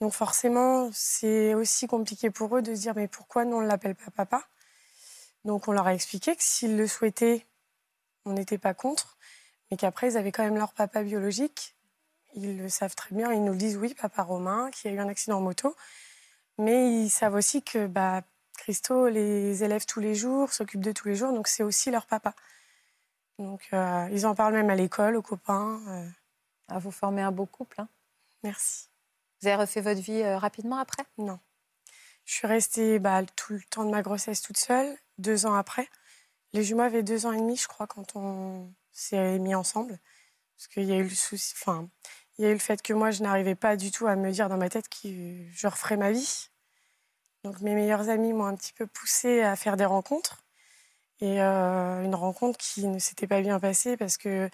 Donc 0.00 0.12
forcément, 0.12 0.88
c'est 0.92 1.52
aussi 1.54 1.88
compliqué 1.88 2.30
pour 2.30 2.56
eux 2.56 2.62
de 2.62 2.76
se 2.76 2.82
dire 2.82 2.94
mais 2.94 3.08
pourquoi 3.08 3.44
nous 3.44 3.56
on 3.56 3.62
ne 3.62 3.66
l'appelle 3.66 3.96
pas 3.96 4.12
papa? 4.12 4.46
Donc 5.44 5.66
on 5.66 5.72
leur 5.72 5.88
a 5.88 5.94
expliqué 5.94 6.36
que 6.36 6.44
s'ils 6.44 6.76
le 6.76 6.86
souhaitaient, 6.86 7.44
on 8.24 8.34
n'était 8.34 8.58
pas 8.58 8.72
contre, 8.72 9.17
mais 9.70 9.76
qu'après 9.76 10.12
ils 10.12 10.16
avaient 10.16 10.32
quand 10.32 10.44
même 10.44 10.56
leur 10.56 10.72
papa 10.72 11.02
biologique. 11.02 11.74
Ils 12.34 12.58
le 12.58 12.68
savent 12.68 12.94
très 12.94 13.14
bien, 13.14 13.32
ils 13.32 13.42
nous 13.42 13.52
le 13.52 13.58
disent 13.58 13.76
oui, 13.76 13.94
papa 13.94 14.22
Romain 14.22 14.70
qui 14.70 14.88
a 14.88 14.90
eu 14.90 14.98
un 14.98 15.08
accident 15.08 15.38
en 15.38 15.40
moto, 15.40 15.74
mais 16.58 16.90
ils 17.02 17.10
savent 17.10 17.34
aussi 17.34 17.62
que 17.62 17.86
bah 17.86 18.22
Christo 18.58 19.08
les 19.08 19.64
élève 19.64 19.86
tous 19.86 20.00
les 20.00 20.14
jours, 20.14 20.52
s'occupe 20.52 20.80
de 20.82 20.92
tous 20.92 21.08
les 21.08 21.14
jours, 21.14 21.32
donc 21.32 21.48
c'est 21.48 21.62
aussi 21.62 21.90
leur 21.90 22.06
papa. 22.06 22.34
Donc 23.38 23.68
euh, 23.72 24.08
ils 24.12 24.26
en 24.26 24.34
parlent 24.34 24.54
même 24.54 24.70
à 24.70 24.74
l'école, 24.74 25.16
aux 25.16 25.22
copains. 25.22 25.80
euh, 25.88 26.08
Ah, 26.68 26.78
Vous 26.78 26.90
formez 26.90 27.22
un 27.22 27.32
beau 27.32 27.46
couple. 27.46 27.80
hein. 27.80 27.88
merci. 28.42 28.88
Vous 29.40 29.46
avez 29.48 29.56
refait 29.56 29.80
votre 29.80 30.00
vie 30.00 30.22
euh, 30.22 30.36
rapidement 30.38 30.78
après? 30.78 31.04
Non. 31.18 31.38
Je 32.24 32.34
suis 32.34 32.46
restée 32.48 32.98
bah, 32.98 33.22
tout 33.36 33.52
le 33.54 33.62
temps 33.70 33.84
de 33.84 33.90
ma 33.90 34.02
grossesse 34.02 34.42
toute 34.42 34.58
seule, 34.58 34.98
deux 35.18 35.46
ans 35.46 35.54
après. 35.54 35.88
Les 36.52 36.64
jumeaux 36.64 36.82
avaient 36.82 37.02
deux 37.02 37.26
ans 37.26 37.32
et 37.32 37.38
demi, 37.38 37.56
je 37.56 37.68
crois, 37.68 37.86
quand 37.86 38.16
on 38.16 38.72
s'est 38.92 39.38
mis 39.38 39.54
ensemble. 39.54 39.98
Parce 40.56 40.68
qu'il 40.68 40.84
y 40.84 40.92
a 40.92 40.96
eu 40.96 41.04
le 41.04 41.08
souci, 41.10 41.54
enfin, 41.56 41.88
il 42.38 42.44
y 42.44 42.48
a 42.48 42.50
eu 42.50 42.54
le 42.54 42.58
fait 42.58 42.82
que 42.82 42.92
moi, 42.92 43.10
je 43.10 43.22
n'arrivais 43.22 43.54
pas 43.54 43.76
du 43.76 43.90
tout 43.90 44.06
à 44.06 44.16
me 44.16 44.30
dire 44.30 44.48
dans 44.48 44.56
ma 44.56 44.68
tête 44.68 44.88
que 44.88 45.08
je 45.52 45.66
referais 45.66 45.96
ma 45.96 46.12
vie. 46.12 46.48
Donc 47.44 47.60
mes 47.60 47.74
meilleurs 47.74 48.08
amis 48.08 48.32
m'ont 48.32 48.46
un 48.46 48.56
petit 48.56 48.72
peu 48.72 48.86
poussée 48.86 49.42
à 49.42 49.56
faire 49.56 49.76
des 49.76 49.84
rencontres. 49.84 50.44
Et 51.20 51.40
euh, 51.42 52.04
une 52.04 52.14
rencontre 52.14 52.58
qui 52.58 52.86
ne 52.86 52.98
s'était 52.98 53.26
pas 53.26 53.40
bien 53.40 53.58
passée 53.58 53.96
parce 53.96 54.16
que 54.16 54.48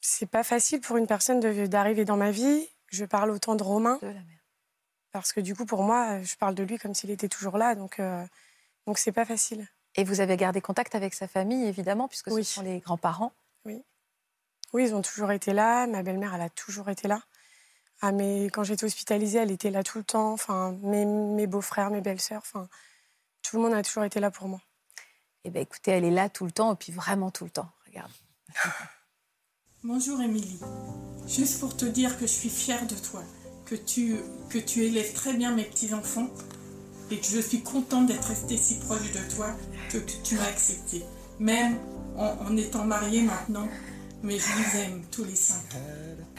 c'est 0.00 0.26
pas 0.26 0.42
facile 0.42 0.80
pour 0.80 0.96
une 0.96 1.06
personne 1.06 1.40
d'arriver 1.40 2.04
dans 2.04 2.16
ma 2.16 2.30
vie. 2.30 2.68
Je 2.88 3.04
parle 3.04 3.30
autant 3.30 3.56
de 3.56 3.62
Romain. 3.62 3.98
De 4.02 4.06
la 4.06 4.12
mère. 4.12 4.44
Parce 5.12 5.32
que 5.32 5.40
du 5.40 5.54
coup, 5.54 5.64
pour 5.64 5.82
moi, 5.82 6.22
je 6.22 6.36
parle 6.36 6.54
de 6.54 6.62
lui 6.62 6.78
comme 6.78 6.94
s'il 6.94 7.10
était 7.10 7.28
toujours 7.28 7.56
là. 7.56 7.74
Donc, 7.74 8.00
euh, 8.00 8.24
donc 8.86 8.98
c'est 8.98 9.12
pas 9.12 9.24
facile. 9.24 9.66
Et 9.96 10.04
vous 10.04 10.20
avez 10.20 10.36
gardé 10.36 10.60
contact 10.60 10.94
avec 10.94 11.14
sa 11.14 11.26
famille, 11.26 11.64
évidemment, 11.66 12.06
puisque 12.08 12.28
Oui. 12.28 12.44
ce 12.44 12.54
sont 12.54 12.62
les 12.62 12.80
grands-parents. 12.80 13.32
Oui, 14.72 14.82
ils 14.84 14.94
ont 14.94 15.00
toujours 15.00 15.30
été 15.30 15.52
là. 15.52 15.86
Ma 15.86 16.02
belle-mère, 16.02 16.34
elle 16.34 16.40
a 16.42 16.50
toujours 16.50 16.90
été 16.90 17.08
là. 17.08 17.22
Ah, 18.02 18.12
mais 18.12 18.46
quand 18.46 18.62
j'étais 18.64 18.84
hospitalisée, 18.84 19.38
elle 19.38 19.52
était 19.52 19.70
là 19.70 19.82
tout 19.82 19.96
le 19.98 20.04
temps. 20.04 20.32
Enfin, 20.32 20.72
mes, 20.82 21.06
mes 21.06 21.46
beaux-frères, 21.46 21.90
mes 21.90 22.00
belles-sœurs. 22.02 22.42
Enfin, 22.42 22.68
tout 23.42 23.56
le 23.56 23.62
monde 23.62 23.72
a 23.74 23.82
toujours 23.82 24.04
été 24.04 24.20
là 24.20 24.30
pour 24.30 24.48
moi. 24.48 24.60
Eh 25.44 25.50
bien, 25.50 25.62
écoutez, 25.62 25.92
elle 25.92 26.04
est 26.04 26.10
là 26.10 26.28
tout 26.28 26.44
le 26.44 26.50
temps, 26.50 26.74
et 26.74 26.76
puis 26.76 26.92
vraiment 26.92 27.30
tout 27.30 27.44
le 27.44 27.50
temps. 27.50 27.70
Regarde. 27.86 28.10
Bonjour 29.84 30.20
Émilie. 30.20 30.58
Juste 31.26 31.60
pour 31.60 31.76
te 31.76 31.84
dire 31.84 32.18
que 32.18 32.26
je 32.26 32.32
suis 32.32 32.50
fière 32.50 32.86
de 32.86 32.96
toi, 32.96 33.22
que 33.64 33.76
tu, 33.76 34.16
que 34.50 34.58
tu 34.58 34.84
élèves 34.84 35.12
très 35.12 35.32
bien 35.32 35.52
mes 35.52 35.64
petits-enfants 35.64 36.28
et 37.10 37.18
que 37.18 37.26
je 37.26 37.40
suis 37.40 37.62
contente 37.62 38.06
d'être 38.06 38.28
restée 38.28 38.56
si 38.56 38.78
proche 38.80 39.12
de 39.12 39.34
toi, 39.34 39.48
que, 39.90 39.98
tu 39.98 40.34
m'as 40.36 40.48
accepté. 40.48 41.04
Même 41.38 41.78
en, 42.16 42.36
en 42.46 42.56
étant 42.56 42.84
mariée 42.84 43.22
maintenant, 43.22 43.68
mais 44.22 44.38
je 44.38 44.46
les 44.58 44.80
aime 44.80 45.02
tous 45.10 45.24
les 45.24 45.36
cinq. 45.36 45.64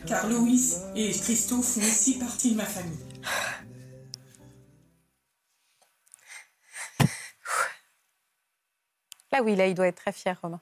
Car 0.06 0.28
Louis 0.28 0.74
et 0.96 1.12
Christophe 1.12 1.66
font 1.66 1.82
aussi 1.82 2.20
partie 2.20 2.52
de 2.52 2.58
ma 2.58 2.66
famille. 2.66 2.98
Là, 9.32 9.44
oui, 9.44 9.56
là, 9.56 9.68
il 9.68 9.76
doit 9.76 9.88
être 9.88 9.98
très 9.98 10.14
fier, 10.14 10.40
Romain. 10.42 10.62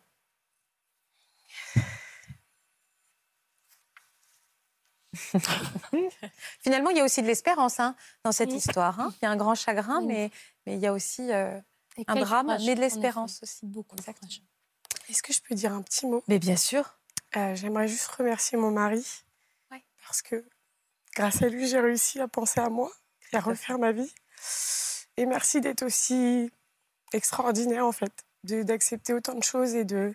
Finalement, 6.60 6.90
il 6.90 6.98
y 6.98 7.00
a 7.02 7.04
aussi 7.04 7.22
de 7.22 7.28
l'espérance 7.28 7.80
hein, 7.80 7.96
dans 8.24 8.32
cette 8.32 8.50
Oui. 8.50 8.58
histoire. 8.58 9.00
hein. 9.00 9.14
Il 9.22 9.26
y 9.26 9.28
a 9.28 9.32
un 9.32 9.36
grand 9.38 9.56
chagrin, 9.56 10.00
Oui. 10.02 10.08
mais, 10.08 10.32
mais 10.66 10.76
il 10.76 10.80
y 10.82 10.88
a 10.88 10.94
aussi 10.94 11.32
euh, 11.32 11.60
un 12.08 12.16
drame, 12.16 12.46
courage, 12.48 12.66
mais 12.66 12.76
de 12.76 12.80
l'espérance 12.82 13.42
aussi. 13.44 13.66
Beaucoup. 13.66 13.96
Est-ce 15.10 15.22
que 15.24 15.34
je 15.34 15.42
peux 15.42 15.56
dire 15.56 15.74
un 15.74 15.82
petit 15.82 16.06
mot? 16.06 16.24
Mais 16.28 16.40
bien 16.40 16.56
sûr. 16.58 16.98
Euh, 17.38 17.56
J'aimerais 17.56 17.88
juste 17.88 18.08
remercier 18.08 18.58
mon 18.58 18.72
mari. 18.72 19.06
Ouais. 19.72 19.84
Parce 20.06 20.22
que 20.22 20.46
grâce 21.16 21.42
à 21.42 21.50
lui, 21.50 21.68
j'ai 21.68 21.80
réussi 21.80 22.20
à 22.20 22.28
penser 22.28 22.60
à 22.60 22.70
moi 22.70 22.92
et 23.32 23.38
à 23.38 23.40
refaire 23.40 23.78
ma 23.78 23.92
vie. 23.92 24.12
Et 25.18 25.26
merci 25.26 25.62
d'être 25.62 25.84
aussi 25.84 26.52
extraordinaire, 27.14 27.86
en 27.86 27.92
fait, 27.92 28.12
de- 28.44 28.64
d'accepter 28.64 29.14
autant 29.14 29.34
de 29.36 29.44
choses 29.44 29.76
et 29.76 29.86
de, 29.86 30.14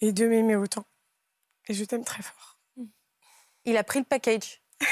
et 0.00 0.12
de 0.12 0.26
m'aimer 0.26 0.56
autant. 0.56 0.84
Et 1.68 1.74
je 1.74 1.84
t'aime 1.84 2.04
très 2.04 2.22
fort. 2.22 2.47
Il 3.68 3.76
a 3.76 3.84
pris 3.84 3.98
le 3.98 4.06
package. 4.06 4.62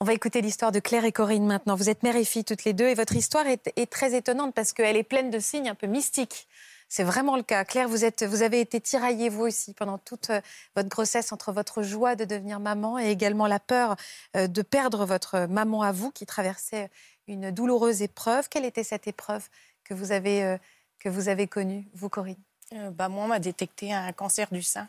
On 0.00 0.04
va 0.04 0.12
écouter 0.12 0.40
l'histoire 0.40 0.72
de 0.72 0.80
Claire 0.80 1.04
et 1.04 1.12
Corinne 1.12 1.46
maintenant. 1.46 1.76
Vous 1.76 1.88
êtes 1.88 2.02
mère 2.02 2.16
et 2.16 2.24
fille 2.24 2.44
toutes 2.44 2.64
les 2.64 2.72
deux 2.72 2.88
et 2.88 2.94
votre 2.94 3.14
histoire 3.14 3.46
est, 3.46 3.72
est 3.76 3.88
très 3.90 4.16
étonnante 4.16 4.54
parce 4.54 4.72
qu'elle 4.72 4.96
est 4.96 5.04
pleine 5.04 5.30
de 5.30 5.38
signes 5.38 5.68
un 5.68 5.76
peu 5.76 5.86
mystiques. 5.86 6.48
C'est 6.88 7.04
vraiment 7.04 7.36
le 7.36 7.44
cas. 7.44 7.64
Claire, 7.64 7.88
vous, 7.88 8.04
êtes, 8.04 8.24
vous 8.24 8.42
avez 8.42 8.60
été 8.60 8.80
tiraillée 8.80 9.28
vous 9.28 9.42
aussi 9.42 9.72
pendant 9.72 9.98
toute 9.98 10.30
euh, 10.30 10.40
votre 10.74 10.88
grossesse 10.88 11.32
entre 11.32 11.52
votre 11.52 11.82
joie 11.82 12.16
de 12.16 12.24
devenir 12.24 12.58
maman 12.58 12.98
et 12.98 13.08
également 13.08 13.46
la 13.46 13.60
peur 13.60 13.94
euh, 14.36 14.48
de 14.48 14.62
perdre 14.62 15.06
votre 15.06 15.46
maman 15.46 15.82
à 15.82 15.92
vous 15.92 16.10
qui 16.10 16.26
traversait 16.26 16.90
une 17.28 17.52
douloureuse 17.52 18.02
épreuve. 18.02 18.48
Quelle 18.48 18.64
était 18.64 18.82
cette 18.82 19.06
épreuve 19.06 19.48
que 19.84 19.94
vous 19.94 20.10
avez, 20.10 20.42
euh, 20.42 20.58
que 20.98 21.08
vous 21.08 21.28
avez 21.28 21.46
connue, 21.46 21.88
vous 21.94 22.08
Corinne? 22.08 22.42
Euh, 22.72 22.90
bah, 22.90 23.08
moi, 23.08 23.24
on 23.24 23.28
m'a 23.28 23.38
détecté 23.38 23.92
un 23.92 24.12
cancer 24.12 24.48
du 24.50 24.62
sein. 24.62 24.88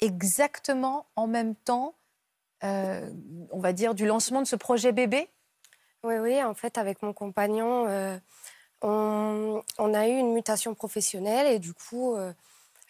Exactement 0.00 1.06
en 1.16 1.26
même 1.26 1.54
temps, 1.54 1.94
euh, 2.64 3.10
on 3.50 3.60
va 3.60 3.72
dire, 3.72 3.94
du 3.94 4.06
lancement 4.06 4.40
de 4.40 4.46
ce 4.46 4.56
projet 4.56 4.92
bébé 4.92 5.28
Oui, 6.02 6.16
oui, 6.18 6.42
en 6.42 6.54
fait, 6.54 6.78
avec 6.78 7.02
mon 7.02 7.12
compagnon, 7.12 7.86
euh, 7.86 8.18
on, 8.82 9.62
on 9.78 9.94
a 9.94 10.08
eu 10.08 10.16
une 10.16 10.32
mutation 10.32 10.74
professionnelle 10.74 11.46
et 11.46 11.58
du 11.58 11.74
coup, 11.74 12.14
euh, 12.14 12.32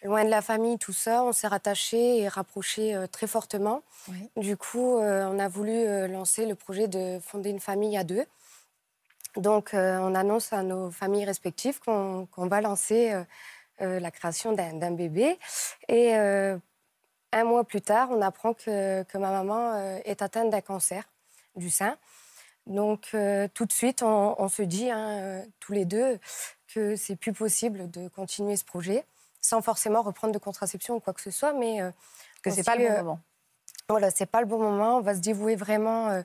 loin 0.03 0.23
de 0.23 0.29
la 0.29 0.41
famille, 0.41 0.77
tout 0.77 0.93
ça, 0.93 1.23
on 1.23 1.31
s'est 1.31 1.47
rattaché 1.47 2.19
et 2.19 2.27
rapproché 2.27 2.95
très 3.11 3.27
fortement. 3.27 3.81
Oui. 4.07 4.29
Du 4.37 4.55
coup, 4.55 4.97
on 4.97 5.39
a 5.39 5.47
voulu 5.47 6.07
lancer 6.07 6.45
le 6.45 6.55
projet 6.55 6.87
de 6.87 7.19
fonder 7.19 7.49
une 7.49 7.59
famille 7.59 7.97
à 7.97 8.03
deux. 8.03 8.25
Donc, 9.35 9.71
on 9.73 10.15
annonce 10.15 10.53
à 10.53 10.63
nos 10.63 10.89
familles 10.89 11.25
respectives 11.25 11.79
qu'on 11.81 12.27
va 12.37 12.61
lancer 12.61 13.13
euh, 13.81 13.99
la 14.01 14.11
création 14.11 14.51
d'un 14.51 14.73
d'un 14.73 14.91
bébé. 14.91 15.39
Et 15.87 16.13
euh, 16.15 16.57
un 17.31 17.43
mois 17.43 17.63
plus 17.63 17.81
tard, 17.81 18.09
on 18.11 18.21
apprend 18.21 18.53
que, 18.53 19.03
que 19.03 19.17
ma 19.17 19.31
maman 19.31 19.73
euh, 19.73 19.99
est 20.05 20.21
atteinte 20.21 20.49
d'un 20.49 20.61
cancer 20.61 21.03
du 21.55 21.69
sein. 21.69 21.97
Donc, 22.67 23.09
euh, 23.13 23.47
tout 23.53 23.65
de 23.65 23.71
suite, 23.71 24.03
on, 24.03 24.35
on 24.39 24.47
se 24.47 24.61
dit, 24.61 24.89
hein, 24.91 25.09
euh, 25.19 25.45
tous 25.59 25.73
les 25.73 25.85
deux, 25.85 26.19
que 26.67 26.95
c'est 26.95 27.15
plus 27.15 27.33
possible 27.33 27.89
de 27.89 28.07
continuer 28.09 28.55
ce 28.55 28.63
projet 28.65 29.05
sans 29.41 29.61
forcément 29.61 30.01
reprendre 30.01 30.33
de 30.33 30.37
contraception 30.39 30.95
ou 30.95 30.99
quoi 30.99 31.13
que 31.13 31.21
ce 31.21 31.31
soit, 31.31 31.53
mais 31.53 31.81
euh, 31.81 31.89
Que 32.43 32.51
c'est 32.51 32.63
pas 32.63 32.75
le 32.75 32.87
bon 32.89 32.97
moment. 32.97 33.19
voilà, 33.89 34.11
c'est 34.11 34.25
pas 34.25 34.41
le 34.41 34.45
bon 34.45 34.59
moment. 34.59 34.97
On 34.97 35.01
va 35.01 35.15
se 35.15 35.21
dévouer 35.21 35.55
vraiment 35.55 36.09
euh, 36.09 36.21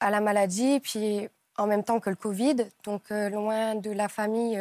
à 0.00 0.10
la 0.10 0.20
maladie, 0.20 0.80
puis 0.80 1.28
en 1.56 1.66
même 1.66 1.84
temps 1.84 2.00
que 2.00 2.10
le 2.10 2.16
Covid. 2.16 2.68
Donc, 2.84 3.10
loin 3.10 3.74
de 3.74 3.90
la 3.90 4.08
famille, 4.08 4.60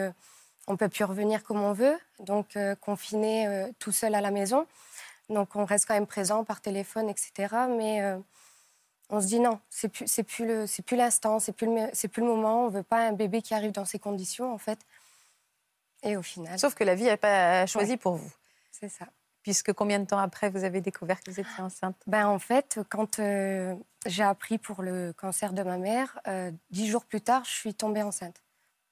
on 0.67 0.77
peut 0.77 0.89
plus 0.89 1.03
revenir 1.05 1.43
comme 1.43 1.61
on 1.61 1.73
veut. 1.73 1.97
Donc, 2.19 2.55
confiné 2.81 3.67
tout 3.79 3.91
seul 3.91 4.13
à 4.13 4.21
la 4.21 4.29
maison. 4.29 4.67
Donc, 5.29 5.55
on 5.55 5.65
reste 5.65 5.85
quand 5.87 5.93
même 5.93 6.07
présent 6.07 6.43
par 6.43 6.61
téléphone, 6.61 7.09
etc. 7.09 7.67
Mais 7.69 8.01
euh, 8.01 8.17
on 9.09 9.21
se 9.21 9.27
dit 9.27 9.39
non, 9.39 9.59
c'est 9.69 9.89
plus, 9.89 10.07
c'est 10.07 10.23
plus 10.23 10.45
le, 10.45 10.67
c'est 10.67 10.81
plus 10.83 10.97
l'instant, 10.97 11.39
c'est 11.39 11.53
plus 11.53 11.67
le, 11.67 11.89
c'est 11.93 12.07
plus 12.07 12.21
le 12.21 12.27
moment. 12.27 12.65
On 12.65 12.69
veut 12.69 12.83
pas 12.83 13.07
un 13.07 13.13
bébé 13.13 13.41
qui 13.41 13.53
arrive 13.53 13.71
dans 13.71 13.85
ces 13.85 13.99
conditions, 13.99 14.53
en 14.53 14.57
fait. 14.57 14.79
Et 16.03 16.17
au 16.17 16.21
final, 16.21 16.59
Sauf 16.59 16.75
que 16.75 16.83
la 16.83 16.95
vie 16.95 17.05
n'a 17.05 17.17
pas 17.17 17.65
choisi 17.65 17.95
pour 17.97 18.15
vous. 18.15 18.31
c'est 18.71 18.89
ça. 18.89 19.05
Puisque 19.41 19.73
combien 19.73 19.99
de 19.99 20.05
temps 20.05 20.19
après 20.19 20.49
vous 20.49 20.63
avez 20.63 20.79
découvert 20.81 21.21
que 21.21 21.31
vous 21.31 21.39
étiez 21.39 21.63
enceinte? 21.63 21.95
Ben, 22.07 22.27
en 22.27 22.39
fait, 22.39 22.79
quand 22.89 23.19
euh, 23.19 23.75
j'ai 24.05 24.23
appris 24.23 24.57
pour 24.57 24.81
le 24.83 25.13
cancer 25.13 25.51
de 25.53 25.63
ma 25.63 25.77
mère, 25.77 26.19
euh, 26.27 26.51
dix 26.71 26.87
jours 26.87 27.05
plus 27.05 27.21
tard, 27.21 27.43
je 27.45 27.51
suis 27.51 27.73
tombée 27.73 28.01
enceinte. 28.03 28.41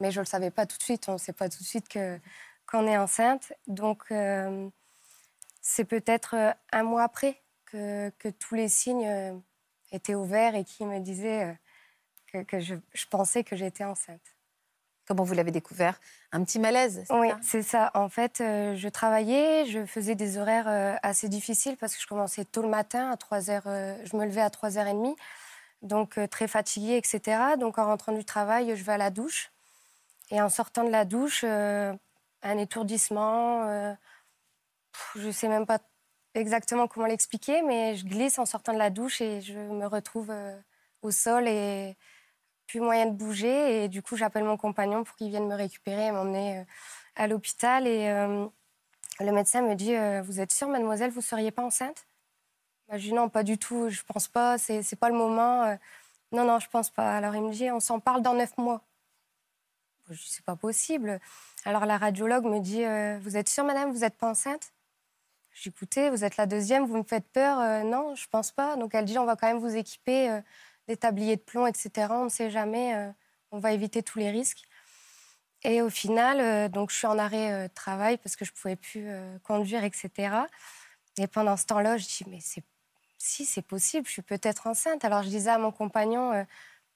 Mais 0.01 0.11
je 0.11 0.19
ne 0.19 0.25
le 0.25 0.29
savais 0.29 0.51
pas 0.51 0.65
tout 0.65 0.77
de 0.77 0.83
suite. 0.83 1.07
On 1.07 1.13
ne 1.13 1.17
sait 1.17 1.31
pas 1.33 1.47
tout 1.47 1.59
de 1.59 1.63
suite 1.67 1.87
que- 1.87 2.19
qu'on 2.69 2.85
est 2.87 2.97
enceinte. 2.97 3.53
Donc, 3.67 4.03
euh, 4.11 4.67
c'est 5.61 5.85
peut-être 5.85 6.35
euh, 6.35 6.51
un 6.71 6.83
mois 6.83 7.03
après 7.03 7.41
que, 7.65 8.09
que 8.19 8.27
tous 8.29 8.55
les 8.55 8.67
signes 8.67 9.07
euh, 9.07 9.33
étaient 9.91 10.15
ouverts 10.15 10.55
et 10.55 10.63
qui 10.65 10.85
me 10.85 10.99
disaient 10.99 11.45
euh, 11.45 11.53
que, 12.27 12.43
que 12.43 12.59
je, 12.59 12.75
je 12.93 13.05
pensais 13.05 13.43
que 13.43 13.55
j'étais 13.55 13.83
enceinte. 13.83 14.35
Comment 15.07 15.23
vous 15.23 15.33
l'avez 15.33 15.51
découvert? 15.51 15.99
Un 16.31 16.43
petit 16.43 16.59
malaise 16.59 17.03
Oui, 17.09 17.29
c'est 17.41 17.63
ça. 17.63 17.91
En 17.95 18.07
fait, 18.07 18.35
je 18.37 18.87
travaillais, 18.87 19.65
je 19.65 19.85
faisais 19.85 20.15
des 20.15 20.37
horaires 20.37 20.99
assez 21.03 21.27
difficiles 21.27 21.75
parce 21.75 21.95
que 21.95 22.01
je 22.01 22.07
commençais 22.07 22.45
tôt 22.45 22.61
le 22.61 22.69
matin, 22.69 23.11
à 23.11 23.17
3 23.17 23.49
heures, 23.49 23.63
euh, 23.65 23.97
je 24.05 24.15
me 24.15 24.23
levais 24.23 24.41
à 24.41 24.47
3h30, 24.47 25.17
donc 25.81 26.17
très 26.29 26.47
fatiguée, 26.47 26.95
etc. 26.95 27.57
Donc 27.59 27.77
en 27.77 27.85
rentrant 27.87 28.13
du 28.13 28.23
travail, 28.23 28.73
je 28.73 28.83
vais 28.83 28.93
à 28.93 28.97
la 28.97 29.09
douche. 29.09 29.51
Et 30.29 30.39
en 30.39 30.49
sortant 30.49 30.85
de 30.85 30.91
la 30.91 31.03
douche, 31.03 31.43
un 31.43 31.97
étourdissement, 32.57 33.97
je 35.15 35.27
ne 35.27 35.31
sais 35.31 35.47
même 35.47 35.65
pas 35.65 35.79
exactement 36.33 36.87
comment 36.87 37.07
l'expliquer, 37.07 37.61
mais 37.61 37.95
je 37.95 38.05
glisse 38.05 38.39
en 38.39 38.45
sortant 38.45 38.73
de 38.73 38.77
la 38.77 38.89
douche 38.89 39.21
et 39.21 39.41
je 39.41 39.57
me 39.57 39.85
retrouve 39.85 40.31
euh, 40.31 40.57
au 41.01 41.11
sol 41.11 41.47
et 41.47 41.97
plus 42.67 42.79
moyen 42.79 43.07
de 43.07 43.11
bouger. 43.15 43.83
Et 43.83 43.89
du 43.89 44.01
coup, 44.01 44.15
j'appelle 44.15 44.43
mon 44.43 44.57
compagnon 44.57 45.03
pour 45.03 45.15
qu'il 45.15 45.29
vienne 45.29 45.47
me 45.47 45.55
récupérer 45.55 46.07
et 46.07 46.11
m'emmener 46.11 46.59
euh, 46.59 46.63
à 47.15 47.27
l'hôpital. 47.27 47.87
Et 47.87 48.09
euh, 48.09 48.45
le 49.19 49.31
médecin 49.31 49.61
me 49.61 49.75
dit 49.75 49.93
Vous 50.25 50.39
êtes 50.39 50.51
sûre, 50.51 50.69
mademoiselle, 50.69 51.11
vous 51.11 51.19
ne 51.19 51.25
seriez 51.25 51.51
pas 51.51 51.63
enceinte? 51.63 52.07
Moi, 52.89 52.97
Je 52.97 53.03
dis 53.07 53.13
Non, 53.13 53.29
pas 53.29 53.43
du 53.43 53.57
tout, 53.57 53.89
je 53.89 54.01
pense 54.03 54.27
pas, 54.27 54.57
c'est 54.57 54.83
c'est 54.83 54.95
pas 54.95 55.09
le 55.09 55.15
moment. 55.15 55.77
Non, 56.31 56.45
non, 56.45 56.59
je 56.59 56.69
pense 56.69 56.89
pas. 56.89 57.17
Alors 57.17 57.35
il 57.35 57.43
me 57.43 57.51
dit 57.51 57.69
On 57.71 57.79
s'en 57.79 57.99
parle 57.99 58.21
dans 58.21 58.33
neuf 58.33 58.57
mois. 58.57 58.83
Je 60.09 60.15
dis 60.15 60.29
C'est 60.29 60.45
pas 60.45 60.55
possible. 60.55 61.19
Alors 61.65 61.85
la 61.85 61.97
radiologue 61.97 62.45
me 62.45 62.59
dit 62.59 62.83
Vous 63.21 63.37
êtes 63.37 63.49
sûre, 63.49 63.65
madame, 63.65 63.91
vous 63.91 63.99
n'êtes 63.99 64.17
pas 64.17 64.29
enceinte? 64.29 64.70
Écoutez, 65.65 66.09
vous 66.09 66.23
êtes 66.23 66.37
la 66.37 66.45
deuxième, 66.45 66.85
vous 66.85 66.97
me 66.97 67.03
faites 67.03 67.27
peur. 67.29 67.59
Euh, 67.59 67.83
non, 67.83 68.15
je 68.15 68.27
pense 68.27 68.51
pas. 68.51 68.75
Donc 68.77 68.95
elle 68.95 69.05
dit, 69.05 69.17
on 69.17 69.25
va 69.25 69.35
quand 69.35 69.47
même 69.47 69.59
vous 69.59 69.75
équiper 69.75 70.29
euh, 70.29 70.41
des 70.87 70.97
tabliers 70.97 71.35
de 71.35 71.41
plomb, 71.41 71.67
etc. 71.67 72.07
On 72.11 72.25
ne 72.25 72.29
sait 72.29 72.49
jamais. 72.49 72.95
euh, 72.95 73.11
on 73.51 73.59
va 73.59 73.73
éviter 73.73 74.01
tous 74.03 74.19
les 74.19 74.31
risques. 74.31 74.63
Et 75.63 75.81
au 75.81 75.89
final, 75.89 76.39
euh, 76.39 76.69
donc 76.69 76.91
je 76.91 76.97
suis 76.97 77.07
en 77.07 77.17
arrêt 77.19 77.67
de 77.67 77.73
travail 77.73 78.17
parce 78.17 78.35
que 78.35 78.45
je 78.45 78.51
pouvais 78.53 78.75
plus 78.75 79.07
conduire, 79.43 79.83
etc. 79.83 80.09
Et 81.17 81.27
pendant 81.27 81.57
ce 81.57 81.65
temps-là, 81.67 81.97
je 81.97 82.05
dis, 82.07 82.23
mais 82.27 82.39
si 83.17 83.45
c'est 83.45 83.61
possible, 83.61 84.07
je 84.07 84.13
suis 84.13 84.21
peut-être 84.21 84.67
enceinte. 84.67 85.05
Alors 85.05 85.23
je 85.23 85.29
disais 85.29 85.51
à 85.51 85.57
mon 85.59 85.71
compagnon, 85.71 86.45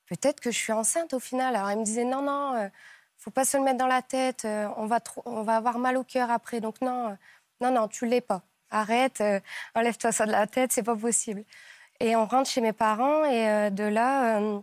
peut-être 0.08 0.40
que 0.42 0.52
je 0.52 0.58
suis 0.58 0.74
enceinte 0.74 1.14
au 1.14 1.20
final. 1.20 1.56
Alors 1.56 1.72
il 1.72 1.80
me 1.80 1.84
disait, 1.86 2.06
non, 2.06 2.22
non, 2.22 2.70
faut 3.18 3.32
pas 3.32 3.46
se 3.46 3.58
le 3.58 3.64
mettre 3.64 3.78
dans 3.78 3.88
la 3.88 4.02
tête. 4.02 4.46
on 4.78 4.86
va 4.88 5.00
on 5.26 5.44
va 5.44 5.58
avoir 5.58 5.78
mal 5.80 5.98
au 5.98 6.04
cœur 6.04 6.32
après. 6.32 6.62
Donc 6.62 6.82
non. 6.82 7.18
Non, 7.62 7.72
non, 7.72 7.88
tu 7.88 8.06
l'es 8.06 8.22
pas. 8.22 8.42
Arrête, 8.70 9.22
euh, 9.22 9.40
enlève-toi 9.76 10.12
ça 10.12 10.26
de 10.26 10.32
la 10.32 10.48
tête, 10.48 10.72
c'est 10.74 10.84
pas 10.84 10.96
possible. 10.96 11.44
Et 12.00 12.16
on 12.16 12.26
rentre 12.26 12.50
chez 12.50 12.62
mes 12.62 12.74
parents 12.74 13.24
et 13.26 13.48
euh, 13.50 13.70
de 13.70 13.84
là, 13.84 14.38
euh, 14.40 14.60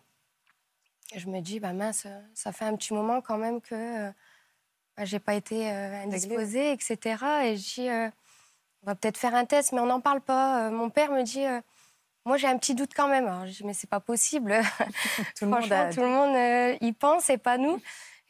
je 1.17 1.27
me 1.29 1.41
dis, 1.41 1.61
bah 1.61 1.73
mince, 1.73 2.07
ça 2.35 2.53
fait 2.53 2.65
un 2.65 2.77
petit 2.77 2.93
moment 2.95 3.21
quand 3.21 3.39
même 3.39 3.61
que 3.61 4.09
bah, 4.97 5.05
j'ai 5.05 5.19
pas 5.19 5.35
été 5.35 5.69
indisposée, 5.71 6.73
etc. 6.73 6.97
Et 7.45 7.57
je 7.57 7.63
dis, 7.75 7.89
on 7.89 8.87
va 8.87 8.95
peut-être 8.95 9.17
faire 9.19 9.35
un 9.35 9.45
test, 9.45 9.73
mais 9.73 9.81
on 9.81 9.87
n'en 9.87 10.01
parle 10.01 10.21
pas. 10.21 10.71
Mon 10.71 10.91
père 10.91 11.11
me 11.13 11.23
dit, 11.23 11.45
moi 12.25 12.37
j'ai 12.37 12.49
un 12.49 12.59
petit 12.59 12.75
doute 12.75 12.93
quand 12.95 13.09
même. 13.09 13.27
Alors 13.27 13.47
je 13.47 13.53
dis, 13.53 13.65
mais 13.65 13.75
c'est 13.75 13.89
pas 13.91 14.01
possible. 14.01 14.59
Tout 15.37 15.45
le 15.45 15.51
monde 15.63 15.73
a- 15.73 15.93
tout 15.95 16.01
le 16.01 16.09
monde 16.09 16.79
y 16.81 16.93
pense 16.93 17.31
et 17.31 17.39
pas 17.39 17.57
nous. 17.59 17.81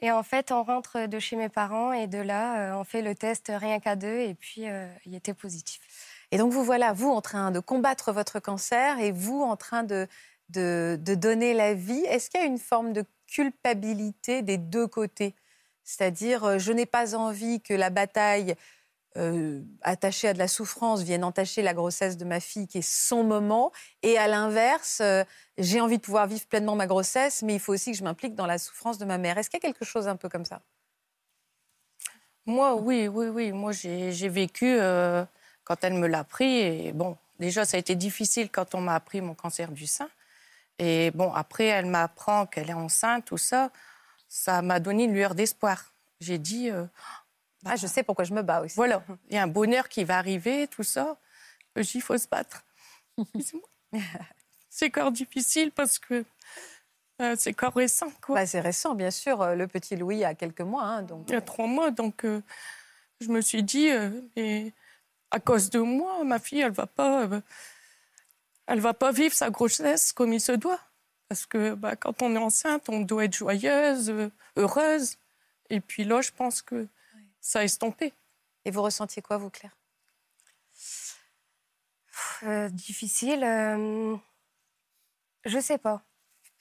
Et 0.02 0.10
en 0.10 0.24
fait, 0.24 0.50
on 0.50 0.64
rentre 0.64 1.06
de 1.06 1.18
chez 1.20 1.36
mes 1.36 1.48
parents 1.48 1.92
et 1.92 2.08
de 2.08 2.18
là, 2.18 2.72
euh, 2.72 2.80
on 2.80 2.82
fait 2.82 3.02
le 3.02 3.14
test 3.14 3.52
rien 3.54 3.78
qu'à 3.78 3.94
deux 3.94 4.18
et 4.18 4.34
puis 4.34 4.68
euh, 4.68 4.92
il 5.06 5.14
était 5.14 5.32
positif. 5.32 5.80
Et 6.32 6.38
donc 6.38 6.52
vous 6.52 6.64
voilà, 6.64 6.92
vous 6.92 7.10
en 7.10 7.20
train 7.20 7.52
de 7.52 7.60
combattre 7.60 8.12
votre 8.12 8.40
cancer 8.40 8.98
et 8.98 9.12
vous 9.12 9.40
en 9.42 9.56
train 9.56 9.84
de, 9.84 10.08
de, 10.48 10.96
donner 11.14 11.54
la 11.54 11.74
vie. 11.74 12.04
Est-ce 12.08 12.30
qu'il 12.30 12.40
y 12.40 12.42
a 12.42 12.46
une 12.46 12.58
forme 12.58 12.92
de 12.92 13.04
culpabilité 13.28 14.42
des 14.42 14.58
deux 14.58 14.88
côtés? 14.88 15.36
C'est-à-dire, 15.84 16.44
euh, 16.44 16.58
je 16.58 16.72
n'ai 16.72 16.86
pas 16.86 17.14
envie 17.14 17.60
que 17.60 17.74
la 17.74 17.90
bataille 17.90 18.56
euh, 19.18 19.60
attachée 19.82 20.28
à 20.28 20.32
de 20.32 20.38
la 20.38 20.48
souffrance 20.48 21.02
vienne 21.02 21.24
entacher 21.24 21.62
la 21.62 21.74
grossesse 21.74 22.16
de 22.16 22.24
ma 22.24 22.40
fille, 22.40 22.66
qui 22.66 22.78
est 22.78 22.82
son 22.82 23.24
moment. 23.24 23.72
Et 24.02 24.16
à 24.18 24.26
l'inverse, 24.28 25.00
euh, 25.02 25.24
j'ai 25.58 25.80
envie 25.80 25.98
de 25.98 26.02
pouvoir 26.02 26.26
vivre 26.26 26.46
pleinement 26.46 26.74
ma 26.74 26.86
grossesse, 26.86 27.42
mais 27.42 27.54
il 27.54 27.60
faut 27.60 27.72
aussi 27.74 27.92
que 27.92 27.98
je 27.98 28.04
m'implique 28.04 28.34
dans 28.34 28.46
la 28.46 28.58
souffrance 28.58 28.98
de 28.98 29.04
ma 29.04 29.18
mère. 29.18 29.36
Est-ce 29.38 29.50
qu'il 29.50 29.58
y 29.62 29.66
a 29.66 29.68
quelque 29.72 29.84
chose 29.84 30.08
un 30.08 30.16
peu 30.16 30.28
comme 30.28 30.44
ça? 30.44 30.62
Moi, 32.46 32.74
oui, 32.74 33.06
oui, 33.08 33.26
oui. 33.26 33.52
Moi, 33.52 33.72
j'ai 33.72 34.12
j'ai 34.12 34.28
vécu 34.28 34.66
euh, 34.66 35.24
quand 35.64 35.84
elle 35.84 35.94
me 35.94 36.06
l'a 36.06 36.24
pris. 36.24 36.58
Et 36.58 36.92
bon, 36.92 37.16
déjà, 37.38 37.64
ça 37.64 37.76
a 37.76 37.80
été 37.80 37.94
difficile 37.94 38.50
quand 38.50 38.74
on 38.74 38.80
m'a 38.80 38.94
appris 38.94 39.20
mon 39.20 39.34
cancer 39.34 39.70
du 39.70 39.86
sein. 39.86 40.08
Et 40.78 41.10
bon, 41.12 41.32
après, 41.32 41.66
elle 41.66 41.86
m'apprend 41.86 42.46
qu'elle 42.46 42.70
est 42.70 42.74
enceinte, 42.74 43.26
tout 43.26 43.38
ça. 43.38 43.70
Ça 44.28 44.62
m'a 44.62 44.80
donné 44.80 45.04
une 45.04 45.14
lueur 45.14 45.34
d'espoir. 45.34 45.92
J'ai 46.20 46.38
dit, 46.38 46.70
euh, 46.70 46.86
ah, 47.64 47.76
Je 47.76 47.86
sais 47.86 48.02
pourquoi 48.02 48.24
je 48.24 48.34
me 48.34 48.42
bats 48.42 48.62
aussi. 48.62 48.74
voilà, 48.76 49.02
il 49.28 49.34
y 49.34 49.38
a 49.38 49.42
un 49.42 49.46
bonheur 49.48 49.88
qui 49.88 50.04
va 50.04 50.18
arriver, 50.18 50.66
tout 50.68 50.82
ça. 50.82 51.16
Il 51.76 52.02
faut 52.02 52.18
se 52.18 52.28
battre. 52.28 52.64
C'est 54.70 54.86
encore 54.86 55.12
difficile 55.12 55.70
parce 55.70 55.98
que 55.98 56.24
euh, 57.20 57.34
c'est 57.38 57.50
encore 57.50 57.74
récent, 57.74 58.10
quoi. 58.22 58.36
Bah, 58.36 58.46
c'est 58.46 58.60
récent, 58.60 58.94
bien 58.94 59.10
sûr. 59.10 59.42
Euh, 59.42 59.54
Le 59.54 59.68
petit 59.68 59.96
Louis 59.96 60.24
a 60.24 60.34
quelques 60.34 60.62
mois. 60.62 60.84
hein, 60.84 61.02
donc... 61.02 61.24
il 61.28 61.32
y 61.32 61.36
a 61.36 61.42
trois 61.42 61.66
mois. 61.66 61.90
Donc, 61.90 62.24
euh, 62.24 62.40
je 63.20 63.28
me 63.28 63.40
suis 63.42 63.62
dit, 63.62 63.90
euh, 63.90 64.10
mais 64.34 64.72
à 65.30 65.38
cause 65.40 65.68
de 65.70 65.78
moi, 65.78 66.24
ma 66.24 66.38
fille, 66.38 66.60
elle 66.60 66.72
va 66.72 66.86
pas, 66.86 67.24
euh, 67.24 67.40
elle 68.66 68.80
va 68.80 68.94
pas 68.94 69.12
vivre 69.12 69.34
sa 69.34 69.50
grossesse 69.50 70.12
comme 70.12 70.32
il 70.32 70.40
se 70.40 70.52
doit. 70.52 70.80
Parce 71.28 71.44
que 71.46 71.74
bah, 71.74 71.94
quand 71.94 72.22
on 72.22 72.34
est 72.34 72.38
enceinte, 72.38 72.88
on 72.88 73.00
doit 73.00 73.24
être 73.26 73.34
joyeuse, 73.36 74.08
euh, 74.10 74.30
heureuse. 74.56 75.16
Et 75.70 75.80
puis 75.80 76.04
là, 76.04 76.22
je 76.22 76.30
pense 76.30 76.62
que 76.62 76.88
ça 77.42 77.58
a 77.58 77.64
estompé. 77.64 78.14
Et 78.64 78.70
vous 78.70 78.80
ressentiez 78.80 79.20
quoi, 79.20 79.36
vous, 79.36 79.50
Claire? 79.50 79.76
Euh, 82.44 82.68
difficile, 82.70 83.44
euh, 83.44 84.16
je 85.44 85.58
sais 85.58 85.78
pas. 85.78 86.02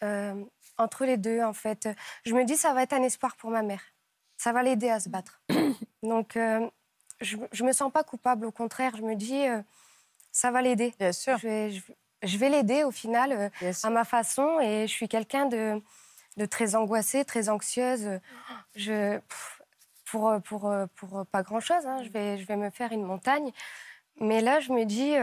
Euh, 0.04 0.44
entre 0.78 1.06
les 1.06 1.18
deux, 1.18 1.42
en 1.42 1.54
fait, 1.54 1.88
je 2.26 2.34
me 2.34 2.44
dis 2.44 2.58
ça 2.58 2.74
va 2.74 2.84
être 2.84 2.94
un 2.94 3.04
espoir 3.04 3.36
pour 3.36 3.52
ma 3.52 3.62
mère. 3.62 3.82
Ça 4.38 4.52
va 4.52 4.64
l'aider 4.64 4.90
à 4.90 5.00
se 5.00 5.10
battre. 5.10 5.42
Donc, 6.04 6.36
euh, 6.36 6.68
je, 7.22 7.38
je 7.52 7.64
me 7.64 7.72
sens 7.72 7.92
pas 7.92 8.04
coupable. 8.04 8.46
Au 8.46 8.52
contraire, 8.52 8.96
je 8.98 9.04
me 9.04 9.16
dis 9.16 9.44
ça 10.32 10.50
va 10.50 10.62
l'aider. 10.62 10.94
Bien 11.00 11.12
sûr. 11.12 11.38
Je 11.38 11.48
vais, 11.48 11.72
je, 11.72 11.82
je 12.24 12.38
vais 12.38 12.50
l'aider 12.50 12.84
au 12.84 12.92
final 12.92 13.52
à 13.62 13.90
ma 13.90 14.04
façon 14.04 14.60
et 14.60 14.88
je 14.88 14.92
suis 14.92 15.08
quelqu'un 15.08 15.46
de, 15.46 15.82
de 16.38 16.46
très 16.46 16.76
angoissée, 16.76 17.24
très 17.26 17.50
anxieuse. 17.50 18.20
Je, 18.76 19.20
pour, 20.12 20.34
pour, 20.44 20.74
pour 20.96 21.26
pas 21.26 21.44
grand-chose, 21.44 21.86
hein, 21.86 22.04
je, 22.04 22.10
vais, 22.10 22.38
je 22.38 22.46
vais 22.46 22.58
me 22.58 22.70
faire 22.70 22.92
une 22.92 23.04
montagne. 23.04 23.52
Mais 24.20 24.42
là, 24.42 24.60
je 24.60 24.72
me 24.72 24.84
dis, 24.84 25.14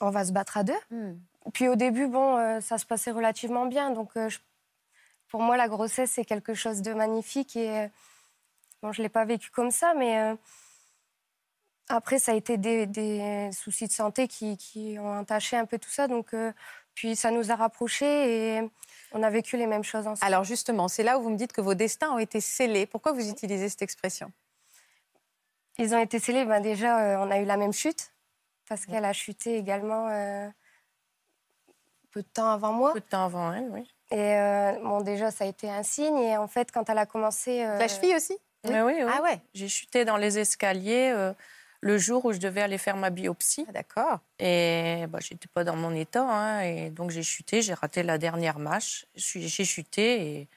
on 0.00 0.10
va 0.10 0.24
se 0.24 0.32
battre 0.32 0.56
à 0.56 0.64
deux. 0.64 0.72
Hmm. 0.90 1.18
Puis 1.52 1.68
au 1.68 1.76
début, 1.76 2.06
bon, 2.06 2.60
ça 2.60 2.78
se 2.78 2.86
passait 2.86 3.10
relativement 3.10 3.66
bien. 3.66 3.90
Donc, 3.90 4.12
pour 5.28 5.42
moi, 5.42 5.56
la 5.56 5.68
grossesse, 5.68 6.12
c'est 6.12 6.24
quelque 6.24 6.54
chose 6.54 6.80
de 6.80 6.94
magnifique. 6.94 7.56
Et 7.56 7.88
bon, 8.82 8.92
je 8.92 9.00
ne 9.00 9.04
l'ai 9.04 9.10
pas 9.10 9.24
vécu 9.24 9.50
comme 9.50 9.70
ça, 9.70 9.94
mais 9.94 10.36
après, 11.90 12.20
ça 12.20 12.32
a 12.32 12.34
été 12.36 12.56
des, 12.56 13.50
soucis 13.52 13.88
de 13.88 13.92
santé 13.92 14.28
qui, 14.28 14.96
ont 15.00 15.18
entaché 15.18 15.56
un 15.56 15.66
peu 15.66 15.76
tout 15.78 15.90
ça. 15.90 16.06
Donc, 16.06 16.34
euh, 16.34 16.52
puis 16.94 17.16
ça 17.16 17.32
nous 17.32 17.50
a 17.50 17.56
rapprochés 17.56 18.58
et 18.58 18.70
on 19.12 19.22
a 19.22 19.30
vécu 19.30 19.56
les 19.56 19.66
mêmes 19.66 19.84
choses 19.84 20.06
ensemble. 20.06 20.26
Alors 20.26 20.44
justement, 20.44 20.88
c'est 20.88 21.02
là 21.02 21.18
où 21.18 21.22
vous 21.22 21.30
me 21.30 21.36
dites 21.36 21.52
que 21.52 21.60
vos 21.60 21.74
destins 21.74 22.10
ont 22.10 22.18
été 22.18 22.40
scellés. 22.40 22.86
Pourquoi 22.86 23.12
vous 23.12 23.28
utilisez 23.28 23.68
cette 23.68 23.82
expression? 23.82 24.32
Ils 25.78 25.94
ont 25.94 25.98
été 25.98 26.18
scellés. 26.18 26.44
Ben 26.44 26.60
déjà, 26.60 27.00
euh, 27.00 27.16
on 27.18 27.30
a 27.30 27.38
eu 27.38 27.44
la 27.44 27.56
même 27.56 27.72
chute 27.72 28.12
parce 28.68 28.86
qu'elle 28.86 29.04
a 29.04 29.12
chuté 29.12 29.56
également 29.56 30.08
euh, 30.10 30.48
peu 32.10 32.22
de 32.22 32.28
temps 32.28 32.50
avant 32.50 32.72
moi. 32.72 32.92
Peu 32.92 33.00
de 33.00 33.04
temps 33.04 33.24
avant 33.24 33.52
elle, 33.52 33.68
oui. 33.70 33.90
Et 34.12 34.34
bon, 34.82 35.00
déjà, 35.02 35.30
ça 35.30 35.44
a 35.44 35.46
été 35.46 35.70
un 35.70 35.84
signe. 35.84 36.18
Et 36.18 36.36
en 36.36 36.48
fait, 36.48 36.72
quand 36.72 36.90
elle 36.90 36.98
a 36.98 37.06
commencé... 37.06 37.62
La 37.62 37.86
cheville 37.86 38.16
aussi? 38.16 38.36
Oui. 38.64 38.72
oui, 38.72 38.94
oui. 38.96 39.12
Ah 39.12 39.22
ouais 39.22 39.40
J'ai 39.54 39.68
chuté 39.68 40.04
dans 40.04 40.16
les 40.16 40.38
escaliers 40.40 41.32
le 41.82 41.98
jour 41.98 42.24
où 42.24 42.32
je 42.32 42.38
devais 42.38 42.60
aller 42.60 42.78
faire 42.78 42.96
ma 42.96 43.10
biopsie. 43.10 43.64
Ah, 43.68 43.72
d'accord. 43.72 44.20
Et 44.38 45.06
bah, 45.08 45.18
je 45.22 45.32
n'étais 45.32 45.48
pas 45.48 45.64
dans 45.64 45.76
mon 45.76 45.94
état. 45.94 46.22
Hein, 46.22 46.60
et 46.60 46.90
donc 46.90 47.10
j'ai 47.10 47.22
chuté, 47.22 47.62
j'ai 47.62 47.74
raté 47.74 48.02
la 48.02 48.18
dernière 48.18 48.58
marche. 48.58 49.06
J'ai 49.14 49.64
chuté 49.64 50.22
et, 50.22 50.48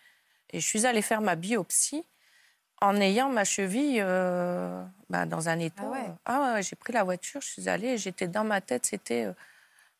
et, 0.51 0.59
je 0.59 0.65
suis 0.65 0.85
allée 0.85 1.01
faire 1.01 1.21
ma 1.21 1.35
biopsie 1.35 2.05
en 2.81 2.99
ayant 2.99 3.29
ma 3.29 3.45
cheville 3.45 4.01
euh, 4.01 4.83
bah, 5.09 5.25
dans 5.25 5.47
un 5.47 5.59
état. 5.59 5.89
Ah 6.25 6.53
ouais, 6.55 6.63
j'ai 6.63 6.75
pris 6.75 6.91
la 6.91 7.03
voiture, 7.03 7.39
je 7.39 7.47
suis 7.47 7.69
allée, 7.69 7.97
j'étais 7.97 8.27
dans 8.27 8.43
ma 8.43 8.59
tête, 8.59 8.85
c'était 8.85 9.25
euh, 9.25 9.33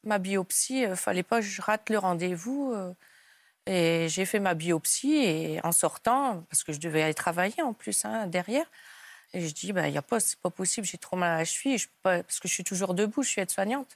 ma 0.04 0.18
biopsie. 0.18 0.82
Il 0.82 0.96
fallait 0.98 1.24
pas 1.24 1.40
que 1.40 1.46
je 1.46 1.62
rate 1.62 1.90
le 1.90 1.98
rendez-vous. 1.98 2.74
Euh, 2.74 2.94
et 3.66 4.08
j'ai 4.10 4.26
fait 4.26 4.42
ma 4.42 4.56
biopsie 4.56 5.16
et 5.16 5.62
en 5.64 5.72
sortant, 5.72 6.44
parce 6.50 6.66
que 6.66 6.74
je 6.74 6.82
devais 6.82 7.02
aller 7.02 7.14
travailler 7.14 7.62
en 7.64 7.72
plus 7.72 8.04
hein, 8.04 8.28
derrière, 8.28 8.66
et 9.34 9.48
je 9.48 9.54
dis, 9.54 9.74
bah, 9.74 9.90
y 9.90 9.98
a 9.98 10.02
pas, 10.02 10.20
c'est 10.20 10.40
pas 10.40 10.50
possible, 10.50 10.86
j'ai 10.86 10.98
trop 10.98 11.18
mal 11.18 11.32
à 11.32 11.38
la 11.40 11.46
cheville, 11.46 11.78
je 11.78 11.88
peux 11.88 12.02
pas, 12.04 12.24
parce 12.24 12.40
que 12.40 12.48
je 12.48 12.54
suis 12.54 12.64
toujours 12.64 12.94
debout, 12.94 13.24
je 13.24 13.30
suis 13.30 13.42
aide-soignante. 13.42 13.96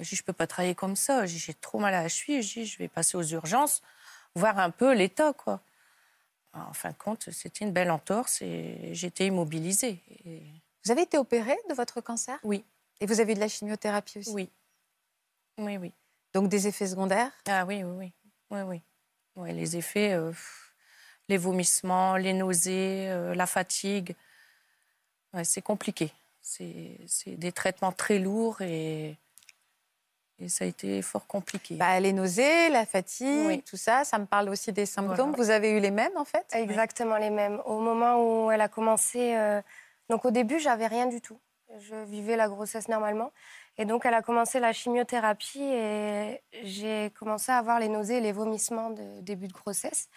Je 0.00 0.08
dis, 0.08 0.16
je 0.16 0.24
peux 0.24 0.32
pas 0.32 0.46
travailler 0.46 0.74
comme 0.74 0.96
ça, 0.96 1.26
j'ai 1.26 1.54
trop 1.54 1.78
mal 1.78 1.94
à 1.94 2.02
la 2.02 2.08
cheville, 2.08 2.42
je 2.42 2.60
dis, 2.60 2.66
je 2.66 2.78
vais 2.78 2.88
passer 2.88 3.16
aux 3.16 3.22
urgences, 3.22 3.82
voir 4.34 4.58
un 4.58 4.70
peu 4.70 4.92
l'état, 4.94 5.32
quoi. 5.32 5.60
En 6.54 6.72
fin 6.72 6.90
de 6.90 6.96
compte, 6.96 7.30
c'était 7.30 7.64
une 7.64 7.72
belle 7.72 7.90
entorse 7.90 8.42
et 8.42 8.90
j'étais 8.92 9.26
immobilisée. 9.26 10.02
Vous 10.84 10.90
avez 10.90 11.02
été 11.02 11.16
opérée 11.16 11.56
de 11.70 11.74
votre 11.74 12.00
cancer? 12.00 12.38
Oui. 12.42 12.64
Et 13.00 13.06
vous 13.06 13.20
avez 13.20 13.32
eu 13.32 13.34
de 13.36 13.40
la 13.40 13.48
chimiothérapie 13.48 14.18
aussi? 14.18 14.30
Oui. 14.30 14.50
Oui, 15.58 15.76
oui. 15.76 15.92
Donc 16.34 16.48
des 16.48 16.66
effets 16.66 16.88
secondaires? 16.88 17.30
Ah 17.46 17.64
oui, 17.64 17.84
oui, 17.84 18.12
oui. 18.50 18.60
Oui, 18.66 18.80
oui. 19.36 19.52
Les 19.54 19.76
effets, 19.76 20.12
euh, 20.12 20.32
les 21.28 21.38
vomissements, 21.38 22.16
les 22.16 22.32
nausées, 22.32 23.08
euh, 23.08 23.34
la 23.34 23.46
fatigue 23.46 24.14
c'est 25.44 25.62
compliqué. 25.62 26.10
C'est 26.40 26.98
des 27.26 27.52
traitements 27.52 27.92
très 27.92 28.18
lourds 28.18 28.60
et, 28.62 29.16
et, 30.40 30.48
ça 30.48 30.64
a 30.64 30.68
été 30.68 31.00
fort 31.02 31.26
compliqué. 31.26 31.76
Bah, 31.76 31.98
les 32.00 32.12
nausées, 32.12 32.68
la 32.70 32.84
fatigue, 32.84 33.62
tout 33.64 33.76
ça, 33.76 34.04
ça 34.04 34.18
me 34.18 34.26
parle 34.26 34.48
aussi 34.48 34.72
des 34.72 34.86
symptômes. 34.86 35.34
Vous 35.36 35.50
avez 35.50 35.70
eu 35.70 35.80
les 35.80 35.92
mêmes 35.92 36.16
en 36.16 36.24
fait? 36.24 36.44
Exactement 36.52 37.16
les 37.16 37.30
mêmes. 37.30 37.60
Au 37.64 37.78
moment 37.78 38.16
où 38.46 38.50
elle 38.50 38.60
a 38.60 38.68
commencé, 38.68 39.36
euh, 39.36 39.62
donc 40.10 40.24
au 40.24 40.30
début, 40.30 40.58
j'avais 40.58 40.88
rien 40.88 41.06
du 41.06 41.20
tout. 41.20 41.38
Je 41.78 41.94
vivais 42.04 42.36
la 42.36 42.48
grossesse 42.48 42.88
normalement. 42.88 43.30
Et 43.78 43.86
donc, 43.86 44.04
elle 44.04 44.14
a 44.14 44.22
commencé 44.22 44.60
la 44.60 44.72
chimiothérapie 44.72 45.62
et 45.62 46.42
j'ai 46.62 47.10
commencé 47.18 47.50
à 47.50 47.58
avoir 47.58 47.80
les 47.80 47.88
nausées 47.88 48.18
et 48.18 48.20
les 48.20 48.32
vomissements 48.32 48.90
de 48.90 49.20
début 49.20 49.48
de 49.48 49.52
grossesse. 49.52 50.08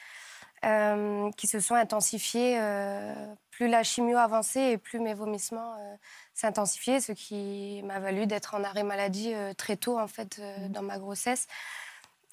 Euh, 0.65 1.29
qui 1.37 1.45
se 1.45 1.59
sont 1.59 1.75
intensifiés. 1.75 2.57
Euh, 2.59 3.13
plus 3.51 3.67
la 3.67 3.83
chimio 3.83 4.17
avançait 4.17 4.71
et 4.71 4.77
plus 4.79 4.99
mes 4.99 5.13
vomissements 5.13 5.75
euh, 5.79 5.95
s'intensifiaient, 6.33 6.99
ce 6.99 7.11
qui 7.11 7.83
m'a 7.83 7.99
valu 7.99 8.25
d'être 8.25 8.55
en 8.55 8.63
arrêt 8.63 8.83
maladie 8.83 9.33
très 9.57 9.77
tôt 9.77 9.99
en 9.99 10.07
fait 10.07 10.39
mmh. 10.39 10.69
dans 10.69 10.81
ma 10.81 10.97
grossesse. 10.97 11.47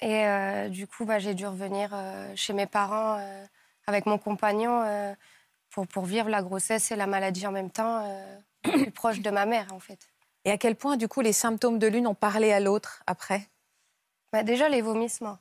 Et 0.01 0.25
du 0.69 0.85
coup, 0.85 1.05
bah, 1.05 1.19
j'ai 1.19 1.33
dû 1.33 1.47
revenir 1.47 1.95
chez 2.35 2.51
mes 2.51 2.65
parents 2.65 3.25
avec 3.87 4.05
mon 4.05 4.17
compagnon 4.17 4.83
pour, 5.69 5.87
pour 5.87 6.03
vivre 6.03 6.27
la 6.27 6.41
grossesse 6.41 6.91
et 6.91 6.97
la 6.97 7.07
maladie 7.07 7.47
en 7.47 7.53
même 7.53 7.69
temps, 7.69 8.05
plus 8.63 8.91
proche 8.91 9.21
de 9.21 9.29
ma 9.29 9.45
mère 9.45 9.67
en 9.71 9.79
fait. 9.79 10.09
Et 10.43 10.51
à 10.51 10.57
quel 10.57 10.75
point, 10.75 10.97
du 10.97 11.07
coup, 11.07 11.21
les 11.21 11.31
symptômes 11.31 11.79
de 11.79 11.87
l'une 11.87 12.07
ont 12.07 12.15
parlé 12.15 12.51
à 12.51 12.59
l'autre 12.59 13.01
après? 13.07 13.47
Bah, 14.33 14.43
Déjà, 14.43 14.67
les 14.67 14.81
vomissements. 14.81 15.37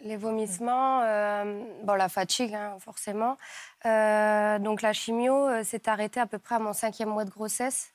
Les 0.00 0.16
vomissements, 0.16 1.02
euh, 1.02 1.62
bon, 1.82 1.94
la 1.94 2.08
fatigue, 2.08 2.54
hein, 2.54 2.76
forcément. 2.80 3.36
Euh, 3.86 4.58
donc 4.58 4.82
la 4.82 4.92
chimio 4.92 5.48
euh, 5.48 5.64
s'est 5.64 5.88
arrêtée 5.88 6.20
à 6.20 6.26
peu 6.26 6.38
près 6.38 6.56
à 6.56 6.58
mon 6.58 6.72
cinquième 6.72 7.10
mois 7.10 7.24
de 7.24 7.30
grossesse. 7.30 7.92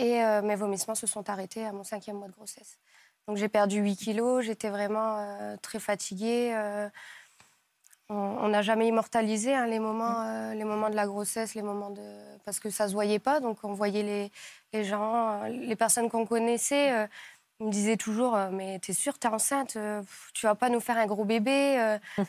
Et 0.00 0.20
mes 0.44 0.54
vomissements 0.54 0.94
se 0.94 1.08
sont 1.08 1.28
arrêtés 1.28 1.66
à 1.66 1.72
mon 1.72 1.82
cinquième 1.82 2.18
mois 2.18 2.28
de 2.28 2.32
grossesse. 2.32 2.78
Donc 3.26 3.36
j'ai 3.36 3.48
perdu 3.48 3.80
8 3.80 3.96
kilos, 3.96 4.44
j'étais 4.44 4.68
vraiment 4.68 5.56
très 5.60 5.80
fatiguée. 5.80 6.56
on 8.08 8.46
n'a 8.46 8.62
jamais 8.62 8.86
immortalisé 8.86 9.56
hein, 9.56 9.66
les, 9.66 9.80
moments, 9.80 10.52
les 10.52 10.62
moments 10.62 10.88
de 10.88 10.94
la 10.94 11.08
grossesse, 11.08 11.56
les 11.56 11.62
moments 11.62 11.90
de... 11.90 12.04
parce 12.44 12.60
que 12.60 12.70
ça 12.70 12.84
ne 12.84 12.90
se 12.90 12.94
voyait 12.94 13.18
pas. 13.18 13.40
Donc 13.40 13.64
on 13.64 13.72
voyait 13.72 14.04
les, 14.04 14.30
les 14.72 14.84
gens, 14.84 15.42
les 15.48 15.74
personnes 15.74 16.08
qu'on 16.08 16.26
connaissait 16.26 17.08
il 17.60 17.66
me 17.66 17.72
disait 17.72 17.96
toujours 17.96 18.36
euh, 18.36 18.50
Mais 18.52 18.78
t'es 18.78 18.92
sûre, 18.92 19.18
t'es 19.18 19.28
enceinte 19.28 19.76
euh, 19.76 20.02
Tu 20.34 20.46
vas 20.46 20.54
pas 20.54 20.68
nous 20.68 20.80
faire 20.80 20.96
un 20.96 21.06
gros 21.06 21.24
bébé 21.24 21.78
euh. 21.78 21.98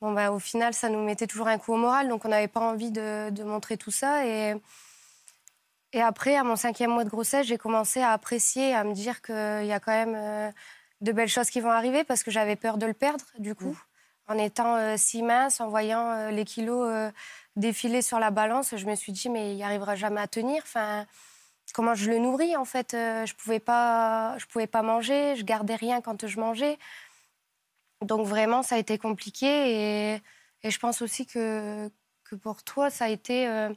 Bon, 0.00 0.12
bah, 0.12 0.30
au 0.30 0.38
final, 0.38 0.74
ça 0.74 0.88
nous 0.90 1.02
mettait 1.02 1.26
toujours 1.26 1.48
un 1.48 1.56
coup 1.56 1.72
au 1.72 1.76
moral, 1.76 2.08
donc 2.08 2.24
on 2.24 2.28
n'avait 2.28 2.48
pas 2.48 2.60
envie 2.60 2.90
de, 2.90 3.42
montrer 3.42 3.78
tout 3.78 3.90
ça. 3.90 4.26
Et, 4.26 4.54
et 5.92 6.02
après, 6.02 6.36
à 6.36 6.44
mon 6.44 6.56
cinquième 6.56 6.90
mois 6.90 7.04
de 7.04 7.08
grossesse, 7.08 7.46
j'ai 7.46 7.56
commencé 7.56 8.00
à 8.00 8.12
apprécier, 8.12 8.74
à 8.74 8.84
me 8.84 8.92
dire 8.92 9.22
qu'il 9.22 9.34
y 9.34 9.72
a 9.72 9.80
quand 9.80 9.92
même 9.92 10.52
de 11.00 11.12
belles 11.12 11.28
choses 11.28 11.48
qui 11.48 11.60
vont 11.60 11.70
arriver 11.70 12.04
parce 12.04 12.22
que 12.22 12.30
j'avais 12.30 12.56
peur 12.56 12.76
de 12.76 12.86
le 12.86 12.92
perdre, 12.92 13.24
du 13.38 13.54
coup. 13.54 13.70
Mmh. 14.28 14.32
En 14.32 14.38
étant 14.38 14.96
si 14.98 15.22
mince, 15.22 15.60
en 15.60 15.68
voyant 15.68 16.28
les 16.28 16.44
kilos 16.44 17.10
défiler 17.56 18.02
sur 18.02 18.18
la 18.18 18.30
balance, 18.30 18.76
je 18.76 18.86
me 18.86 18.94
suis 18.94 19.12
dit, 19.12 19.28
mais 19.30 19.52
il 19.52 19.56
n'y 19.56 19.64
arrivera 19.64 19.94
jamais 19.94 20.20
à 20.20 20.26
tenir. 20.26 20.62
Enfin, 20.62 21.06
comment 21.72 21.94
je 21.94 22.10
le 22.10 22.18
nourris 22.18 22.56
en 22.56 22.64
fait. 22.64 22.94
Euh, 22.94 23.26
je 23.26 23.34
pouvais 23.34 23.60
pas, 23.60 24.36
je 24.38 24.46
pouvais 24.46 24.66
pas 24.66 24.82
manger, 24.82 25.36
je 25.36 25.44
gardais 25.44 25.74
rien 25.74 26.00
quand 26.00 26.26
je 26.26 26.40
mangeais. 26.40 26.78
Donc 28.02 28.26
vraiment, 28.26 28.62
ça 28.62 28.76
a 28.76 28.78
été 28.78 28.98
compliqué 28.98 30.14
et, 30.14 30.22
je 30.64 30.78
pense 30.78 31.00
aussi 31.00 31.26
que, 31.26 31.88
que 32.24 32.34
pour 32.34 32.64
toi, 32.64 32.90
ça 32.90 33.04
a 33.04 33.08
été, 33.08 33.46
euh, 33.46 33.72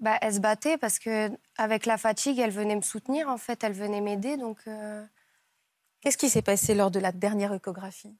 bah, 0.00 0.16
elle 0.22 0.34
se 0.34 0.40
battait 0.40 0.78
parce 0.78 0.98
que 0.98 1.30
avec 1.58 1.84
la 1.84 1.98
fatigue, 1.98 2.38
elle 2.38 2.50
venait 2.50 2.76
me 2.76 2.82
soutenir 2.82 3.28
en 3.28 3.36
fait, 3.36 3.62
elle 3.62 3.74
venait 3.74 4.00
m'aider. 4.00 4.36
Donc 4.36 4.58
euh, 4.66 5.04
qu'est-ce 6.00 6.18
qui 6.18 6.30
s'est 6.30 6.42
passé 6.42 6.74
lors 6.74 6.90
de 6.90 6.98
la 6.98 7.12
dernière 7.12 7.52
échographie? 7.52 8.16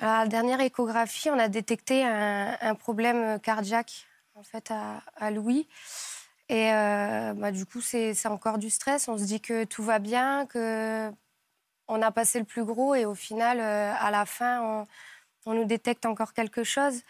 À 0.00 0.24
la 0.24 0.28
dernière 0.28 0.60
échographie, 0.60 1.30
on 1.30 1.38
a 1.38 1.48
détecté 1.48 2.04
un, 2.04 2.74
problème 2.74 3.40
cardiaque 3.40 4.06
en 4.34 4.42
fait 4.42 4.70
à, 4.70 5.02
à 5.16 5.30
Louis. 5.30 5.66
Et 6.48 6.72
euh, 6.72 7.32
bah, 7.34 7.50
du 7.50 7.66
coup, 7.66 7.80
c'est 7.80 8.14
encore 8.26 8.58
du 8.58 8.70
stress. 8.70 9.08
On 9.08 9.18
se 9.18 9.24
dit 9.24 9.40
que 9.40 9.64
tout 9.64 9.82
va 9.82 9.98
bien, 9.98 10.46
que 10.46 11.10
on 11.88 12.02
a 12.02 12.10
passé 12.10 12.38
le 12.38 12.44
plus 12.44 12.64
gros 12.64 12.94
et 12.94 13.04
au 13.04 13.14
final, 13.14 13.60
euh, 13.60 13.92
à 13.98 14.10
la 14.10 14.26
fin, 14.26 14.60
on, 14.60 14.86
on, 15.46 15.54
nous 15.54 15.64
détecte 15.64 16.06
encore 16.06 16.32
quelque 16.32 16.64
chose. 16.64 17.02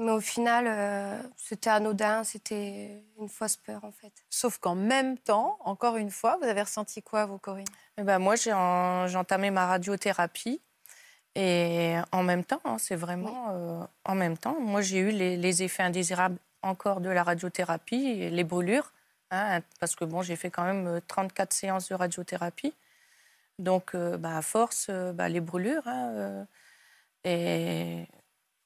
Mais 0.00 0.10
au 0.10 0.20
final, 0.20 0.66
euh, 0.66 1.22
c'était 1.36 1.70
anodin, 1.70 2.24
c'était 2.24 3.04
une 3.20 3.28
fausse 3.28 3.56
peur 3.56 3.84
en 3.84 3.92
fait. 3.92 4.12
Sauf 4.28 4.58
qu'en 4.58 4.74
même 4.74 5.18
temps, 5.18 5.56
encore 5.60 5.96
une 5.96 6.10
fois, 6.10 6.36
vous 6.40 6.48
avez 6.48 6.62
ressenti 6.62 7.00
quoi, 7.00 7.26
vous, 7.26 7.38
Corinne? 7.38 7.66
Eh 7.96 8.02
ben, 8.02 8.18
Moi, 8.18 8.34
j'ai 8.34 8.52
entamé 8.52 9.50
ma 9.50 9.66
radiothérapie. 9.66 10.60
Et 11.36 11.96
en 12.12 12.22
même 12.22 12.44
temps, 12.44 12.60
hein, 12.64 12.76
c'est 12.78 12.94
vraiment 12.94 13.88
en 14.04 14.14
même 14.14 14.38
temps. 14.38 14.56
Moi, 14.60 14.82
j'ai 14.82 14.98
eu 14.98 15.10
les, 15.10 15.36
les 15.36 15.62
effets 15.64 15.82
indésirables 15.82 16.38
encore 16.64 17.00
de 17.00 17.10
la 17.10 17.22
radiothérapie, 17.22 18.30
les 18.30 18.44
brûlures, 18.44 18.92
hein, 19.30 19.60
parce 19.80 19.94
que 19.94 20.04
bon, 20.04 20.22
j'ai 20.22 20.36
fait 20.36 20.50
quand 20.50 20.64
même 20.64 21.00
34 21.06 21.52
euh, 21.52 21.54
séances 21.54 21.88
de 21.88 21.94
radiothérapie. 21.94 22.74
Donc, 23.58 23.94
euh, 23.94 24.16
bah, 24.16 24.38
à 24.38 24.42
force, 24.42 24.86
euh, 24.90 25.12
bah, 25.12 25.28
les 25.28 25.40
brûlures. 25.40 25.86
Hein, 25.86 26.46
et, 27.24 28.06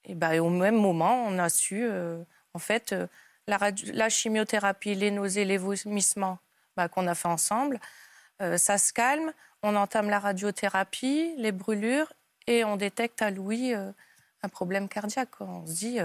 bah, 0.09 0.41
au 0.41 0.51
même 0.51 0.77
moment, 0.77 1.25
on 1.27 1.39
a 1.39 1.49
su, 1.49 1.87
en 2.55 2.59
fait, 2.59 2.95
la, 3.47 4.09
chimiothérapie, 4.09 4.95
les 4.95 5.11
nausées, 5.11 5.45
les 5.45 5.59
vomissements 5.59 6.39
bah, 6.77 6.89
qu'on 6.89 7.07
a 7.07 7.15
fait 7.15 7.29
ensemble, 7.29 7.79
ça 8.41 8.79
se 8.79 8.93
calme. 8.93 9.33
On 9.63 9.77
entame 9.77 10.09
la 10.09 10.19
radiothérapie, 10.19 11.35
les 11.37 11.53
brûlures, 11.53 12.13
et 12.47 12.65
on 12.65 12.77
détecte 12.77 13.21
à 13.23 13.31
Louis 13.31 13.75
un 13.75 14.49
problème 14.49 14.89
cardiaque. 14.89 15.41
On 15.41 15.67
se 15.67 15.73
dit, 15.73 15.99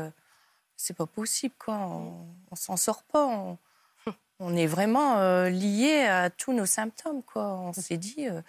c'est 0.78 0.96
pas 0.96 1.06
possible, 1.06 1.56
quoi. 1.58 1.76
On, 1.76 2.26
on 2.52 2.56
s'en 2.56 2.78
sort 2.78 3.04
pas. 3.04 3.26
On, 3.28 3.58
on 4.40 4.56
est 4.56 4.68
vraiment 4.68 5.18
euh, 5.18 5.50
lié 5.50 6.02
à 6.04 6.30
tous 6.30 6.54
nos 6.54 6.66
symptômes, 6.66 7.24
quoi. 7.24 7.54
On 7.60 7.74
s'est 7.74 7.98
dit, 7.98 8.28
euh, 8.28 8.42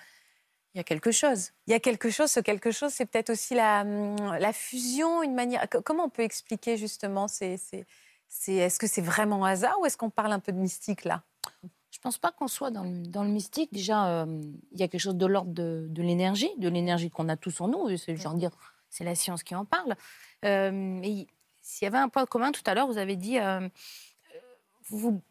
il 0.75 0.79
y 0.79 0.81
a 0.81 0.85
quelque 0.85 1.13
chose. 1.13 1.51
Il 1.67 1.71
y 1.71 1.75
a 1.75 1.81
quelque 1.81 2.11
chose, 2.11 2.31
ce 2.31 2.41
quelque 2.41 2.71
chose, 2.73 2.93
c'est 2.93 3.07
peut-être 3.07 3.31
aussi 3.31 3.55
la, 3.55 3.83
hum, 3.83 4.17
la 4.39 4.53
fusion, 4.53 5.23
une 5.23 5.35
manière. 5.35 5.69
co- 5.69 5.83
Comment 5.83 6.05
on 6.05 6.11
peut 6.11 6.23
expliquer 6.23 6.77
justement 6.77 7.29
c'est, 7.29 7.57
c'est, 7.57 7.87
c'est- 8.29 8.55
Est-ce 8.55 8.79
que 8.81 8.87
c'est 8.89 9.03
vraiment 9.03 9.45
hasard 9.45 9.79
ou 9.81 9.87
est-ce 9.87 9.97
qu'on 9.97 10.11
parle 10.11 10.33
un 10.33 10.41
peu 10.41 10.51
de 10.53 10.59
mystique 10.59 11.05
là? 11.05 11.23
Je 11.93 12.01
pense 12.01 12.19
pas 12.19 12.33
qu'on 12.33 12.49
soit 12.49 12.73
dans 12.73 12.83
le, 12.83 13.07
dans 13.07 13.23
le 13.23 13.29
mystique. 13.31 13.73
Déjà, 13.73 14.09
euh, 14.09 14.43
il 14.73 14.81
y 14.81 14.83
a 14.83 14.89
quelque 14.89 15.01
chose 15.01 15.15
de 15.15 15.27
l'ordre 15.27 15.53
de, 15.53 15.87
de 15.89 16.03
l'énergie, 16.03 16.51
de 16.59 16.69
l'énergie 16.69 17.09
qu'on 17.09 17.29
a 17.29 17.37
tous 17.37 17.61
en 17.61 17.69
nous. 17.69 17.89
et 17.89 17.97
C'est, 17.97 18.17
genre 18.17 18.35
dire, 18.35 18.51
c'est 18.91 19.05
la 19.05 19.15
science 19.15 19.45
qui 19.45 19.55
en 19.55 19.65
parle. 19.65 19.95
Euh, 20.45 20.71
mais 20.73 21.09
il- 21.09 21.27
s'il 21.65 21.87
y 21.87 21.89
avait 21.89 21.99
un 21.99 22.11
point 22.11 22.27
commun 22.27 22.53
tout 22.53 22.63
à 22.67 22.75
l'heure, 22.75 22.87
vous 22.87 22.99
avez 22.99 23.17
dit, 23.17 23.39
euh, 23.39 23.61
euh, 23.61 23.69
vous, 24.91 25.23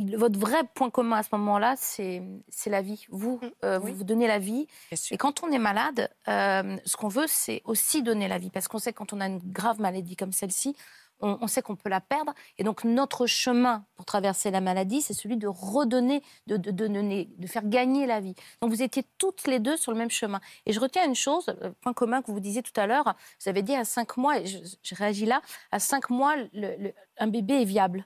votre 0.00 0.38
vrai 0.38 0.58
point 0.74 0.90
commun 0.90 1.18
à 1.18 1.22
ce 1.22 1.28
moment-là, 1.32 1.76
c'est, 1.76 2.20
la 2.66 2.82
vie. 2.82 3.06
Vous, 3.10 3.40
euh, 3.64 3.78
vous 3.78 3.94
vous 3.94 4.04
donnez 4.04 4.26
la 4.26 4.40
vie. 4.40 4.66
Et 5.10 5.16
quand 5.16 5.44
on 5.44 5.52
est 5.52 5.58
malade, 5.58 6.10
euh, 6.26 6.76
ce 6.84 6.96
qu'on 6.96 7.08
veut, 7.08 7.26
c'est 7.28 7.62
aussi 7.64 8.02
donner 8.02 8.26
la 8.26 8.38
vie. 8.38 8.50
Parce 8.50 8.66
qu'on 8.66 8.78
sait 8.78 8.92
que 8.92 8.98
quand 8.98 9.12
on 9.12 9.20
a 9.20 9.26
une 9.26 9.40
grave 9.52 9.80
maladie 9.80 10.16
comme 10.16 10.32
celle-ci, 10.32 10.74
on, 11.20 11.38
on 11.40 11.46
sait 11.46 11.62
qu'on 11.62 11.76
peut 11.76 11.88
la 11.88 12.00
perdre. 12.00 12.32
Et 12.58 12.64
donc, 12.64 12.84
notre 12.84 13.26
chemin 13.26 13.84
pour 13.94 14.04
traverser 14.04 14.50
la 14.50 14.60
maladie, 14.60 15.02
c'est 15.02 15.14
celui 15.14 15.36
de 15.36 15.46
redonner, 15.46 16.22
de, 16.46 16.56
de, 16.56 16.70
de 16.70 16.86
donner, 16.88 17.28
de 17.38 17.46
faire 17.46 17.66
gagner 17.66 18.06
la 18.06 18.20
vie. 18.20 18.34
Donc, 18.60 18.70
vous 18.70 18.82
étiez 18.82 19.04
toutes 19.18 19.46
les 19.46 19.58
deux 19.58 19.76
sur 19.76 19.92
le 19.92 19.98
même 19.98 20.10
chemin. 20.10 20.40
Et 20.66 20.72
je 20.72 20.80
retiens 20.80 21.06
une 21.06 21.14
chose, 21.14 21.46
le 21.60 21.72
point 21.72 21.92
commun 21.92 22.22
que 22.22 22.30
vous 22.30 22.40
disiez 22.40 22.62
tout 22.62 22.78
à 22.80 22.86
l'heure, 22.86 23.14
vous 23.42 23.48
avez 23.48 23.62
dit 23.62 23.74
à 23.74 23.84
cinq 23.84 24.16
mois, 24.16 24.38
et 24.40 24.46
je, 24.46 24.58
je 24.82 24.94
réagis 24.94 25.26
là, 25.26 25.42
à 25.72 25.78
cinq 25.78 26.10
mois, 26.10 26.36
le- 26.36 26.76
le- 26.78 26.94
un 27.18 27.26
bébé 27.26 27.62
est 27.62 27.64
viable. 27.66 28.04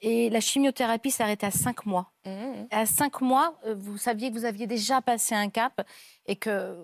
Et 0.00 0.30
la 0.30 0.40
chimiothérapie 0.40 1.10
s'arrête 1.10 1.42
à 1.42 1.50
cinq 1.50 1.84
mois. 1.84 2.12
Mhm. 2.24 2.68
À 2.70 2.86
cinq 2.86 3.20
mois, 3.20 3.58
euh, 3.66 3.74
vous 3.76 3.98
saviez 3.98 4.30
que 4.30 4.34
vous 4.38 4.44
aviez 4.44 4.68
déjà 4.68 5.02
passé 5.02 5.34
un 5.34 5.48
cap 5.50 5.84
et 6.26 6.36
que 6.36 6.76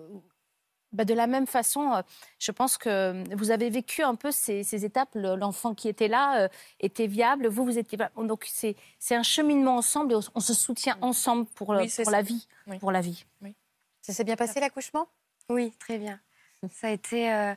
bah, 0.95 1.05
de 1.05 1.13
la 1.13 1.27
même 1.27 1.45
façon, 1.45 1.91
euh, 1.93 2.01
je 2.39 2.51
pense 2.51 2.77
que 2.77 3.23
vous 3.35 3.51
avez 3.51 3.69
vécu 3.69 4.01
un 4.01 4.15
peu 4.15 4.31
ces, 4.31 4.63
ces 4.63 4.85
étapes. 4.85 5.09
Le- 5.13 5.35
L'enfant 5.35 5.73
qui 5.73 5.87
était 5.89 6.07
là 6.07 6.41
euh, 6.41 6.47
était 6.79 7.07
viable, 7.07 7.47
vous, 7.47 7.65
vous 7.65 7.77
étiez. 7.77 7.97
Donc 8.17 8.45
c'est 8.47 8.75
c'est 8.97 9.15
un 9.15 9.23
cheminement 9.23 9.75
ensemble 9.75 10.13
et 10.13 10.15
on, 10.33 10.39
se 10.39 10.53
soutient 10.53 10.97
ensemble 11.01 11.45
pour, 11.55 11.69
Oui, 11.69 11.91
la 12.09 12.21
vie. 12.21 12.47
Oui. 12.67 12.79
Pour 12.79 12.91
la 12.91 13.01
vie. 13.01 13.25
Ça 14.01 14.13
s'est 14.13 14.23
bien 14.23 14.35
passé 14.35 14.59
l'accouchement? 14.59 15.07
Oui, 15.49 15.73
très 15.79 15.97
bien. 15.97 16.19
Ça 16.71 16.87
a 16.87 16.91
été 16.91 17.31
euh, 17.31 17.53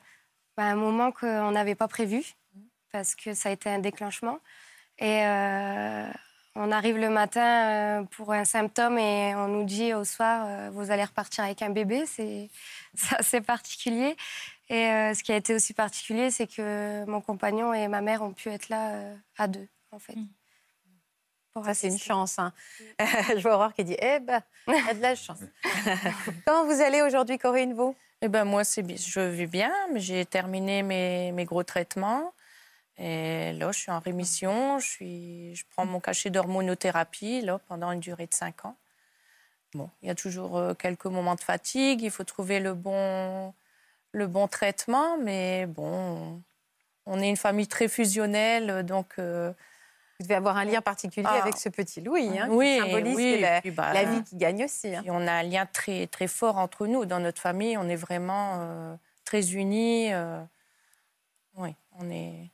bah, 0.56 0.64
un 0.64 0.76
moment 0.76 1.12
qu'on 1.12 1.50
n'avait 1.52 1.74
pas 1.74 1.88
prévu 1.88 2.34
parce 2.90 3.14
que 3.14 3.34
ça 3.34 3.50
a 3.50 3.52
été 3.52 3.68
un 3.68 3.78
déclenchement. 3.78 4.38
Et 4.98 5.24
euh, 5.24 6.10
on 6.58 6.72
arrive 6.72 6.98
le 6.98 7.08
matin 7.08 8.00
euh, 8.00 8.02
pour 8.10 8.32
un 8.32 8.44
symptôme 8.44 8.98
et 8.98 9.34
on 9.36 9.48
nous 9.48 9.64
dit 9.64 9.94
au 9.94 10.04
soir, 10.04 10.44
euh, 10.46 10.70
vous 10.72 10.90
allez 10.90 11.04
repartir 11.04 11.44
avec 11.44 11.62
un 11.62 11.70
bébé. 11.70 12.04
C'est 12.06 12.48
assez 13.16 13.40
particulier. 13.40 14.16
Et 14.68 14.86
euh, 14.86 15.14
ce 15.14 15.22
qui 15.22 15.32
a 15.32 15.36
été 15.36 15.54
aussi 15.54 15.72
particulier, 15.72 16.30
c'est 16.30 16.46
que 16.46 17.04
mon 17.06 17.20
compagnon 17.20 17.72
et 17.72 17.88
ma 17.88 18.00
mère 18.02 18.22
ont 18.22 18.32
pu 18.32 18.48
être 18.50 18.68
là 18.68 19.12
à 19.38 19.46
deux, 19.46 19.68
en 19.92 19.98
fait. 19.98 20.16
Pour 21.54 21.64
Ça, 21.64 21.74
c'est 21.74 21.88
une 21.88 21.98
chance. 21.98 22.38
hein. 22.38 22.52
Je 22.98 23.40
vois 23.40 23.54
Aurore 23.54 23.72
qui 23.72 23.84
dit 23.84 23.96
Eh 24.00 24.18
ben, 24.20 24.42
y 24.66 24.72
a 24.90 24.94
de 24.94 25.00
la 25.00 25.14
chance. 25.14 25.38
Comment 26.46 26.66
vous 26.66 26.80
allez 26.82 27.02
aujourd'hui, 27.02 27.38
Corinne, 27.38 27.72
vous? 27.72 27.96
Eh 28.20 28.28
ben 28.28 28.44
moi, 28.44 28.64
c'est, 28.64 28.84
je 28.96 29.20
vais 29.20 29.46
bien, 29.46 29.72
mais 29.92 30.00
j'ai 30.00 30.26
terminé 30.26 30.82
mes, 30.82 31.30
mes 31.32 31.44
gros 31.44 31.62
traitements. 31.62 32.32
Et 32.98 33.52
là, 33.52 33.70
je 33.72 33.78
suis 33.78 33.90
en 33.92 34.00
rémission. 34.00 34.78
Je, 34.80 34.86
suis, 34.88 35.54
je 35.54 35.64
prends 35.70 35.86
mon 35.86 36.00
cachet 36.00 36.30
d'hormonothérapie 36.30 37.40
là, 37.42 37.58
pendant 37.68 37.92
une 37.92 38.00
durée 38.00 38.26
de 38.26 38.34
5 38.34 38.64
ans. 38.64 38.76
Bon, 39.74 39.88
il 40.02 40.08
y 40.08 40.10
a 40.10 40.14
toujours 40.14 40.56
euh, 40.56 40.74
quelques 40.74 41.04
moments 41.06 41.34
de 41.36 41.40
fatigue. 41.40 42.02
Il 42.02 42.10
faut 42.10 42.24
trouver 42.24 42.58
le 42.58 42.74
bon, 42.74 43.54
le 44.12 44.26
bon 44.26 44.48
traitement. 44.48 45.16
Mais 45.18 45.66
bon, 45.66 46.42
on 47.06 47.20
est 47.20 47.28
une 47.28 47.36
famille 47.36 47.68
très 47.68 47.86
fusionnelle. 47.86 48.82
Donc, 48.84 49.12
euh, 49.18 49.52
Vous 50.18 50.24
devez 50.24 50.34
avoir 50.34 50.56
un 50.56 50.64
lien 50.64 50.80
particulier 50.80 51.26
Ah. 51.30 51.42
avec 51.42 51.56
ce 51.56 51.68
petit 51.68 52.00
Louis, 52.00 52.36
hein, 52.38 52.48
oui, 52.50 52.78
qui 52.82 52.90
symbolise 52.90 53.14
oui, 53.16 53.40
la, 53.40 53.60
puis, 53.60 53.70
bah, 53.70 53.92
la 53.92 54.04
vie 54.04 54.24
qui 54.24 54.36
gagne 54.36 54.64
aussi. 54.64 54.92
hein. 54.96 55.04
On 55.06 55.24
a 55.28 55.32
un 55.32 55.42
lien 55.44 55.66
très, 55.66 56.08
très 56.08 56.26
fort 56.26 56.56
entre 56.56 56.86
nous. 56.88 57.04
Dans 57.04 57.20
notre 57.20 57.40
famille, 57.40 57.76
on 57.76 57.88
est 57.88 57.94
vraiment 57.96 58.56
euh, 58.58 58.96
très 59.24 59.52
unis. 59.54 60.12
euh, 60.12 60.42
oui, 61.56 61.74
on 61.98 62.08
est, 62.10 62.50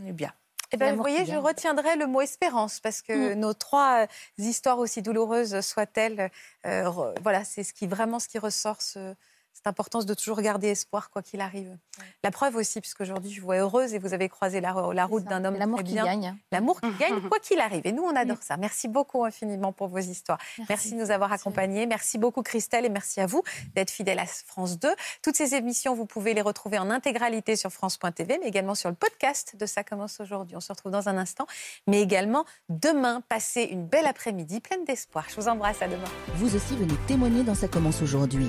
on 0.00 0.06
est 0.06 0.12
bien. 0.12 0.32
Eh 0.70 0.76
ben, 0.76 0.90
vous 0.96 1.02
voyez, 1.02 1.24
je 1.24 1.32
retiendrai 1.46 1.96
le 1.96 2.06
mot 2.06 2.20
espérance 2.20 2.78
parce 2.80 3.00
que 3.00 3.32
nos 3.34 3.54
trois 3.54 4.02
euh, 4.04 4.06
histoires 4.36 4.78
aussi 4.78 5.00
douloureuses 5.00 5.60
soient-elles, 5.62 6.30
euh, 6.66 6.90
voilà, 7.22 7.44
c'est 7.44 7.64
ce 7.64 7.72
qui 7.72 7.86
vraiment 7.86 8.18
ce 8.18 8.28
qui 8.28 8.38
ressort, 8.38 8.82
ce- 8.82 9.14
cette 9.58 9.66
importance 9.66 10.06
de 10.06 10.14
toujours 10.14 10.40
garder 10.40 10.68
espoir 10.68 11.10
quoi 11.10 11.20
qu'il 11.20 11.40
arrive. 11.40 11.76
La 12.22 12.30
preuve 12.30 12.54
aussi, 12.54 12.80
puisqu'aujourd'hui 12.80 13.32
je 13.32 13.40
vous 13.40 13.46
vois 13.46 13.56
heureuse 13.56 13.92
et 13.92 13.98
vous 13.98 14.14
avez 14.14 14.28
croisé 14.28 14.60
la, 14.60 14.72
la 14.94 15.04
route 15.04 15.24
d'un 15.24 15.44
homme 15.44 15.56
L'amour 15.56 15.82
qui 15.82 15.94
bien. 15.94 16.04
gagne. 16.04 16.36
L'amour 16.52 16.80
qui 16.80 16.92
gagne, 16.92 17.20
quoi 17.28 17.40
qu'il 17.40 17.58
arrive. 17.58 17.80
Et 17.84 17.90
nous, 17.90 18.04
on 18.04 18.14
adore 18.14 18.38
ça. 18.40 18.56
Merci 18.56 18.86
beaucoup 18.86 19.24
infiniment 19.24 19.72
pour 19.72 19.88
vos 19.88 19.98
histoires. 19.98 20.38
Merci, 20.58 20.66
Merci. 20.68 20.90
de 20.92 20.96
nous 21.00 21.10
avoir 21.10 21.32
accompagnés. 21.32 21.86
Merci 21.86 22.18
beaucoup, 22.18 22.42
Christelle, 22.42 22.84
et 22.84 22.88
merci 22.88 23.20
à 23.20 23.26
vous 23.26 23.42
d'être 23.74 23.90
fidèle 23.90 24.20
à 24.20 24.26
France 24.26 24.78
2. 24.78 24.88
Toutes 25.22 25.34
ces 25.36 25.56
émissions, 25.56 25.92
vous 25.94 26.06
pouvez 26.06 26.34
les 26.34 26.40
retrouver 26.42 26.78
en 26.78 26.88
intégralité 26.88 27.56
sur 27.56 27.72
France.tv, 27.72 28.38
mais 28.40 28.46
également 28.46 28.76
sur 28.76 28.90
le 28.90 28.94
podcast 28.94 29.56
de 29.58 29.66
Ça 29.66 29.82
commence 29.82 30.20
aujourd'hui. 30.20 30.54
On 30.56 30.60
se 30.60 30.70
retrouve 30.72 30.92
dans 30.92 31.08
un 31.08 31.18
instant, 31.18 31.48
mais 31.88 32.00
également 32.00 32.44
demain. 32.68 33.22
Passez 33.28 33.62
une 33.62 33.86
belle 33.86 34.06
après-midi 34.06 34.60
pleine 34.60 34.84
d'espoir. 34.84 35.24
Je 35.28 35.34
vous 35.34 35.48
embrasse. 35.48 35.82
À 35.82 35.88
demain. 35.88 36.04
Vous 36.36 36.54
aussi 36.54 36.76
venez 36.76 36.94
témoigner 37.08 37.42
dans 37.42 37.54
Ça 37.56 37.66
commence 37.66 38.02
aujourd'hui. 38.02 38.48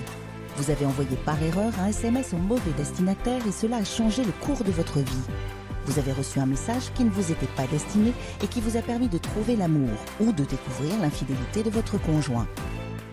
Vous 0.60 0.72
avez 0.72 0.86
envoyé 0.86 1.16
par 1.24 1.42
erreur 1.42 1.72
un 1.80 1.88
SMS 1.88 2.34
au 2.34 2.38
mauvais 2.38 2.72
destinataire 2.76 3.40
et 3.48 3.52
cela 3.52 3.78
a 3.78 3.84
changé 3.86 4.26
le 4.26 4.34
cours 4.46 4.62
de 4.66 4.72
votre 4.72 5.00
vie. 5.00 5.26
Vous 5.86 5.98
avez 6.00 6.12
reçu 6.12 6.40
un 6.40 6.46
message 6.46 6.92
qui 6.96 7.06
ne 7.06 7.10
vous 7.10 7.32
était 7.32 7.48
pas 7.56 7.66
destiné 7.68 8.14
et 8.44 8.48
qui 8.48 8.60
vous 8.60 8.76
a 8.76 8.82
permis 8.82 9.08
de 9.08 9.18
trouver 9.18 9.56
l'amour 9.56 9.90
ou 10.20 10.34
de 10.34 10.44
découvrir 10.44 11.00
l'infidélité 11.02 11.64
de 11.64 11.70
votre 11.70 11.98
conjoint. 12.02 12.46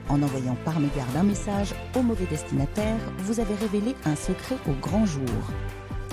En 0.08 0.20
envoyant 0.22 0.56
par 0.64 0.80
mégarde 0.80 1.16
un 1.16 1.22
message 1.22 1.72
au 1.94 2.02
mauvais 2.02 2.26
destinataire, 2.26 2.98
vous 3.18 3.38
avez 3.38 3.54
révélé 3.54 3.94
un 4.06 4.16
secret 4.16 4.56
au 4.68 4.72
grand 4.72 5.06
jour. 5.06 5.30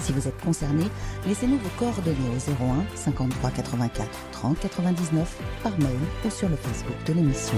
Si 0.01 0.13
vous 0.13 0.27
êtes 0.27 0.39
concerné, 0.39 0.85
laissez-nous 1.25 1.57
vos 1.57 1.69
coordonnées 1.79 2.29
au 2.29 2.63
01 2.63 2.85
53 2.95 3.49
84 3.49 4.07
30 4.33 4.59
99 4.59 5.37
par 5.63 5.71
mail 5.79 5.89
ou 6.25 6.29
sur 6.29 6.47
le 6.47 6.57
Facebook 6.57 7.03
de 7.07 7.13
l'émission. 7.13 7.57